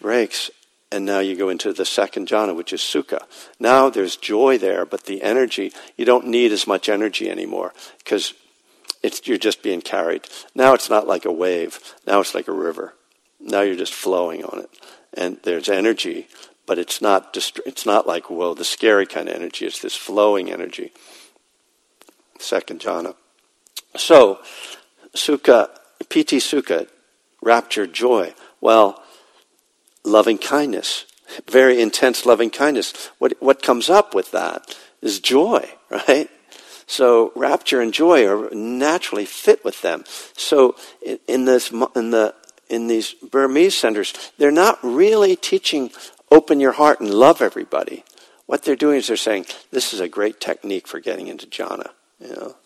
breaks, 0.00 0.50
and 0.90 1.04
now 1.04 1.18
you 1.18 1.36
go 1.36 1.48
into 1.48 1.72
the 1.72 1.84
second 1.84 2.28
jhana, 2.28 2.56
which 2.56 2.72
is 2.72 2.80
sukha. 2.80 3.20
Now 3.58 3.90
there's 3.90 4.16
joy 4.16 4.56
there, 4.58 4.86
but 4.86 5.04
the 5.04 5.22
energy, 5.22 5.72
you 5.96 6.04
don't 6.04 6.26
need 6.26 6.52
as 6.52 6.66
much 6.66 6.88
energy 6.88 7.28
anymore 7.30 7.74
because 7.98 8.34
you're 9.24 9.38
just 9.38 9.62
being 9.62 9.82
carried. 9.82 10.28
Now 10.54 10.74
it's 10.74 10.90
not 10.90 11.06
like 11.06 11.24
a 11.24 11.32
wave. 11.32 11.80
Now 12.06 12.20
it's 12.20 12.34
like 12.34 12.48
a 12.48 12.52
river. 12.52 12.94
Now 13.40 13.60
you're 13.60 13.76
just 13.76 13.94
flowing 13.94 14.44
on 14.44 14.60
it. 14.60 14.70
And 15.14 15.38
there's 15.42 15.68
energy, 15.68 16.28
but 16.66 16.78
it's 16.78 17.00
not, 17.00 17.32
dist- 17.32 17.60
it's 17.66 17.86
not 17.86 18.06
like, 18.06 18.30
whoa, 18.30 18.54
the 18.54 18.64
scary 18.64 19.06
kind 19.06 19.28
of 19.28 19.34
energy. 19.34 19.66
It's 19.66 19.80
this 19.80 19.94
flowing 19.96 20.50
energy. 20.50 20.92
Second 22.38 22.80
jhana. 22.80 23.14
So, 23.94 24.40
sukha, 25.14 25.70
piti 26.08 26.38
sukha, 26.38 26.88
rapture, 27.42 27.86
joy. 27.86 28.34
Well, 28.60 29.02
loving 30.04 30.38
kindness, 30.38 31.04
very 31.50 31.80
intense 31.80 32.26
loving 32.26 32.50
kindness. 32.50 33.10
What, 33.18 33.34
what 33.40 33.62
comes 33.62 33.90
up 33.90 34.14
with 34.14 34.30
that 34.32 34.76
is 35.02 35.20
joy, 35.20 35.70
right? 35.90 36.30
So 36.86 37.32
rapture 37.34 37.80
and 37.80 37.92
joy 37.92 38.26
are 38.26 38.48
naturally 38.54 39.24
fit 39.24 39.64
with 39.64 39.82
them. 39.82 40.04
So 40.36 40.76
in 41.26 41.44
this, 41.44 41.70
in 41.70 42.10
the, 42.10 42.34
in 42.68 42.86
these 42.86 43.14
Burmese 43.14 43.74
centers, 43.74 44.14
they're 44.38 44.52
not 44.52 44.78
really 44.82 45.34
teaching 45.36 45.90
open 46.30 46.60
your 46.60 46.72
heart 46.72 47.00
and 47.00 47.12
love 47.12 47.42
everybody. 47.42 48.04
What 48.46 48.62
they're 48.62 48.76
doing 48.76 48.98
is 48.98 49.08
they're 49.08 49.16
saying 49.16 49.46
this 49.72 49.92
is 49.92 50.00
a 50.00 50.08
great 50.08 50.40
technique 50.40 50.86
for 50.86 51.00
getting 51.00 51.26
into 51.26 51.46
jhana. 51.46 51.90
You 52.20 52.28
know, 52.28 52.56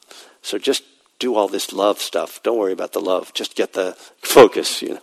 so 0.42 0.58
just 0.58 0.84
do 1.20 1.36
all 1.36 1.46
this 1.46 1.72
love 1.72 2.00
stuff. 2.00 2.42
Don't 2.42 2.58
worry 2.58 2.72
about 2.72 2.92
the 2.92 3.00
love. 3.00 3.32
Just 3.34 3.54
get 3.54 3.74
the 3.74 3.92
focus, 4.22 4.82
you 4.82 4.94
know. 4.94 5.00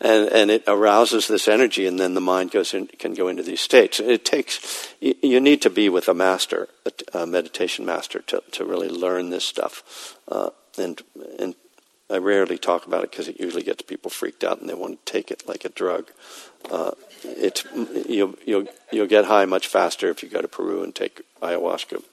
And, 0.00 0.28
and 0.28 0.50
it 0.50 0.62
arouses 0.68 1.26
this 1.26 1.48
energy 1.48 1.86
and 1.86 1.98
then 1.98 2.14
the 2.14 2.20
mind 2.20 2.50
goes 2.52 2.74
in, 2.74 2.86
can 2.86 3.14
go 3.14 3.28
into 3.28 3.42
these 3.42 3.62
states. 3.62 3.98
It 3.98 4.24
takes, 4.24 4.94
you, 5.00 5.14
you 5.22 5.40
need 5.40 5.62
to 5.62 5.70
be 5.70 5.88
with 5.88 6.08
a 6.08 6.14
master, 6.14 6.68
a, 7.14 7.26
meditation 7.26 7.86
master 7.86 8.20
to, 8.20 8.42
to 8.52 8.64
really 8.64 8.90
learn 8.90 9.30
this 9.30 9.44
stuff. 9.44 10.16
Uh, 10.28 10.50
and, 10.78 11.02
and 11.38 11.54
I 12.10 12.18
rarely 12.18 12.58
talk 12.58 12.86
about 12.86 13.02
it 13.02 13.10
because 13.10 13.26
it 13.26 13.40
usually 13.40 13.62
gets 13.62 13.80
people 13.82 14.10
freaked 14.10 14.44
out 14.44 14.60
and 14.60 14.68
they 14.68 14.74
want 14.74 15.04
to 15.04 15.12
take 15.12 15.30
it 15.30 15.48
like 15.48 15.64
a 15.64 15.70
drug. 15.70 16.10
Uh, 16.70 16.92
you'll, 18.06 18.34
you'll, 18.44 18.66
you'll 18.92 19.06
get 19.06 19.24
high 19.24 19.46
much 19.46 19.66
faster 19.66 20.10
if 20.10 20.22
you 20.22 20.28
go 20.28 20.42
to 20.42 20.48
Peru 20.48 20.82
and 20.82 20.94
take 20.94 21.22
ayahuasca. 21.40 22.04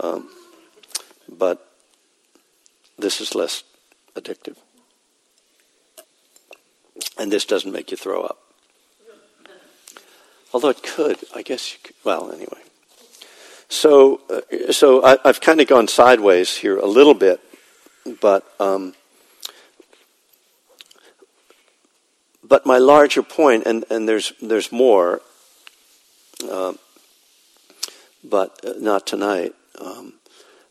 Um, 0.00 0.30
but 1.28 1.67
this 2.98 3.20
is 3.20 3.34
less 3.34 3.62
addictive. 4.14 4.56
And 7.16 7.32
this 7.32 7.44
doesn't 7.44 7.72
make 7.72 7.90
you 7.90 7.96
throw 7.96 8.22
up. 8.22 8.38
Although 10.52 10.70
it 10.70 10.82
could, 10.82 11.18
I 11.34 11.42
guess 11.42 11.72
you 11.72 11.78
could. 11.82 11.94
Well, 12.04 12.32
anyway. 12.32 12.62
So, 13.68 14.20
uh, 14.30 14.72
so 14.72 15.04
I, 15.04 15.18
have 15.24 15.40
kind 15.40 15.60
of 15.60 15.66
gone 15.66 15.88
sideways 15.88 16.56
here 16.56 16.78
a 16.78 16.86
little 16.86 17.14
bit, 17.14 17.40
but 18.20 18.50
um, 18.58 18.94
but 22.42 22.64
my 22.64 22.78
larger 22.78 23.22
point, 23.22 23.64
and, 23.66 23.84
and 23.90 24.08
there's 24.08 24.32
there's 24.40 24.72
more, 24.72 25.20
uh, 26.50 26.72
but 28.24 28.58
not 28.80 29.06
tonight. 29.06 29.54
Um, 29.78 30.14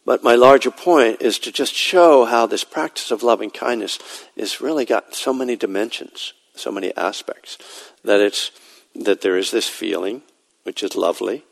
but 0.07 0.23
my 0.23 0.35
larger 0.35 0.71
point 0.71 1.21
is 1.21 1.37
to 1.37 1.51
just 1.51 1.73
show 1.73 2.23
how 2.23 2.45
this 2.45 2.63
practice 2.63 3.11
of 3.11 3.23
loving 3.23 3.49
kindness 3.49 3.99
is 4.37 4.61
really 4.61 4.85
got 4.85 5.13
so 5.13 5.33
many 5.33 5.57
dimensions, 5.57 6.31
so 6.55 6.71
many 6.71 6.95
aspects, 6.95 7.57
that 8.05 8.21
it's 8.21 8.51
that 8.95 9.19
there 9.19 9.37
is 9.37 9.51
this 9.51 9.67
feeling, 9.67 10.21
which 10.63 10.81
is 10.81 10.95
lovely, 10.95 11.43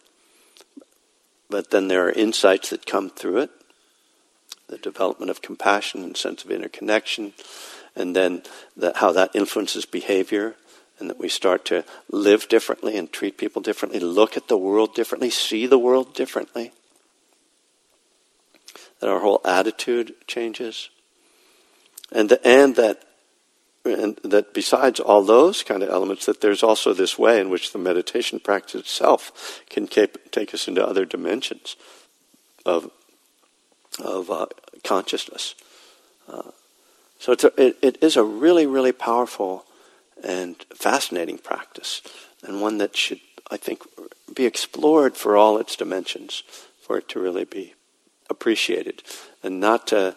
but 1.49 1.71
then 1.71 1.89
there 1.89 2.07
are 2.07 2.11
insights 2.13 2.69
that 2.69 2.85
come 2.85 3.09
through 3.09 3.39
it, 3.39 3.49
the 4.67 4.77
development 4.77 5.29
of 5.29 5.41
compassion 5.41 6.01
and 6.01 6.15
sense 6.15 6.45
of 6.45 6.49
interconnection, 6.49 7.33
and 7.93 8.15
then 8.15 8.41
the, 8.77 8.93
how 8.95 9.11
that 9.11 9.35
influences 9.35 9.85
behavior, 9.85 10.55
and 10.97 11.09
that 11.09 11.19
we 11.19 11.27
start 11.27 11.65
to 11.65 11.83
live 12.09 12.47
differently 12.47 12.95
and 12.95 13.11
treat 13.11 13.37
people 13.37 13.61
differently, 13.61 13.99
look 13.99 14.37
at 14.37 14.47
the 14.47 14.57
world 14.57 14.95
differently, 14.95 15.29
see 15.29 15.67
the 15.67 15.77
world 15.77 16.13
differently. 16.13 16.71
That 19.05 19.11
our 19.11 19.19
whole 19.19 19.41
attitude 19.45 20.15
changes. 20.25 20.89
And, 22.11 22.27
the, 22.27 22.47
and 22.47 22.75
that 22.75 23.03
and 23.85 24.17
that 24.23 24.51
besides 24.51 24.99
all 24.99 25.21
those 25.21 25.61
kind 25.61 25.83
of 25.83 25.89
elements, 25.89 26.25
that 26.25 26.41
there's 26.41 26.63
also 26.63 26.91
this 26.91 27.15
way 27.15 27.39
in 27.39 27.51
which 27.51 27.71
the 27.71 27.77
meditation 27.77 28.39
practice 28.39 28.81
itself 28.81 29.61
can 29.69 29.85
take 29.85 30.55
us 30.55 30.67
into 30.67 30.83
other 30.83 31.05
dimensions 31.05 31.75
of 32.65 32.89
of 34.03 34.31
uh, 34.31 34.47
consciousness. 34.83 35.53
Uh, 36.27 36.49
so 37.19 37.31
it's 37.31 37.43
a, 37.43 37.61
it, 37.61 37.77
it 37.83 37.97
is 38.01 38.17
a 38.17 38.23
really, 38.23 38.65
really 38.65 38.91
powerful 38.91 39.65
and 40.23 40.55
fascinating 40.73 41.37
practice, 41.37 42.01
and 42.41 42.59
one 42.59 42.79
that 42.79 42.97
should, 42.97 43.21
I 43.51 43.57
think, 43.57 43.83
be 44.33 44.47
explored 44.47 45.15
for 45.15 45.37
all 45.37 45.59
its 45.59 45.75
dimensions, 45.75 46.41
for 46.81 46.97
it 46.97 47.07
to 47.09 47.19
really 47.19 47.45
be 47.45 47.74
appreciated, 48.29 49.03
and 49.43 49.59
not 49.59 49.87
to 49.87 50.15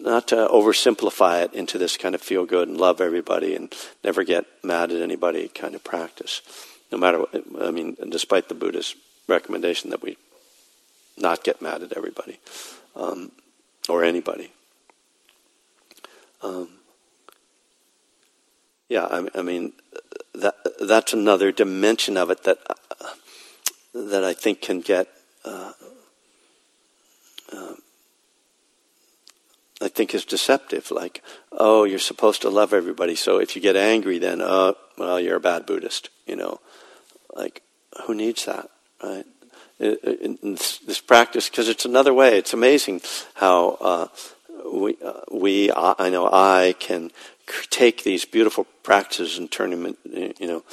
not 0.00 0.28
to 0.28 0.36
oversimplify 0.36 1.44
it 1.44 1.54
into 1.54 1.78
this 1.78 1.96
kind 1.96 2.14
of 2.14 2.22
feel 2.22 2.44
good 2.44 2.68
and 2.68 2.78
love 2.78 3.00
everybody 3.00 3.54
and 3.54 3.74
never 4.04 4.22
get 4.22 4.44
mad 4.62 4.92
at 4.92 5.02
anybody 5.02 5.48
kind 5.48 5.74
of 5.74 5.82
practice. 5.82 6.42
No 6.92 6.98
matter 6.98 7.20
what, 7.20 7.44
I 7.60 7.70
mean, 7.70 7.96
despite 8.08 8.48
the 8.48 8.54
Buddha's 8.54 8.94
recommendation 9.26 9.90
that 9.90 10.02
we 10.02 10.16
not 11.16 11.44
get 11.44 11.60
mad 11.60 11.82
at 11.82 11.92
everybody 11.92 12.38
um, 12.94 13.32
or 13.88 14.04
anybody. 14.04 14.52
Um, 16.42 16.68
yeah, 18.88 19.04
I, 19.04 19.28
I, 19.34 19.42
mean 19.42 19.72
that 20.34 20.54
that's 20.80 21.12
another 21.12 21.50
dimension 21.50 22.16
of 22.16 22.30
it 22.30 22.44
that 22.44 22.58
uh, 22.68 23.08
that 23.94 24.24
I 24.24 24.32
think 24.32 24.62
can 24.62 24.80
get. 24.80 25.08
Uh, 25.44 25.72
I 29.80 29.88
think 29.88 30.14
is 30.14 30.24
deceptive. 30.24 30.90
Like, 30.90 31.22
oh, 31.52 31.84
you're 31.84 31.98
supposed 31.98 32.42
to 32.42 32.50
love 32.50 32.72
everybody, 32.72 33.14
so 33.14 33.38
if 33.38 33.54
you 33.54 33.62
get 33.62 33.76
angry, 33.76 34.18
then 34.18 34.40
oh, 34.42 34.74
well, 34.96 35.20
you're 35.20 35.36
a 35.36 35.40
bad 35.40 35.66
Buddhist. 35.66 36.10
You 36.26 36.36
know, 36.36 36.60
like 37.34 37.62
who 38.06 38.14
needs 38.14 38.44
that, 38.46 38.68
right? 39.02 39.26
In, 39.78 40.38
in 40.42 40.54
this, 40.54 41.00
practice, 41.00 41.48
because 41.48 41.68
it's 41.68 41.84
another 41.84 42.12
way. 42.12 42.36
It's 42.36 42.52
amazing 42.52 43.00
how 43.34 43.78
uh, 43.80 44.08
we, 44.72 44.96
uh, 45.04 45.20
we, 45.30 45.70
I 45.72 46.08
know, 46.10 46.28
I 46.32 46.74
can 46.80 47.12
take 47.70 48.02
these 48.02 48.24
beautiful 48.24 48.66
practices 48.82 49.38
and 49.38 49.50
turn 49.50 49.70
them, 49.70 49.86
in, 49.86 50.34
you 50.40 50.48
know, 50.48 50.64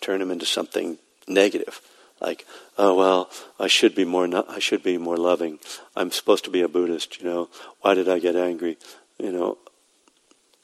turn 0.00 0.18
them 0.18 0.32
into 0.32 0.46
something 0.46 0.98
negative. 1.28 1.80
Like, 2.22 2.46
oh 2.78 2.94
well, 2.94 3.30
I 3.58 3.66
should 3.66 3.94
be 3.94 4.04
more. 4.04 4.28
I 4.48 4.60
should 4.60 4.82
be 4.82 4.96
more 4.96 5.16
loving. 5.16 5.58
I'm 5.96 6.12
supposed 6.12 6.44
to 6.44 6.50
be 6.50 6.62
a 6.62 6.68
Buddhist. 6.68 7.20
You 7.20 7.26
know, 7.26 7.48
why 7.80 7.94
did 7.94 8.08
I 8.08 8.20
get 8.20 8.36
angry? 8.36 8.78
You 9.18 9.32
know, 9.32 9.58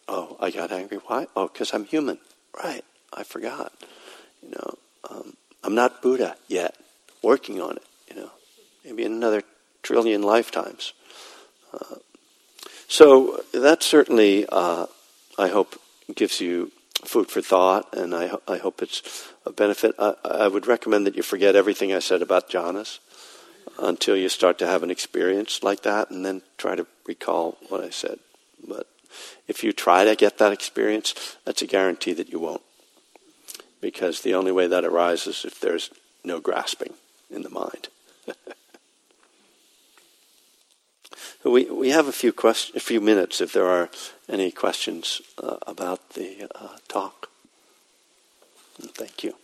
oh, 0.06 0.36
I 0.40 0.50
got 0.50 0.70
angry. 0.70 0.98
Why? 1.06 1.26
Oh, 1.34 1.48
because 1.48 1.74
I'm 1.74 1.84
human. 1.84 2.18
Right. 2.56 2.84
I 3.12 3.24
forgot. 3.24 3.72
You 4.42 4.50
know, 4.50 4.78
um, 5.10 5.36
I'm 5.64 5.74
not 5.74 6.00
Buddha 6.00 6.36
yet. 6.46 6.76
Working 7.22 7.60
on 7.60 7.76
it. 7.76 7.86
You 8.08 8.22
know, 8.22 8.30
maybe 8.84 9.04
in 9.04 9.12
another 9.12 9.42
trillion 9.82 10.22
lifetimes. 10.22 10.92
Uh, 11.72 11.96
so 12.86 13.42
that 13.52 13.82
certainly, 13.82 14.46
uh, 14.48 14.86
I 15.38 15.48
hope, 15.48 15.80
gives 16.14 16.40
you 16.40 16.70
food 17.04 17.30
for 17.30 17.40
thought, 17.40 17.94
and 17.96 18.14
I, 18.14 18.36
I 18.46 18.58
hope 18.58 18.82
it's 18.82 19.28
a 19.46 19.52
benefit. 19.52 19.94
I, 19.98 20.14
I, 20.24 20.48
would 20.48 20.66
recommend 20.66 21.06
that 21.06 21.16
you 21.16 21.22
forget 21.22 21.56
everything 21.56 21.92
I 21.92 22.00
said 22.00 22.22
about 22.22 22.50
jhanas 22.50 22.98
until 23.78 24.16
you 24.16 24.28
start 24.28 24.58
to 24.58 24.66
have 24.66 24.82
an 24.82 24.90
experience 24.90 25.62
like 25.62 25.82
that, 25.82 26.10
and 26.10 26.24
then 26.24 26.42
try 26.56 26.74
to 26.74 26.86
recall 27.06 27.58
what 27.68 27.82
I 27.82 27.90
said. 27.90 28.18
But 28.66 28.86
if 29.46 29.62
you 29.62 29.72
try 29.72 30.04
to 30.04 30.16
get 30.16 30.38
that 30.38 30.52
experience, 30.52 31.36
that's 31.44 31.62
a 31.62 31.66
guarantee 31.66 32.12
that 32.14 32.30
you 32.30 32.40
won't. 32.40 32.62
Because 33.80 34.22
the 34.22 34.34
only 34.34 34.52
way 34.52 34.66
that 34.66 34.84
arises 34.84 35.44
if 35.44 35.60
there's 35.60 35.90
no 36.24 36.40
grasping 36.40 36.94
in 37.30 37.42
the 37.42 37.50
mind. 37.50 37.88
We, 41.48 41.64
we 41.64 41.88
have 41.90 42.06
a 42.06 42.12
few, 42.12 42.32
question, 42.32 42.76
a 42.76 42.80
few 42.80 43.00
minutes 43.00 43.40
if 43.40 43.54
there 43.54 43.66
are 43.66 43.88
any 44.28 44.50
questions 44.50 45.22
uh, 45.42 45.56
about 45.66 46.10
the 46.10 46.46
uh, 46.54 46.76
talk. 46.88 47.30
Thank 48.78 49.24
you. 49.24 49.34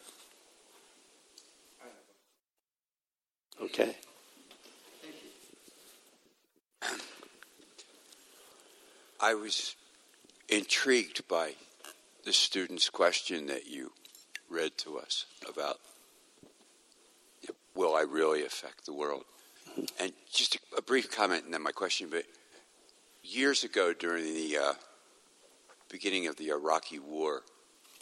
Okay. 3.62 3.96
I 9.18 9.32
was 9.32 9.74
intrigued 10.50 11.26
by 11.26 11.54
the 12.26 12.34
student's 12.34 12.90
question 12.90 13.46
that 13.46 13.66
you 13.66 13.92
read 14.50 14.76
to 14.78 14.98
us 14.98 15.24
about 15.48 15.78
will 17.74 17.96
I 17.96 18.02
really 18.02 18.44
affect 18.44 18.84
the 18.84 18.92
world? 18.92 19.24
And 19.98 20.12
just 20.32 20.56
a, 20.56 20.78
a, 20.78 20.82
brief 20.82 21.10
comment 21.10 21.44
and 21.44 21.52
then 21.52 21.62
my 21.62 21.72
question, 21.72 22.08
but 22.10 22.24
years 23.22 23.64
ago 23.64 23.92
during 23.92 24.24
the 24.24 24.58
uh, 24.58 24.72
beginning 25.90 26.26
of 26.26 26.36
the 26.36 26.50
Iraqi 26.50 26.98
war, 26.98 27.42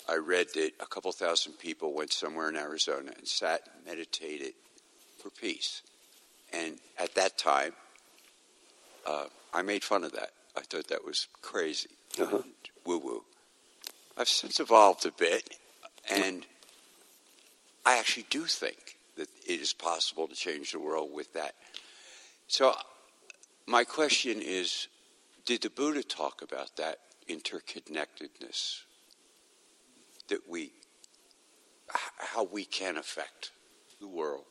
I 0.09 0.17
read 0.17 0.49
that 0.55 0.73
a 0.81 0.87
couple 0.87 1.13
thousand 1.13 1.55
people 1.55 1.95
went 1.95 2.13
somewhere 2.13 2.49
in 2.49 2.57
Arizona 2.57 3.13
and 3.17 3.27
sat 3.27 3.63
and 3.75 3.87
meditated 3.87 4.53
for 5.19 5.31
peace. 5.31 5.83
And 6.53 6.79
at 6.99 7.15
that 7.15 7.39
time, 7.39 7.73
uh, 9.07 9.27
I 9.55 9.63
made 9.63 9.85
fun 9.85 10.05
of 10.05 10.13
that. 10.13 10.31
I 10.57 10.61
thought 10.61 10.89
that 10.89 11.05
was 11.05 11.29
crazy, 11.41 11.91
uh-huh. 12.21 12.43
woo 12.85 12.99
woo. 12.99 13.25
I've 14.17 14.29
since 14.29 14.61
evolved 14.61 15.07
a 15.07 15.13
bit, 15.13 15.57
and 16.11 16.45
I 17.87 17.99
actually 17.99 18.27
do 18.29 18.45
think 18.45 18.82
that 19.17 19.29
it 19.47 19.61
is 19.61 19.73
possible 19.73 20.27
to 20.29 20.35
change 20.35 20.73
the 20.73 20.79
world 20.79 21.11
with 21.13 21.33
that. 21.35 21.55
So, 22.47 22.75
my 23.67 23.85
question 23.85 24.41
is 24.43 24.89
Did 25.45 25.63
the 25.63 25.71
Buddha 25.71 26.03
talk 26.03 26.43
about 26.43 26.77
that 26.77 26.99
interconnectedness? 27.29 28.83
That 30.29 30.41
we, 30.49 30.73
how 32.19 32.45
we 32.45 32.65
can 32.65 32.97
affect 32.97 33.51
the 34.01 34.09
world, 34.09 34.45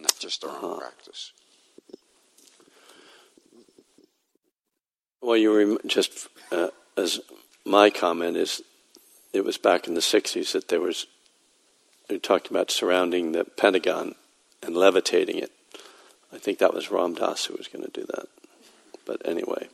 not 0.00 0.16
just 0.18 0.44
our 0.44 0.50
uh-huh. 0.50 0.66
own 0.66 0.78
practice. 0.78 1.32
Well, 5.20 5.36
you 5.36 5.56
rem- 5.56 5.78
just 5.86 6.28
uh, 6.52 6.68
as 6.96 7.20
my 7.64 7.90
comment 7.90 8.36
is, 8.36 8.62
it 9.32 9.44
was 9.44 9.58
back 9.58 9.88
in 9.88 9.94
the 9.94 10.00
'60s 10.00 10.52
that 10.52 10.68
there 10.68 10.80
was 10.80 11.06
we 12.08 12.18
talked 12.18 12.50
about 12.50 12.70
surrounding 12.70 13.32
the 13.32 13.44
Pentagon 13.44 14.14
and 14.62 14.76
levitating 14.76 15.38
it. 15.38 15.52
I 16.32 16.38
think 16.38 16.58
that 16.58 16.74
was 16.74 16.90
Ram 16.90 17.14
Dass 17.14 17.46
who 17.46 17.54
was 17.56 17.68
going 17.68 17.84
to 17.84 17.90
do 17.90 18.06
that. 18.06 18.26
But 19.04 19.26
anyway. 19.26 19.68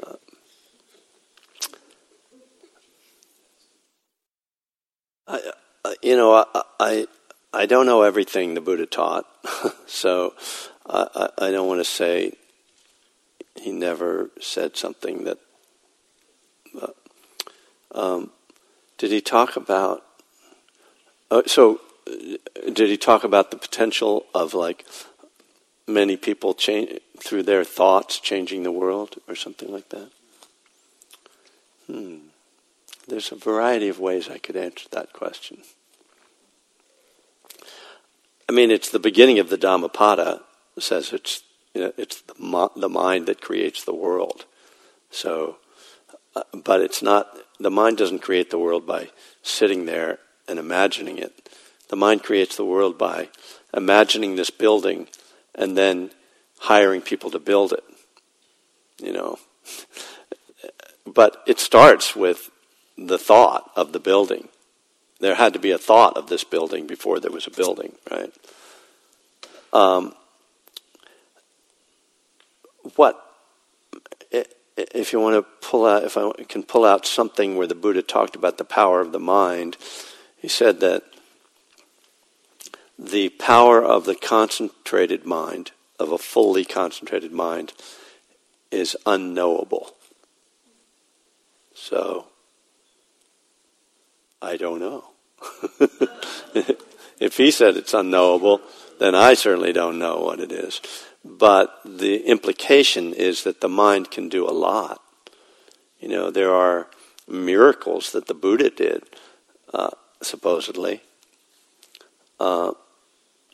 Uh, 0.00 0.16
I, 5.28 5.52
you 6.02 6.16
know, 6.16 6.34
I, 6.34 6.62
I, 6.78 7.06
I 7.52 7.66
don't 7.66 7.86
know 7.86 8.02
everything 8.02 8.54
the 8.54 8.60
Buddha 8.60 8.86
taught, 8.86 9.26
so 9.86 10.34
I, 10.86 11.28
I 11.38 11.50
don't 11.50 11.68
want 11.68 11.80
to 11.80 11.84
say 11.84 12.32
he 13.60 13.72
never 13.72 14.30
said 14.40 14.76
something 14.76 15.24
that. 15.24 15.38
Uh, 16.80 16.88
um, 17.94 18.30
did 18.96 19.10
he 19.10 19.20
talk 19.20 19.56
about 19.56 20.02
uh, 21.32 21.42
so, 21.46 21.80
uh, 22.06 22.70
did 22.72 22.90
he 22.90 22.98
talk 22.98 23.24
about 23.24 23.50
the 23.50 23.56
potential 23.56 24.26
of 24.34 24.52
like 24.52 24.84
many 25.88 26.14
people 26.14 26.52
change 26.52 27.00
through 27.18 27.42
their 27.42 27.64
thoughts 27.64 28.18
changing 28.18 28.64
the 28.64 28.70
world 28.70 29.16
or 29.26 29.34
something 29.34 29.72
like 29.72 29.88
that? 29.88 30.10
Hmm. 31.86 32.16
There's 33.08 33.32
a 33.32 33.36
variety 33.36 33.88
of 33.88 33.98
ways 33.98 34.28
I 34.28 34.36
could 34.36 34.56
answer 34.56 34.88
that 34.92 35.14
question. 35.14 35.58
I 38.46 38.52
mean, 38.52 38.70
it's 38.70 38.90
the 38.90 38.98
beginning 38.98 39.38
of 39.38 39.48
the 39.48 39.56
Dhammapada, 39.56 40.42
says 40.78 41.14
it's 41.14 41.42
you 41.72 41.80
know, 41.80 41.92
it's 41.96 42.20
the, 42.20 42.70
the 42.76 42.90
mind 42.90 43.26
that 43.26 43.40
creates 43.40 43.84
the 43.84 43.94
world. 43.94 44.44
So, 45.10 45.56
uh, 46.36 46.42
but 46.52 46.82
it's 46.82 47.02
not 47.02 47.38
the 47.58 47.70
mind 47.70 47.96
doesn't 47.96 48.20
create 48.20 48.50
the 48.50 48.58
world 48.58 48.86
by 48.86 49.08
sitting 49.42 49.86
there 49.86 50.18
and 50.48 50.58
imagining 50.58 51.18
it. 51.18 51.48
The 51.88 51.96
mind 51.96 52.22
creates 52.22 52.56
the 52.56 52.64
world 52.64 52.98
by 52.98 53.28
imagining 53.74 54.36
this 54.36 54.50
building 54.50 55.08
and 55.54 55.76
then 55.76 56.10
hiring 56.60 57.00
people 57.00 57.30
to 57.30 57.38
build 57.38 57.72
it. 57.72 57.84
You 59.00 59.12
know, 59.12 59.38
but 61.06 61.42
it 61.46 61.58
starts 61.58 62.14
with 62.14 62.50
the 62.96 63.18
thought 63.18 63.70
of 63.76 63.92
the 63.92 64.00
building. 64.00 64.48
There 65.20 65.34
had 65.34 65.52
to 65.52 65.58
be 65.58 65.70
a 65.70 65.78
thought 65.78 66.16
of 66.16 66.28
this 66.28 66.44
building 66.44 66.86
before 66.86 67.20
there 67.20 67.30
was 67.30 67.46
a 67.46 67.50
building, 67.50 67.92
right? 68.10 68.32
Um, 69.72 70.14
what 72.96 73.32
if 74.76 75.12
you 75.12 75.20
want 75.20 75.36
to 75.36 75.66
pull 75.66 75.86
out 75.86 76.04
if 76.04 76.16
I 76.16 76.30
can 76.48 76.62
pull 76.62 76.84
out 76.84 77.06
something 77.06 77.56
where 77.56 77.66
the 77.66 77.74
Buddha 77.74 78.02
talked 78.02 78.36
about 78.36 78.58
the 78.58 78.64
power 78.64 79.00
of 79.00 79.12
the 79.12 79.20
mind, 79.20 79.76
he 80.42 80.48
said 80.48 80.80
that 80.80 81.04
the 82.98 83.30
power 83.30 83.82
of 83.82 84.04
the 84.04 84.16
concentrated 84.16 85.24
mind, 85.24 85.70
of 86.00 86.10
a 86.10 86.18
fully 86.18 86.64
concentrated 86.64 87.32
mind, 87.32 87.72
is 88.72 88.96
unknowable. 89.06 89.94
So 91.74 92.26
I 94.42 94.56
don't 94.56 94.80
know. 94.80 95.04
if 97.20 97.36
he 97.36 97.52
said 97.52 97.76
it's 97.76 97.94
unknowable, 97.94 98.60
then 98.98 99.14
I 99.14 99.34
certainly 99.34 99.72
don't 99.72 99.98
know 99.98 100.18
what 100.20 100.40
it 100.40 100.50
is. 100.50 100.80
But 101.24 101.80
the 101.84 102.16
implication 102.26 103.14
is 103.14 103.44
that 103.44 103.60
the 103.60 103.68
mind 103.68 104.10
can 104.10 104.28
do 104.28 104.48
a 104.48 104.50
lot. 104.50 105.00
You 106.00 106.08
know, 106.08 106.30
there 106.32 106.52
are 106.52 106.88
miracles 107.28 108.10
that 108.10 108.26
the 108.26 108.34
Buddha 108.34 108.70
did, 108.70 109.04
uh, 109.72 109.90
supposedly. 110.24 111.02
Uh, 112.40 112.72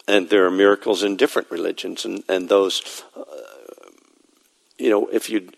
and 0.07 0.31
there 0.31 0.47
are 0.47 0.51
miracles 0.51 1.03
in 1.03 1.17
different 1.17 1.51
religions, 1.51 2.05
and, 2.05 2.25
and 2.29 2.49
those, 2.49 3.05
uh, 3.15 3.23
you 4.79 4.89
know, 4.89 5.07
if 5.09 5.29
you, 5.29 5.51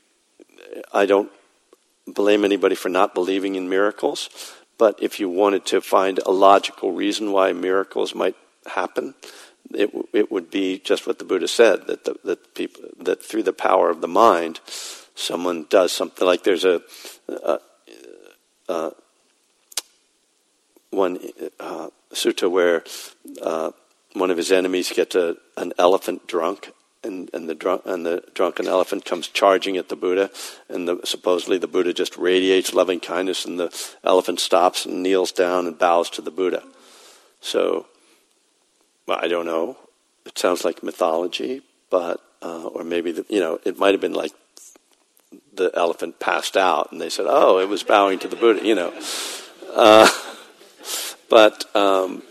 I 0.92 1.06
don't 1.06 1.30
blame 2.06 2.44
anybody 2.44 2.74
for 2.74 2.88
not 2.88 3.14
believing 3.14 3.54
in 3.54 3.68
miracles, 3.68 4.28
but 4.76 5.00
if 5.00 5.20
you 5.20 5.28
wanted 5.28 5.66
to 5.66 5.80
find 5.80 6.18
a 6.18 6.30
logical 6.30 6.90
reason 6.90 7.32
why 7.32 7.52
miracles 7.52 8.14
might 8.14 8.34
happen, 8.66 9.14
it, 9.72 9.90
it 10.12 10.32
would 10.32 10.50
be 10.50 10.78
just 10.78 11.06
what 11.06 11.18
the 11.18 11.24
Buddha 11.24 11.46
said 11.46 11.86
that 11.86 12.04
the, 12.04 12.16
that 12.24 12.54
people 12.54 12.82
that 12.98 13.22
through 13.22 13.44
the 13.44 13.52
power 13.52 13.90
of 13.90 14.00
the 14.00 14.08
mind, 14.08 14.60
someone 15.14 15.66
does 15.68 15.92
something 15.92 16.26
like 16.26 16.42
there's 16.42 16.64
a, 16.64 16.82
a, 17.28 17.58
a 18.68 18.92
one 20.90 21.18
uh, 21.58 21.88
sutta 22.12 22.50
where 22.50 22.84
uh, 23.42 23.70
one 24.14 24.30
of 24.30 24.36
his 24.36 24.52
enemies 24.52 24.92
gets 24.92 25.14
a, 25.14 25.36
an 25.56 25.72
elephant 25.78 26.26
drunk. 26.26 26.72
And, 27.02 27.30
and 27.32 27.48
the 27.48 27.54
drunk 27.54 27.80
and 27.86 28.04
the 28.04 28.22
drunken 28.34 28.68
elephant 28.68 29.06
comes 29.06 29.26
charging 29.26 29.78
at 29.78 29.88
the 29.88 29.96
Buddha, 29.96 30.30
and 30.68 30.86
the, 30.86 31.00
supposedly 31.04 31.56
the 31.56 31.66
Buddha 31.66 31.94
just 31.94 32.14
radiates 32.18 32.74
loving 32.74 33.00
kindness, 33.00 33.46
and 33.46 33.58
the 33.58 33.74
elephant 34.04 34.38
stops 34.38 34.84
and 34.84 35.02
kneels 35.02 35.32
down 35.32 35.66
and 35.66 35.78
bows 35.78 36.10
to 36.10 36.20
the 36.20 36.30
Buddha. 36.30 36.62
So 37.40 37.86
well, 39.10 39.18
I 39.20 39.26
don't 39.26 39.46
know. 39.46 39.76
It 40.24 40.38
sounds 40.38 40.64
like 40.64 40.84
mythology, 40.84 41.62
but 41.90 42.20
uh, 42.42 42.66
or 42.66 42.84
maybe 42.84 43.10
the, 43.10 43.26
you 43.28 43.40
know 43.40 43.58
it 43.64 43.76
might 43.76 43.92
have 43.92 44.00
been 44.00 44.14
like 44.14 44.30
the 45.52 45.72
elephant 45.74 46.20
passed 46.20 46.56
out, 46.56 46.92
and 46.92 47.00
they 47.00 47.10
said, 47.10 47.26
"Oh, 47.28 47.58
it 47.58 47.68
was 47.68 47.82
bowing 47.82 48.20
to 48.20 48.28
the 48.28 48.36
Buddha," 48.36 48.64
you 48.64 48.76
know. 48.76 48.92
Uh, 49.74 50.08
but 51.30 51.74
um, 51.74 52.22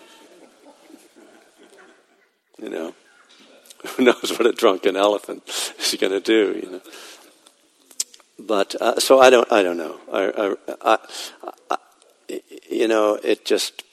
you 2.61 2.69
know, 2.69 2.93
who 3.87 4.03
knows 4.03 4.31
what 4.37 4.45
a 4.45 4.51
drunken 4.51 4.95
elephant 4.95 5.43
is 5.79 5.95
going 5.99 6.13
to 6.13 6.19
do? 6.19 6.59
You 6.63 6.71
know. 6.73 6.81
But 8.37 8.75
uh, 8.79 8.99
so 8.99 9.19
I 9.19 9.31
don't. 9.31 9.51
I 9.51 9.63
don't 9.63 9.77
know. 9.77 9.99
I, 10.13 10.55
I, 10.81 10.97
I, 12.29 12.37
you 12.69 12.87
know, 12.87 13.15
it 13.23 13.43
just 13.45 13.83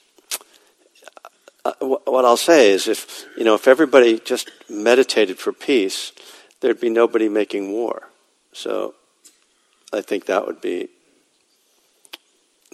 uh, 1.66 1.72
what 1.80 2.24
I'll 2.24 2.36
say 2.36 2.70
is 2.70 2.86
if, 2.86 3.26
you 3.36 3.42
know, 3.42 3.56
if 3.56 3.66
everybody 3.66 4.20
just 4.20 4.52
meditated 4.68 5.36
for 5.38 5.52
peace, 5.52 6.12
there'd 6.60 6.80
be 6.80 6.90
nobody 6.90 7.28
making 7.28 7.72
war. 7.72 8.08
So 8.52 8.94
I 9.92 10.00
think 10.00 10.26
that 10.26 10.46
would 10.46 10.60
be 10.60 10.90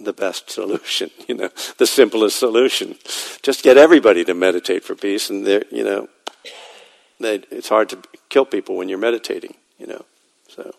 the 0.04 0.12
best 0.12 0.50
solution, 0.50 1.10
you 1.28 1.34
know, 1.34 1.50
the 1.78 1.86
simplest 1.86 2.38
solution. 2.38 2.96
Just 3.42 3.62
get 3.62 3.76
everybody 3.76 4.24
to 4.24 4.34
meditate 4.34 4.84
for 4.84 4.94
peace, 4.94 5.30
and 5.30 5.46
there, 5.46 5.64
you 5.70 5.84
know, 5.84 6.08
they, 7.20 7.36
it's 7.50 7.68
hard 7.68 7.88
to 7.90 8.02
kill 8.28 8.44
people 8.44 8.76
when 8.76 8.88
you're 8.88 8.98
meditating, 8.98 9.54
you 9.78 9.86
know. 9.86 10.04
So. 10.48 10.74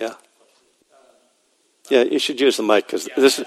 Yeah. 0.00 0.14
Yeah, 1.90 2.02
you 2.02 2.18
should 2.18 2.40
use 2.40 2.56
the 2.56 2.62
mic 2.62 2.86
because 2.86 3.08
this 3.16 3.38
is 3.38 3.46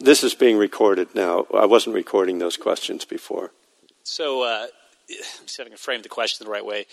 this 0.00 0.24
is 0.24 0.34
being 0.34 0.56
recorded 0.56 1.14
now. 1.14 1.46
I 1.54 1.66
wasn't 1.66 1.94
recording 1.94 2.38
those 2.38 2.56
questions 2.56 3.04
before. 3.04 3.52
So, 4.02 4.42
uh, 4.42 4.66
just 5.42 5.56
having 5.56 5.72
to 5.72 5.78
frame 5.78 6.02
the 6.02 6.08
question 6.08 6.44
the 6.44 6.50
right 6.50 6.64
way. 6.64 6.86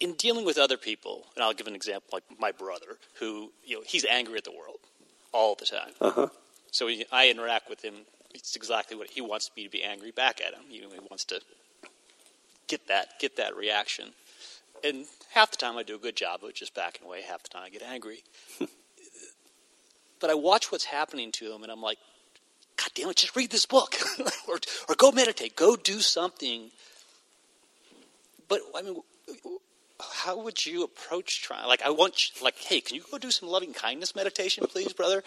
In 0.00 0.14
dealing 0.14 0.44
with 0.44 0.58
other 0.58 0.76
people, 0.76 1.26
and 1.34 1.42
I'll 1.42 1.54
give 1.54 1.66
an 1.66 1.74
example, 1.74 2.08
like 2.12 2.22
my 2.38 2.52
brother, 2.52 2.98
who 3.18 3.50
you 3.64 3.76
know 3.76 3.82
he's 3.84 4.04
angry 4.04 4.36
at 4.36 4.44
the 4.44 4.52
world 4.52 4.78
all 5.32 5.54
the 5.54 5.64
time. 5.64 5.92
Uh-huh. 6.00 6.28
So 6.70 6.88
I 7.10 7.28
interact 7.28 7.68
with 7.68 7.84
him. 7.84 7.94
It's 8.34 8.54
exactly 8.54 8.96
what 8.96 9.10
he 9.10 9.20
wants 9.20 9.50
me 9.56 9.64
to 9.64 9.70
be 9.70 9.82
angry 9.82 10.12
back 10.12 10.40
at 10.40 10.54
him. 10.54 10.62
He 10.68 10.84
wants 11.10 11.24
to 11.26 11.40
get 12.68 12.86
that 12.86 13.18
get 13.18 13.36
that 13.36 13.56
reaction 13.56 14.12
and 14.84 15.06
half 15.32 15.50
the 15.50 15.56
time 15.56 15.76
I 15.76 15.82
do 15.82 15.96
a 15.96 15.98
good 15.98 16.16
job 16.16 16.44
of 16.44 16.54
just 16.54 16.74
backing 16.74 17.06
away. 17.06 17.22
Half 17.22 17.44
the 17.44 17.48
time 17.50 17.62
I 17.64 17.70
get 17.70 17.82
angry. 17.82 18.22
but 20.20 20.30
I 20.30 20.34
watch 20.34 20.70
what's 20.70 20.84
happening 20.84 21.32
to 21.32 21.52
him, 21.52 21.62
and 21.62 21.72
I'm 21.72 21.82
like, 21.82 21.98
God 22.88 22.94
damn 22.94 23.10
it, 23.10 23.16
just 23.16 23.36
read 23.36 23.50
this 23.50 23.66
book, 23.66 23.96
or 24.48 24.58
or 24.88 24.94
go 24.94 25.12
meditate, 25.12 25.56
go 25.56 25.76
do 25.76 26.00
something. 26.00 26.70
But 28.48 28.60
I 28.74 28.80
mean, 28.80 28.96
how 30.00 30.42
would 30.42 30.64
you 30.64 30.84
approach 30.84 31.42
trying? 31.42 31.66
Like, 31.66 31.82
I 31.82 31.90
want, 31.90 32.30
you, 32.30 32.44
like, 32.44 32.56
hey, 32.56 32.80
can 32.80 32.96
you 32.96 33.02
go 33.10 33.18
do 33.18 33.30
some 33.30 33.48
loving 33.48 33.74
kindness 33.74 34.16
meditation, 34.16 34.64
please, 34.66 34.92
brother? 34.94 35.22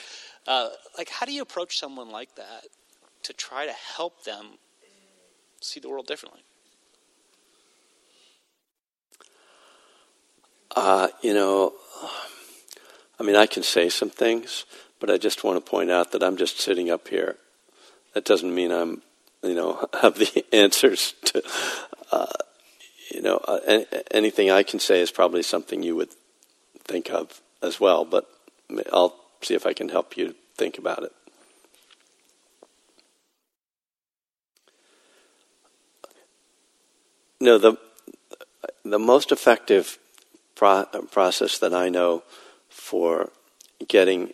Uh, 0.48 0.70
like, 0.98 1.10
how 1.10 1.26
do 1.26 1.34
you 1.34 1.42
approach 1.42 1.78
someone 1.78 2.10
like 2.10 2.34
that 2.36 2.64
to 3.24 3.34
try 3.34 3.68
to 3.68 3.74
help 3.74 4.24
them 4.24 4.58
see 5.60 5.80
the 5.80 5.90
world 5.90 6.08
differently? 6.08 6.42
Uh, 10.76 11.10
you 11.22 11.34
know, 11.34 11.74
I 13.20 13.24
mean, 13.24 13.36
I 13.36 13.46
can 13.46 13.62
say 13.62 13.90
some 13.90 14.10
things, 14.10 14.66
but 15.00 15.12
I 15.12 15.18
just 15.18 15.44
want 15.44 15.64
to 15.64 15.70
point 15.70 15.92
out 15.92 16.12
that 16.14 16.24
I'm 16.24 16.38
just 16.38 16.60
sitting 16.60 16.90
up 16.90 17.10
here. 17.10 17.36
That 18.14 18.26
doesn't 18.26 18.54
mean 18.54 18.72
I'm, 18.72 19.02
you 19.44 19.56
know, 19.56 19.88
have 20.02 20.16
the 20.16 20.46
answers 20.54 21.14
to, 21.26 21.44
uh, 22.12 22.26
you 23.14 23.22
know, 23.22 23.38
uh, 23.38 23.84
anything 24.12 24.52
I 24.52 24.64
can 24.64 24.80
say 24.80 25.02
is 25.02 25.12
probably 25.12 25.44
something 25.44 25.84
you 25.84 25.96
would 25.96 26.10
think 26.84 27.10
of 27.10 27.42
as 27.62 27.80
well, 27.80 28.06
but 28.06 28.28
I'll 28.92 29.16
see 29.42 29.54
if 29.54 29.66
I 29.66 29.74
can 29.74 29.90
help 29.90 30.18
you 30.18 30.36
think 30.56 30.78
about 30.78 31.04
it. 31.04 31.12
No, 37.40 37.58
the 37.58 37.78
the 38.84 39.00
most 39.00 39.32
effective 39.32 39.98
pro- 40.56 40.86
process 41.12 41.58
that 41.60 41.74
I 41.74 41.90
know 41.90 42.24
for 42.70 43.32
getting 43.88 44.34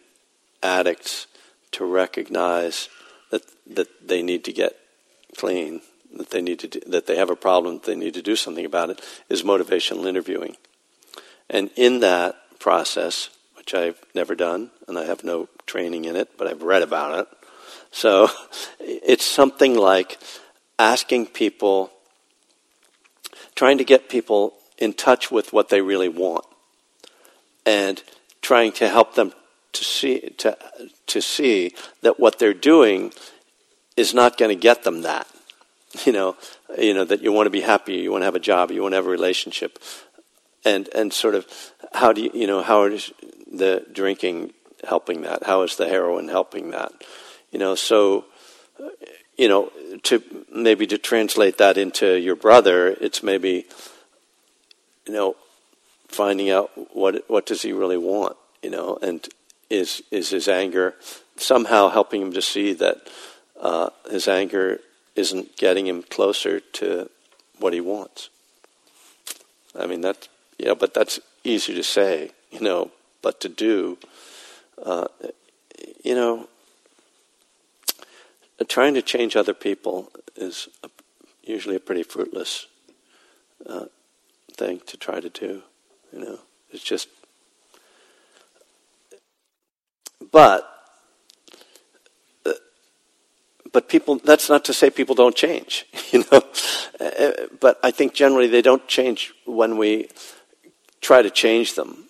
addicts 0.62 1.28
to 1.72 1.86
recognize 1.86 2.90
that 3.30 3.44
that 3.68 4.08
they 4.08 4.22
need 4.22 4.44
to 4.46 4.54
get 4.54 4.78
clean, 5.38 5.82
that 6.16 6.30
they 6.30 6.42
need 6.42 6.60
to 6.60 6.68
do, 6.68 6.80
that 6.88 7.08
they 7.08 7.16
have 7.16 7.30
a 7.30 7.36
problem, 7.36 7.76
that 7.76 7.86
they 7.86 7.96
need 7.96 8.14
to 8.14 8.22
do 8.22 8.36
something 8.36 8.66
about 8.66 8.90
it, 8.90 9.02
is 9.30 9.44
motivational 9.44 10.08
interviewing. 10.08 10.56
And 11.50 11.70
in 11.76 12.00
that 12.02 12.36
process, 12.60 13.30
which 13.56 13.74
I've 13.74 14.00
never 14.14 14.36
done, 14.36 14.72
and 14.88 14.98
I 14.98 15.06
have 15.06 15.24
no 15.24 15.48
training 15.66 16.06
in 16.06 16.16
it, 16.16 16.38
but 16.38 16.48
I've 16.48 16.64
read 16.64 16.82
about 16.82 17.20
it. 17.20 17.28
So 17.92 18.30
it's 18.80 19.26
something 19.26 19.76
like 19.76 20.18
asking 20.80 21.28
people, 21.28 21.92
trying 23.56 23.78
to 23.78 23.84
get 23.84 24.10
people 24.10 24.54
in 24.78 24.94
touch 24.94 25.32
with 25.32 25.54
what 25.54 25.70
they 25.70 25.82
really 25.82 26.10
want 26.10 26.46
and 27.66 28.02
trying 28.42 28.72
to 28.72 28.88
help 28.88 29.16
them 29.16 29.34
to 29.78 29.84
see 29.84 30.20
to 30.38 30.58
to 31.08 31.22
see 31.22 31.74
that 32.02 32.20
what 32.20 32.40
they're 32.40 32.54
doing 32.54 33.14
is 33.96 34.14
not 34.14 34.38
going 34.38 34.50
to 34.50 34.62
get 34.62 34.84
them 34.84 35.02
that. 35.02 35.28
You 36.06 36.12
know, 36.12 36.36
you 36.78 36.94
know 36.94 37.06
that 37.06 37.22
you 37.24 37.32
want 37.32 37.48
to 37.48 37.50
be 37.50 37.62
happy, 37.62 37.96
you 37.96 38.12
want 38.12 38.22
to 38.22 38.26
have 38.26 38.36
a 38.36 38.40
job, 38.52 38.70
you 38.70 38.84
want 38.84 38.92
to 38.92 38.98
have 38.98 39.08
a 39.08 39.10
relationship, 39.10 39.80
and 40.64 40.88
and 40.94 41.12
sort 41.12 41.34
of 41.34 41.48
how 41.94 42.14
do 42.14 42.22
you 42.22 42.32
you 42.34 42.46
know 42.46 42.62
how 42.62 42.84
is 42.84 43.12
the 43.52 43.84
drinking 43.92 44.54
helping 44.84 45.22
that? 45.22 45.44
How 45.44 45.64
is 45.64 45.76
the 45.76 45.88
heroin 45.88 46.28
helping 46.28 46.72
that? 46.72 46.92
You 47.52 47.58
know, 47.58 47.74
so 47.74 48.26
you 49.38 49.48
know 49.48 49.72
to 50.04 50.22
maybe 50.54 50.86
to 50.88 50.98
translate 50.98 51.58
that 51.58 51.78
into 51.78 52.20
your 52.20 52.36
brother, 52.36 52.90
it's 52.90 53.24
maybe 53.24 53.66
you 55.08 55.14
know 55.14 55.36
finding 56.10 56.52
out 56.52 56.70
what 56.96 57.24
what 57.28 57.46
does 57.46 57.62
he 57.62 57.74
really 57.74 57.98
want, 57.98 58.38
you 58.62 58.70
know, 58.70 59.00
and 59.02 59.28
is 59.70 60.01
is 60.11 60.30
his 60.30 60.47
anger 60.47 60.95
somehow 61.36 61.89
helping 61.89 62.22
him 62.22 62.34
to 62.34 62.41
see 62.41 62.74
that 62.74 63.07
uh, 63.59 63.89
his 64.09 64.28
anger 64.28 64.80
isn't 65.15 65.57
getting 65.57 65.88
him 65.88 66.03
closer 66.03 66.59
to 66.59 67.09
what 67.59 67.74
he 67.74 67.82
wants. 67.82 68.30
I 69.76 69.86
mean 69.88 70.01
that, 70.01 70.28
yeah, 70.57 70.74
but 70.74 70.93
that's 70.93 71.20
easy 71.43 71.74
to 71.76 71.84
say, 71.84 72.32
you 72.51 72.61
know, 72.61 72.91
but 73.22 73.41
to 73.41 73.49
do, 73.49 73.97
uh, 74.84 75.07
you 76.03 76.15
know, 76.15 76.47
trying 78.68 78.93
to 78.93 79.01
change 79.01 79.36
other 79.36 79.53
people 79.53 80.11
is 80.36 80.68
a, 80.84 80.89
usually 81.43 81.76
a 81.76 81.80
pretty 81.80 82.03
fruitless 82.03 82.68
uh, 83.65 83.86
thing 84.51 84.82
to 84.88 84.97
try 84.97 85.20
to 85.20 85.30
do. 85.30 85.63
You 86.13 86.20
know, 86.20 86.39
it's 86.72 86.84
just. 86.84 87.09
But 90.32 90.68
but 93.72 93.90
people 93.90 94.16
that's 94.24 94.50
not 94.50 94.66
to 94.66 94.74
say 94.74 94.90
people 94.90 95.16
don't 95.16 95.36
change 95.36 95.86
you 96.12 96.24
know? 96.32 96.42
Uh, 97.00 97.32
but 97.60 97.80
i 97.84 97.92
think 97.92 98.14
generally 98.14 98.48
they 98.48 98.62
don't 98.62 98.88
change 98.88 99.34
when 99.46 99.78
we 99.78 100.10
try 101.00 101.22
to 101.22 101.30
change 101.30 101.76
them. 101.76 102.06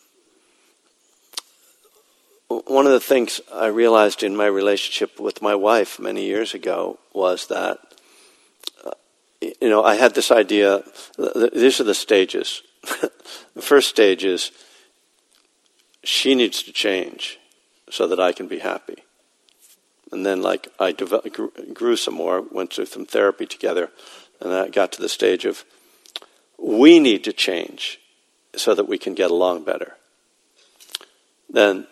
One 2.48 2.86
of 2.86 2.94
the 2.94 3.02
things 3.02 3.42
i 3.54 3.68
realized 3.68 4.24
in 4.24 4.36
my 4.36 4.46
relationship 4.46 5.20
with 5.20 5.42
my 5.42 5.56
wife 5.56 6.00
many 6.00 6.24
years 6.26 6.54
ago 6.54 7.00
was 7.14 7.48
that 7.48 7.80
uh, 8.86 8.92
you 9.42 9.70
know 9.70 9.84
i 9.84 9.96
had 9.96 10.16
this 10.16 10.32
idea 10.32 10.84
these 11.54 11.80
are 11.82 11.90
the 11.92 12.02
stages. 12.08 12.62
The 13.56 13.64
first 13.64 13.90
stage 13.90 14.24
is 14.24 14.52
she 16.04 16.36
needs 16.36 16.62
to 16.64 16.72
change 16.72 17.40
so 17.90 18.08
that 18.08 18.20
i 18.20 18.32
can 18.32 18.48
be 18.48 18.60
happy 18.60 19.04
and 20.12 20.26
then, 20.26 20.42
like, 20.42 20.70
I 20.80 20.92
developed, 20.92 21.38
grew 21.74 21.96
some 21.96 22.14
more, 22.14 22.42
went 22.42 22.74
through 22.74 22.86
some 22.86 23.06
therapy 23.06 23.46
together, 23.46 23.92
and 24.40 24.54
I 24.54 24.70
got 24.70 24.92
to 24.94 25.02
the 25.02 25.10
stage 25.10 25.46
of 25.46 25.66
we 26.58 27.00
need 27.00 27.24
to 27.26 27.34
change 27.34 28.00
so 28.56 28.74
that 28.74 28.88
we 28.88 28.98
can 28.98 29.14
get 29.14 29.32
along 29.32 29.66
better. 29.66 29.98
Then, 31.50 31.88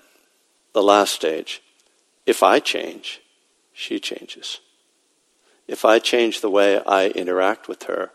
the 0.74 0.84
last 0.84 1.14
stage 1.14 1.62
if 2.26 2.42
I 2.42 2.60
change, 2.60 3.22
she 3.72 4.00
changes. 4.00 4.60
If 5.68 5.86
I 5.86 6.00
change 6.00 6.42
the 6.42 6.50
way 6.50 6.82
I 6.84 7.10
interact 7.10 7.68
with 7.68 7.84
her, 7.84 8.12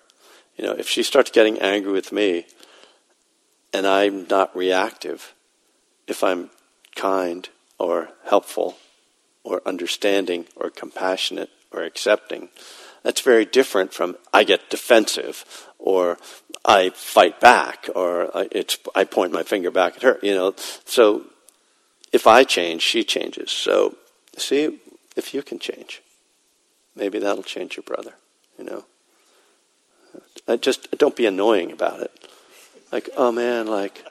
you 0.56 0.64
know, 0.64 0.72
if 0.72 0.88
she 0.88 1.04
starts 1.04 1.30
getting 1.30 1.58
angry 1.60 1.92
with 1.92 2.10
me 2.10 2.46
and 3.72 3.86
I'm 3.86 4.26
not 4.28 4.54
reactive, 4.56 5.32
if 6.08 6.24
I'm 6.24 6.50
kind 6.96 7.48
or 7.80 8.10
helpful 8.26 8.76
or 9.42 9.62
understanding 9.64 10.44
or 10.54 10.68
compassionate 10.68 11.48
or 11.72 11.82
accepting. 11.82 12.50
That's 13.02 13.22
very 13.22 13.46
different 13.46 13.94
from 13.94 14.16
I 14.32 14.44
get 14.44 14.68
defensive 14.68 15.66
or 15.78 16.18
I 16.64 16.90
fight 16.90 17.40
back 17.40 17.88
or 17.94 18.30
it's 18.52 18.78
I 18.94 19.04
point 19.04 19.32
my 19.32 19.42
finger 19.42 19.70
back 19.70 19.96
at 19.96 20.02
her. 20.02 20.18
You 20.22 20.34
know, 20.34 20.54
so 20.84 21.24
if 22.12 22.26
I 22.26 22.44
change, 22.44 22.82
she 22.82 23.02
changes. 23.02 23.50
So 23.50 23.96
see 24.36 24.78
if 25.16 25.32
you 25.32 25.42
can 25.42 25.58
change, 25.58 26.02
maybe 26.94 27.18
that'll 27.18 27.42
change 27.42 27.76
your 27.76 27.84
brother. 27.84 28.12
You 28.58 28.64
know, 28.64 28.84
I 30.46 30.56
just 30.56 30.98
don't 30.98 31.16
be 31.16 31.24
annoying 31.24 31.72
about 31.72 32.00
it. 32.00 32.12
Like 32.92 33.08
oh 33.16 33.32
man, 33.32 33.66
like 33.66 34.04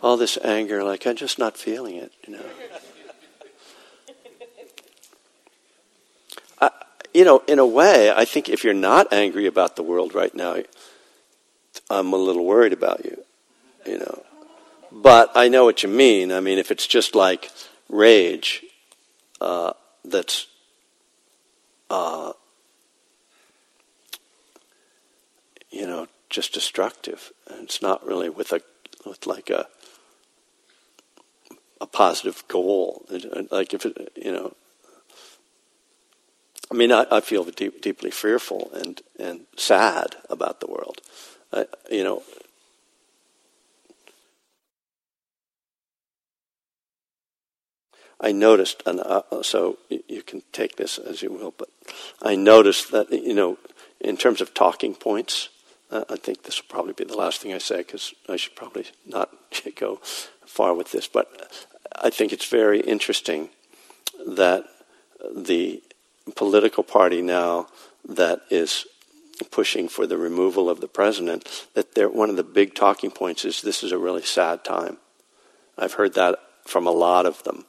all 0.00 0.16
this 0.16 0.38
anger, 0.44 0.84
like 0.84 1.04
I'm 1.04 1.16
just 1.16 1.40
not 1.40 1.56
feeling 1.56 1.96
it. 1.96 2.12
You 2.28 2.34
know. 2.34 2.44
You 7.14 7.24
know, 7.24 7.42
in 7.46 7.58
a 7.58 7.66
way, 7.66 8.10
I 8.10 8.24
think 8.24 8.48
if 8.48 8.64
you're 8.64 8.74
not 8.74 9.12
angry 9.12 9.46
about 9.46 9.76
the 9.76 9.82
world 9.82 10.14
right 10.14 10.34
now, 10.34 10.56
I'm 11.90 12.12
a 12.12 12.16
little 12.16 12.44
worried 12.44 12.72
about 12.72 13.04
you, 13.04 13.22
you 13.86 13.98
know. 13.98 14.22
But 14.90 15.30
I 15.34 15.48
know 15.48 15.64
what 15.64 15.82
you 15.82 15.88
mean. 15.88 16.32
I 16.32 16.40
mean, 16.40 16.58
if 16.58 16.70
it's 16.70 16.86
just 16.86 17.14
like 17.14 17.50
rage 17.88 18.62
uh, 19.40 19.72
that's 20.04 20.46
uh, 21.90 22.32
you 25.70 25.86
know 25.86 26.06
just 26.30 26.52
destructive, 26.52 27.32
and 27.48 27.64
it's 27.64 27.82
not 27.82 28.06
really 28.06 28.28
with 28.28 28.52
a 28.52 28.60
with 29.04 29.26
like 29.26 29.50
a 29.50 29.66
a 31.80 31.86
positive 31.86 32.44
goal. 32.48 33.04
Like 33.50 33.74
if 33.74 33.84
it, 33.84 34.12
you 34.14 34.30
know, 34.30 34.54
I 36.72 36.74
mean, 36.74 36.90
I, 36.90 37.04
I 37.10 37.20
feel 37.20 37.44
deep, 37.44 37.82
deeply 37.82 38.10
fearful 38.10 38.70
and, 38.74 39.02
and 39.18 39.40
sad 39.58 40.16
about 40.30 40.60
the 40.60 40.66
world. 40.66 41.02
You 41.90 42.02
know, 42.02 42.22
I 48.18 48.32
noticed, 48.32 48.82
and 48.86 49.00
uh, 49.00 49.42
so 49.42 49.78
you 49.90 50.22
can 50.22 50.42
take 50.52 50.76
this 50.76 50.96
as 50.96 51.20
you 51.20 51.30
will, 51.30 51.52
but 51.58 51.68
I 52.22 52.36
noticed 52.36 52.90
that, 52.92 53.12
you 53.12 53.34
know, 53.34 53.58
in 54.00 54.16
terms 54.16 54.40
of 54.40 54.54
talking 54.54 54.94
points, 54.94 55.50
uh, 55.90 56.04
I 56.08 56.16
think 56.16 56.44
this 56.44 56.62
will 56.62 56.68
probably 56.68 56.94
be 56.94 57.04
the 57.04 57.18
last 57.18 57.42
thing 57.42 57.52
I 57.52 57.58
say 57.58 57.78
because 57.78 58.14
I 58.30 58.36
should 58.36 58.56
probably 58.56 58.86
not 59.04 59.30
go 59.76 59.96
far 60.46 60.72
with 60.72 60.90
this, 60.92 61.06
but 61.06 61.52
I 62.00 62.08
think 62.08 62.32
it's 62.32 62.48
very 62.48 62.80
interesting 62.80 63.50
that 64.26 64.64
the 65.36 65.82
political 66.36 66.84
party 66.84 67.22
now 67.22 67.66
that 68.08 68.42
is 68.50 68.86
pushing 69.50 69.88
for 69.88 70.06
the 70.06 70.18
removal 70.18 70.68
of 70.70 70.80
the 70.80 70.88
president, 70.88 71.66
that 71.74 71.94
they're, 71.94 72.08
one 72.08 72.30
of 72.30 72.36
the 72.36 72.44
big 72.44 72.74
talking 72.74 73.10
points 73.10 73.44
is 73.44 73.62
this 73.62 73.82
is 73.82 73.92
a 73.92 73.98
really 73.98 74.22
sad 74.22 74.64
time. 74.64 74.98
I've 75.76 75.94
heard 75.94 76.14
that 76.14 76.38
from 76.64 76.86
a 76.86 76.92
lot 76.92 77.26
of 77.26 77.42
them. 77.44 77.64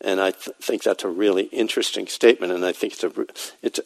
And 0.00 0.20
I 0.20 0.30
th- 0.30 0.56
think 0.60 0.82
that's 0.82 1.04
a 1.04 1.08
really 1.08 1.44
interesting 1.44 2.06
statement, 2.06 2.52
and 2.52 2.64
I 2.64 2.72
think 2.72 2.94
it's 2.94 3.04
a, 3.04 3.12
it's, 3.62 3.80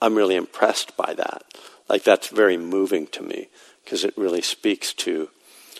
I'm 0.00 0.14
really 0.14 0.36
impressed 0.36 0.96
by 0.96 1.14
that. 1.14 1.44
Like, 1.88 2.04
that's 2.04 2.28
very 2.28 2.56
moving 2.56 3.06
to 3.08 3.22
me, 3.22 3.48
because 3.84 4.04
it 4.04 4.16
really 4.16 4.42
speaks 4.42 4.94
to 4.94 5.28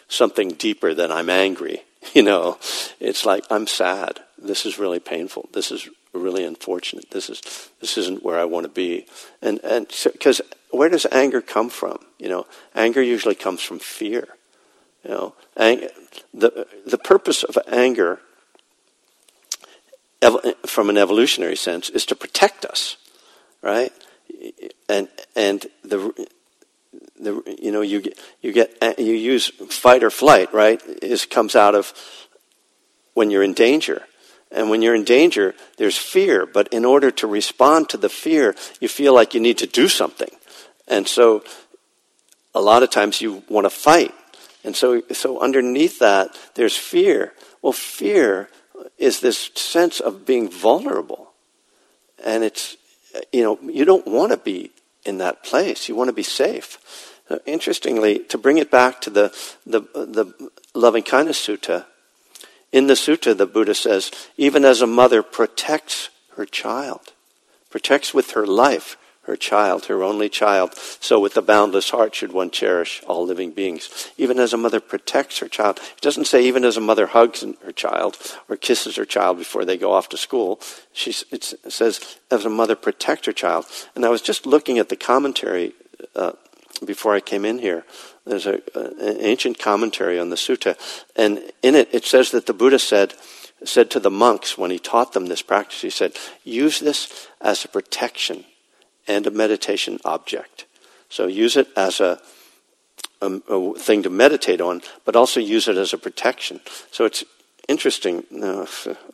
something 0.09 0.51
deeper 0.51 0.95
than 0.95 1.11
I'm 1.11 1.31
angry. 1.31 1.83
You 2.15 2.25
know, 2.25 2.59
it's 2.99 3.25
like, 3.25 3.45
I'm 3.49 3.69
sad. 3.69 4.19
This 4.37 4.67
is 4.67 4.77
really 4.77 4.99
painful. 4.99 5.49
This 5.53 5.71
is 5.71 5.89
really 6.13 6.45
unfortunate. 6.45 7.11
This 7.11 7.31
is 7.31 7.41
this 7.81 7.97
isn't 7.97 8.23
where 8.23 8.39
I 8.39 8.45
want 8.45 8.65
to 8.65 8.73
be. 8.73 9.07
And 9.41 9.61
and 9.65 9.87
because 10.13 10.39
so, 10.39 10.45
where 10.71 10.89
does 10.89 11.07
anger 11.11 11.41
come 11.41 11.69
from? 11.69 11.99
You 12.19 12.29
know, 12.29 12.47
anger 12.75 13.03
usually 13.03 13.35
comes 13.35 13.63
from 13.63 13.79
fear. 13.79 14.29
You 15.05 15.11
know, 15.11 15.35
ang- 15.57 15.89
the 16.33 16.67
the 16.87 16.99
purpose 16.99 17.43
of 17.43 17.59
anger, 17.67 18.21
ev- 20.21 20.55
from 20.67 20.91
an 20.91 20.99
evolutionary 20.99 21.57
sense, 21.57 21.89
is 21.91 22.07
to 22.07 22.15
protect 22.15 22.65
us, 22.65 22.97
right? 23.63 23.93
And 24.89 25.09
and 25.35 25.67
the 25.83 26.29
the 27.19 27.57
you 27.61 27.73
know 27.73 27.81
you 27.81 28.03
you 28.41 28.53
get 28.53 28.77
you 28.99 29.15
use 29.15 29.49
fight 29.49 30.03
or 30.03 30.11
flight, 30.11 30.53
right? 30.53 30.83
Is 31.03 31.25
comes 31.27 31.57
out 31.57 31.75
of 31.75 31.93
when 33.15 33.31
you're 33.31 33.43
in 33.43 33.55
danger 33.55 34.03
and 34.55 34.69
when 34.71 34.83
you're 34.83 34.95
in 34.95 35.05
danger, 35.05 35.55
there's 35.79 35.97
fear. 35.97 36.47
But 36.47 36.69
in 36.69 36.85
order 36.85 37.11
to 37.11 37.27
respond 37.27 37.89
to 37.91 37.97
the 37.97 38.09
fear, 38.09 38.55
you 38.81 38.89
feel 38.89 39.15
like 39.15 39.35
you 39.35 39.41
need 39.41 39.59
to 39.59 39.67
do 39.67 39.89
something. 39.89 40.31
And 40.87 41.09
so 41.09 41.43
a 42.55 42.61
lot 42.61 42.83
of 42.83 42.91
times 42.91 43.21
you 43.21 43.43
want 43.49 43.65
to 43.65 43.71
fight. 43.71 44.13
And 44.65 44.77
so, 44.77 45.03
so 45.13 45.41
underneath 45.41 45.99
that, 45.99 46.39
there's 46.55 46.77
fear. 46.77 47.33
Well, 47.63 47.73
fear 47.73 48.49
is 48.99 49.21
this 49.21 49.51
sense 49.55 50.01
of 50.01 50.27
being 50.27 50.51
vulnerable. 50.51 51.33
And 52.25 52.45
it's, 52.45 52.77
you 53.33 53.43
know, 53.43 53.59
you 53.63 53.85
don't 53.85 54.07
want 54.07 54.33
to 54.33 54.37
be 54.37 54.71
in 55.05 55.19
that 55.19 55.43
place. 55.43 55.89
You 55.89 55.97
want 55.97 56.09
to 56.09 56.15
be 56.15 56.23
safe. 56.23 56.79
Interestingly, 57.47 58.21
to 58.21 58.39
bring 58.39 58.59
it 58.59 58.71
back 58.71 59.01
to 59.01 59.11
the, 59.11 59.35
the, 59.65 59.81
the 59.81 60.51
loving 60.75 61.03
kindness 61.03 61.47
sutta, 61.47 61.87
in 62.73 62.87
the 62.87 62.95
sutta, 62.95 63.37
the 63.37 63.47
Buddha 63.47 63.75
says, 63.75 64.11
even 64.37 64.65
as 64.65 64.81
a 64.81 64.87
mother 64.87 65.23
protects 65.23 66.09
her 66.37 66.47
child, 66.47 67.13
protects 67.71 68.15
with 68.15 68.33
her 68.33 68.47
life 68.47 68.97
her 69.23 69.37
child, 69.37 69.87
her 69.87 70.03
only 70.03 70.29
child. 70.29 70.75
So 71.01 71.21
with 71.21 71.37
a 71.37 71.43
boundless 71.43 71.91
heart 71.91 72.15
should 72.15 72.33
one 72.33 72.51
cherish 72.51 73.03
all 73.07 73.25
living 73.25 73.53
beings. 73.53 74.11
Even 74.17 74.39
as 74.39 74.53
a 74.53 74.57
mother 74.57 74.81
protects 74.81 75.39
her 75.39 75.49
child. 75.49 75.79
It 75.79 76.01
doesn't 76.01 76.25
say 76.25 76.43
even 76.43 76.65
as 76.65 76.77
a 76.77 76.81
mother 76.81 77.07
hugs 77.07 77.45
her 77.65 77.73
child 77.73 78.17
or 78.49 78.57
kisses 78.57 78.97
her 78.97 79.05
child 79.05 79.39
before 79.39 79.65
they 79.65 79.77
go 79.77 79.93
off 79.93 80.09
to 80.09 80.17
school. 80.17 80.61
She, 80.93 81.15
it 81.31 81.45
says 81.69 82.19
as 82.31 82.45
a 82.45 82.51
mother 82.51 82.75
protects 82.75 83.27
her 83.27 83.33
child. 83.33 83.67
And 83.95 84.05
I 84.05 84.09
was 84.09 84.23
just 84.23 84.45
looking 84.45 84.79
at 84.79 84.89
the 84.89 84.97
commentary 84.97 85.73
uh, 86.17 86.33
before 86.85 87.15
I 87.15 87.21
came 87.21 87.45
in 87.45 87.59
here. 87.59 87.85
There's 88.25 88.47
a, 88.47 88.61
an 88.75 89.19
ancient 89.21 89.59
commentary 89.59 90.19
on 90.19 90.31
the 90.31 90.37
sutta, 90.37 90.77
and 91.17 91.39
in 91.63 91.75
it 91.75 91.89
it 91.93 92.05
says 92.05 92.31
that 92.31 92.47
the 92.47 92.55
Buddha 92.55 92.79
said 92.79 93.15
said 93.65 93.91
to 93.91 94.01
the 94.01 94.11
monks 94.11 94.59
when 94.59 94.71
he 94.71 94.79
taught 94.79 95.13
them 95.13 95.27
this 95.27 95.43
practice, 95.43 95.81
he 95.83 95.91
said, 95.91 96.17
use 96.45 96.81
this 96.81 97.29
as 97.41 97.65
a 97.65 97.69
protection 97.69 98.45
and 99.07 99.27
a 99.27 99.31
meditation 99.31 99.99
object. 100.05 100.67
So 101.09 101.27
use 101.27 101.57
it 101.57 101.69
as 101.77 102.01
a, 102.01 102.21
a, 103.21 103.27
a, 103.27 103.75
thing 103.75 104.03
to 104.05 104.11
meditate 104.11 104.61
on, 104.61 104.83
but 105.05 105.17
also 105.17 105.41
use 105.41 105.69
it 105.69 105.77
as 105.77 105.93
a 105.93 105.99
protection. 105.99 106.61
So 106.91 107.05
it's 107.05 107.25
interesting. 107.69 108.25
No, 108.31 108.67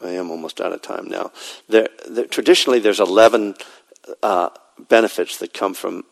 I 0.03 0.11
am 0.11 0.31
almost 0.31 0.61
out 0.61 0.73
of 0.73 0.83
time 0.83 1.09
now. 1.09 1.33
There, 1.69 1.89
traditionally, 2.31 2.79
there's 2.79 3.01
11 3.01 3.55
uh, 4.23 4.51
benefits 4.89 5.39
that 5.39 5.53
come 5.53 5.75
from 5.75 6.05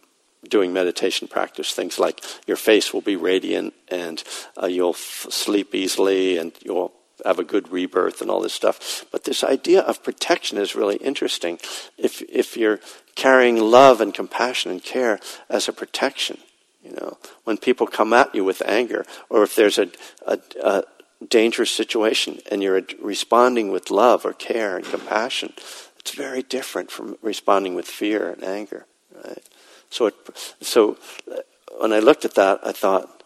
doing 0.48 0.72
meditation 0.72 1.28
practice. 1.28 1.72
Things 1.72 1.98
like 1.98 2.22
your 2.46 2.56
face 2.56 2.92
will 2.92 3.00
be 3.00 3.16
radiant, 3.16 3.74
and 3.88 4.22
uh, 4.60 4.66
you'll 4.66 4.90
f- 4.90 5.26
sleep 5.30 5.74
easily, 5.74 6.38
and 6.38 6.52
you'll 6.62 6.92
have 7.24 7.38
a 7.38 7.44
good 7.44 7.70
rebirth 7.72 8.20
and 8.20 8.30
all 8.30 8.40
this 8.40 8.52
stuff. 8.52 9.06
But 9.10 9.24
this 9.24 9.42
idea 9.42 9.80
of 9.80 10.02
protection 10.02 10.58
is 10.58 10.74
really 10.74 10.96
interesting. 10.96 11.58
If 11.96 12.22
if 12.22 12.56
you're 12.56 12.80
carrying 13.14 13.56
love 13.56 14.00
and 14.00 14.12
compassion 14.12 14.70
and 14.70 14.82
care 14.82 15.18
as 15.48 15.68
a 15.68 15.72
protection, 15.72 16.38
you 16.84 16.92
know, 16.92 17.18
when 17.44 17.56
people 17.56 17.86
come 17.86 18.12
at 18.12 18.34
you 18.34 18.44
with 18.44 18.62
anger, 18.66 19.04
or 19.28 19.42
if 19.42 19.54
there's 19.54 19.78
a, 19.78 19.88
a, 20.26 20.38
a 20.62 20.84
dangerous 21.28 21.70
situation 21.70 22.38
and 22.50 22.62
you're 22.62 22.82
responding 23.00 23.72
with 23.72 23.90
love 23.90 24.24
or 24.24 24.32
care 24.32 24.76
and 24.76 24.84
compassion, 24.84 25.52
it's 25.98 26.14
very 26.14 26.42
different 26.42 26.90
from 26.90 27.16
responding 27.22 27.74
with 27.74 27.86
fear 27.86 28.30
and 28.30 28.44
anger. 28.44 28.86
Right? 29.14 29.42
So, 29.90 30.06
it, 30.06 30.14
so 30.60 30.96
uh, 31.30 31.36
when 31.78 31.92
I 31.92 32.00
looked 32.00 32.24
at 32.24 32.34
that, 32.34 32.60
I 32.64 32.72
thought, 32.72 33.22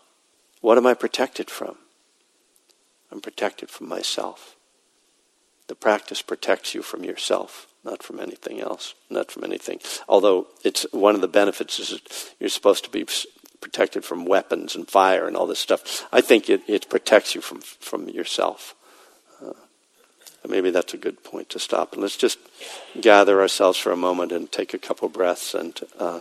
what 0.60 0.78
am 0.78 0.86
I 0.86 0.94
protected 0.94 1.50
from? 1.50 1.76
I'm 3.10 3.20
protected 3.20 3.70
from 3.70 3.88
myself. 3.88 4.56
The 5.68 5.74
practice 5.74 6.22
protects 6.22 6.74
you 6.74 6.82
from 6.82 7.04
yourself, 7.04 7.66
not 7.84 8.02
from 8.02 8.20
anything 8.20 8.60
else, 8.60 8.94
not 9.08 9.30
from 9.30 9.44
anything. 9.44 9.80
Although 10.08 10.48
it's 10.64 10.86
one 10.92 11.14
of 11.14 11.20
the 11.20 11.28
benefits 11.28 11.78
is 11.78 12.00
you're 12.38 12.50
supposed 12.50 12.84
to 12.84 12.90
be 12.90 13.06
protected 13.60 14.04
from 14.04 14.24
weapons 14.24 14.74
and 14.74 14.88
fire 14.88 15.26
and 15.26 15.36
all 15.36 15.46
this 15.46 15.58
stuff. 15.58 16.08
I 16.12 16.20
think 16.20 16.48
it, 16.48 16.62
it 16.66 16.88
protects 16.88 17.34
you 17.34 17.40
from 17.40 17.60
from 17.60 18.08
yourself. 18.08 18.74
Uh, 19.40 19.52
maybe 20.48 20.70
that's 20.70 20.94
a 20.94 20.98
good 20.98 21.22
point 21.22 21.50
to 21.50 21.58
stop. 21.58 21.92
And 21.92 22.02
let's 22.02 22.16
just 22.16 22.38
gather 23.00 23.40
ourselves 23.40 23.78
for 23.78 23.92
a 23.92 23.96
moment 23.96 24.32
and 24.32 24.50
take 24.50 24.74
a 24.74 24.78
couple 24.78 25.08
breaths 25.08 25.54
and 25.54 25.78
uh, 25.98 26.20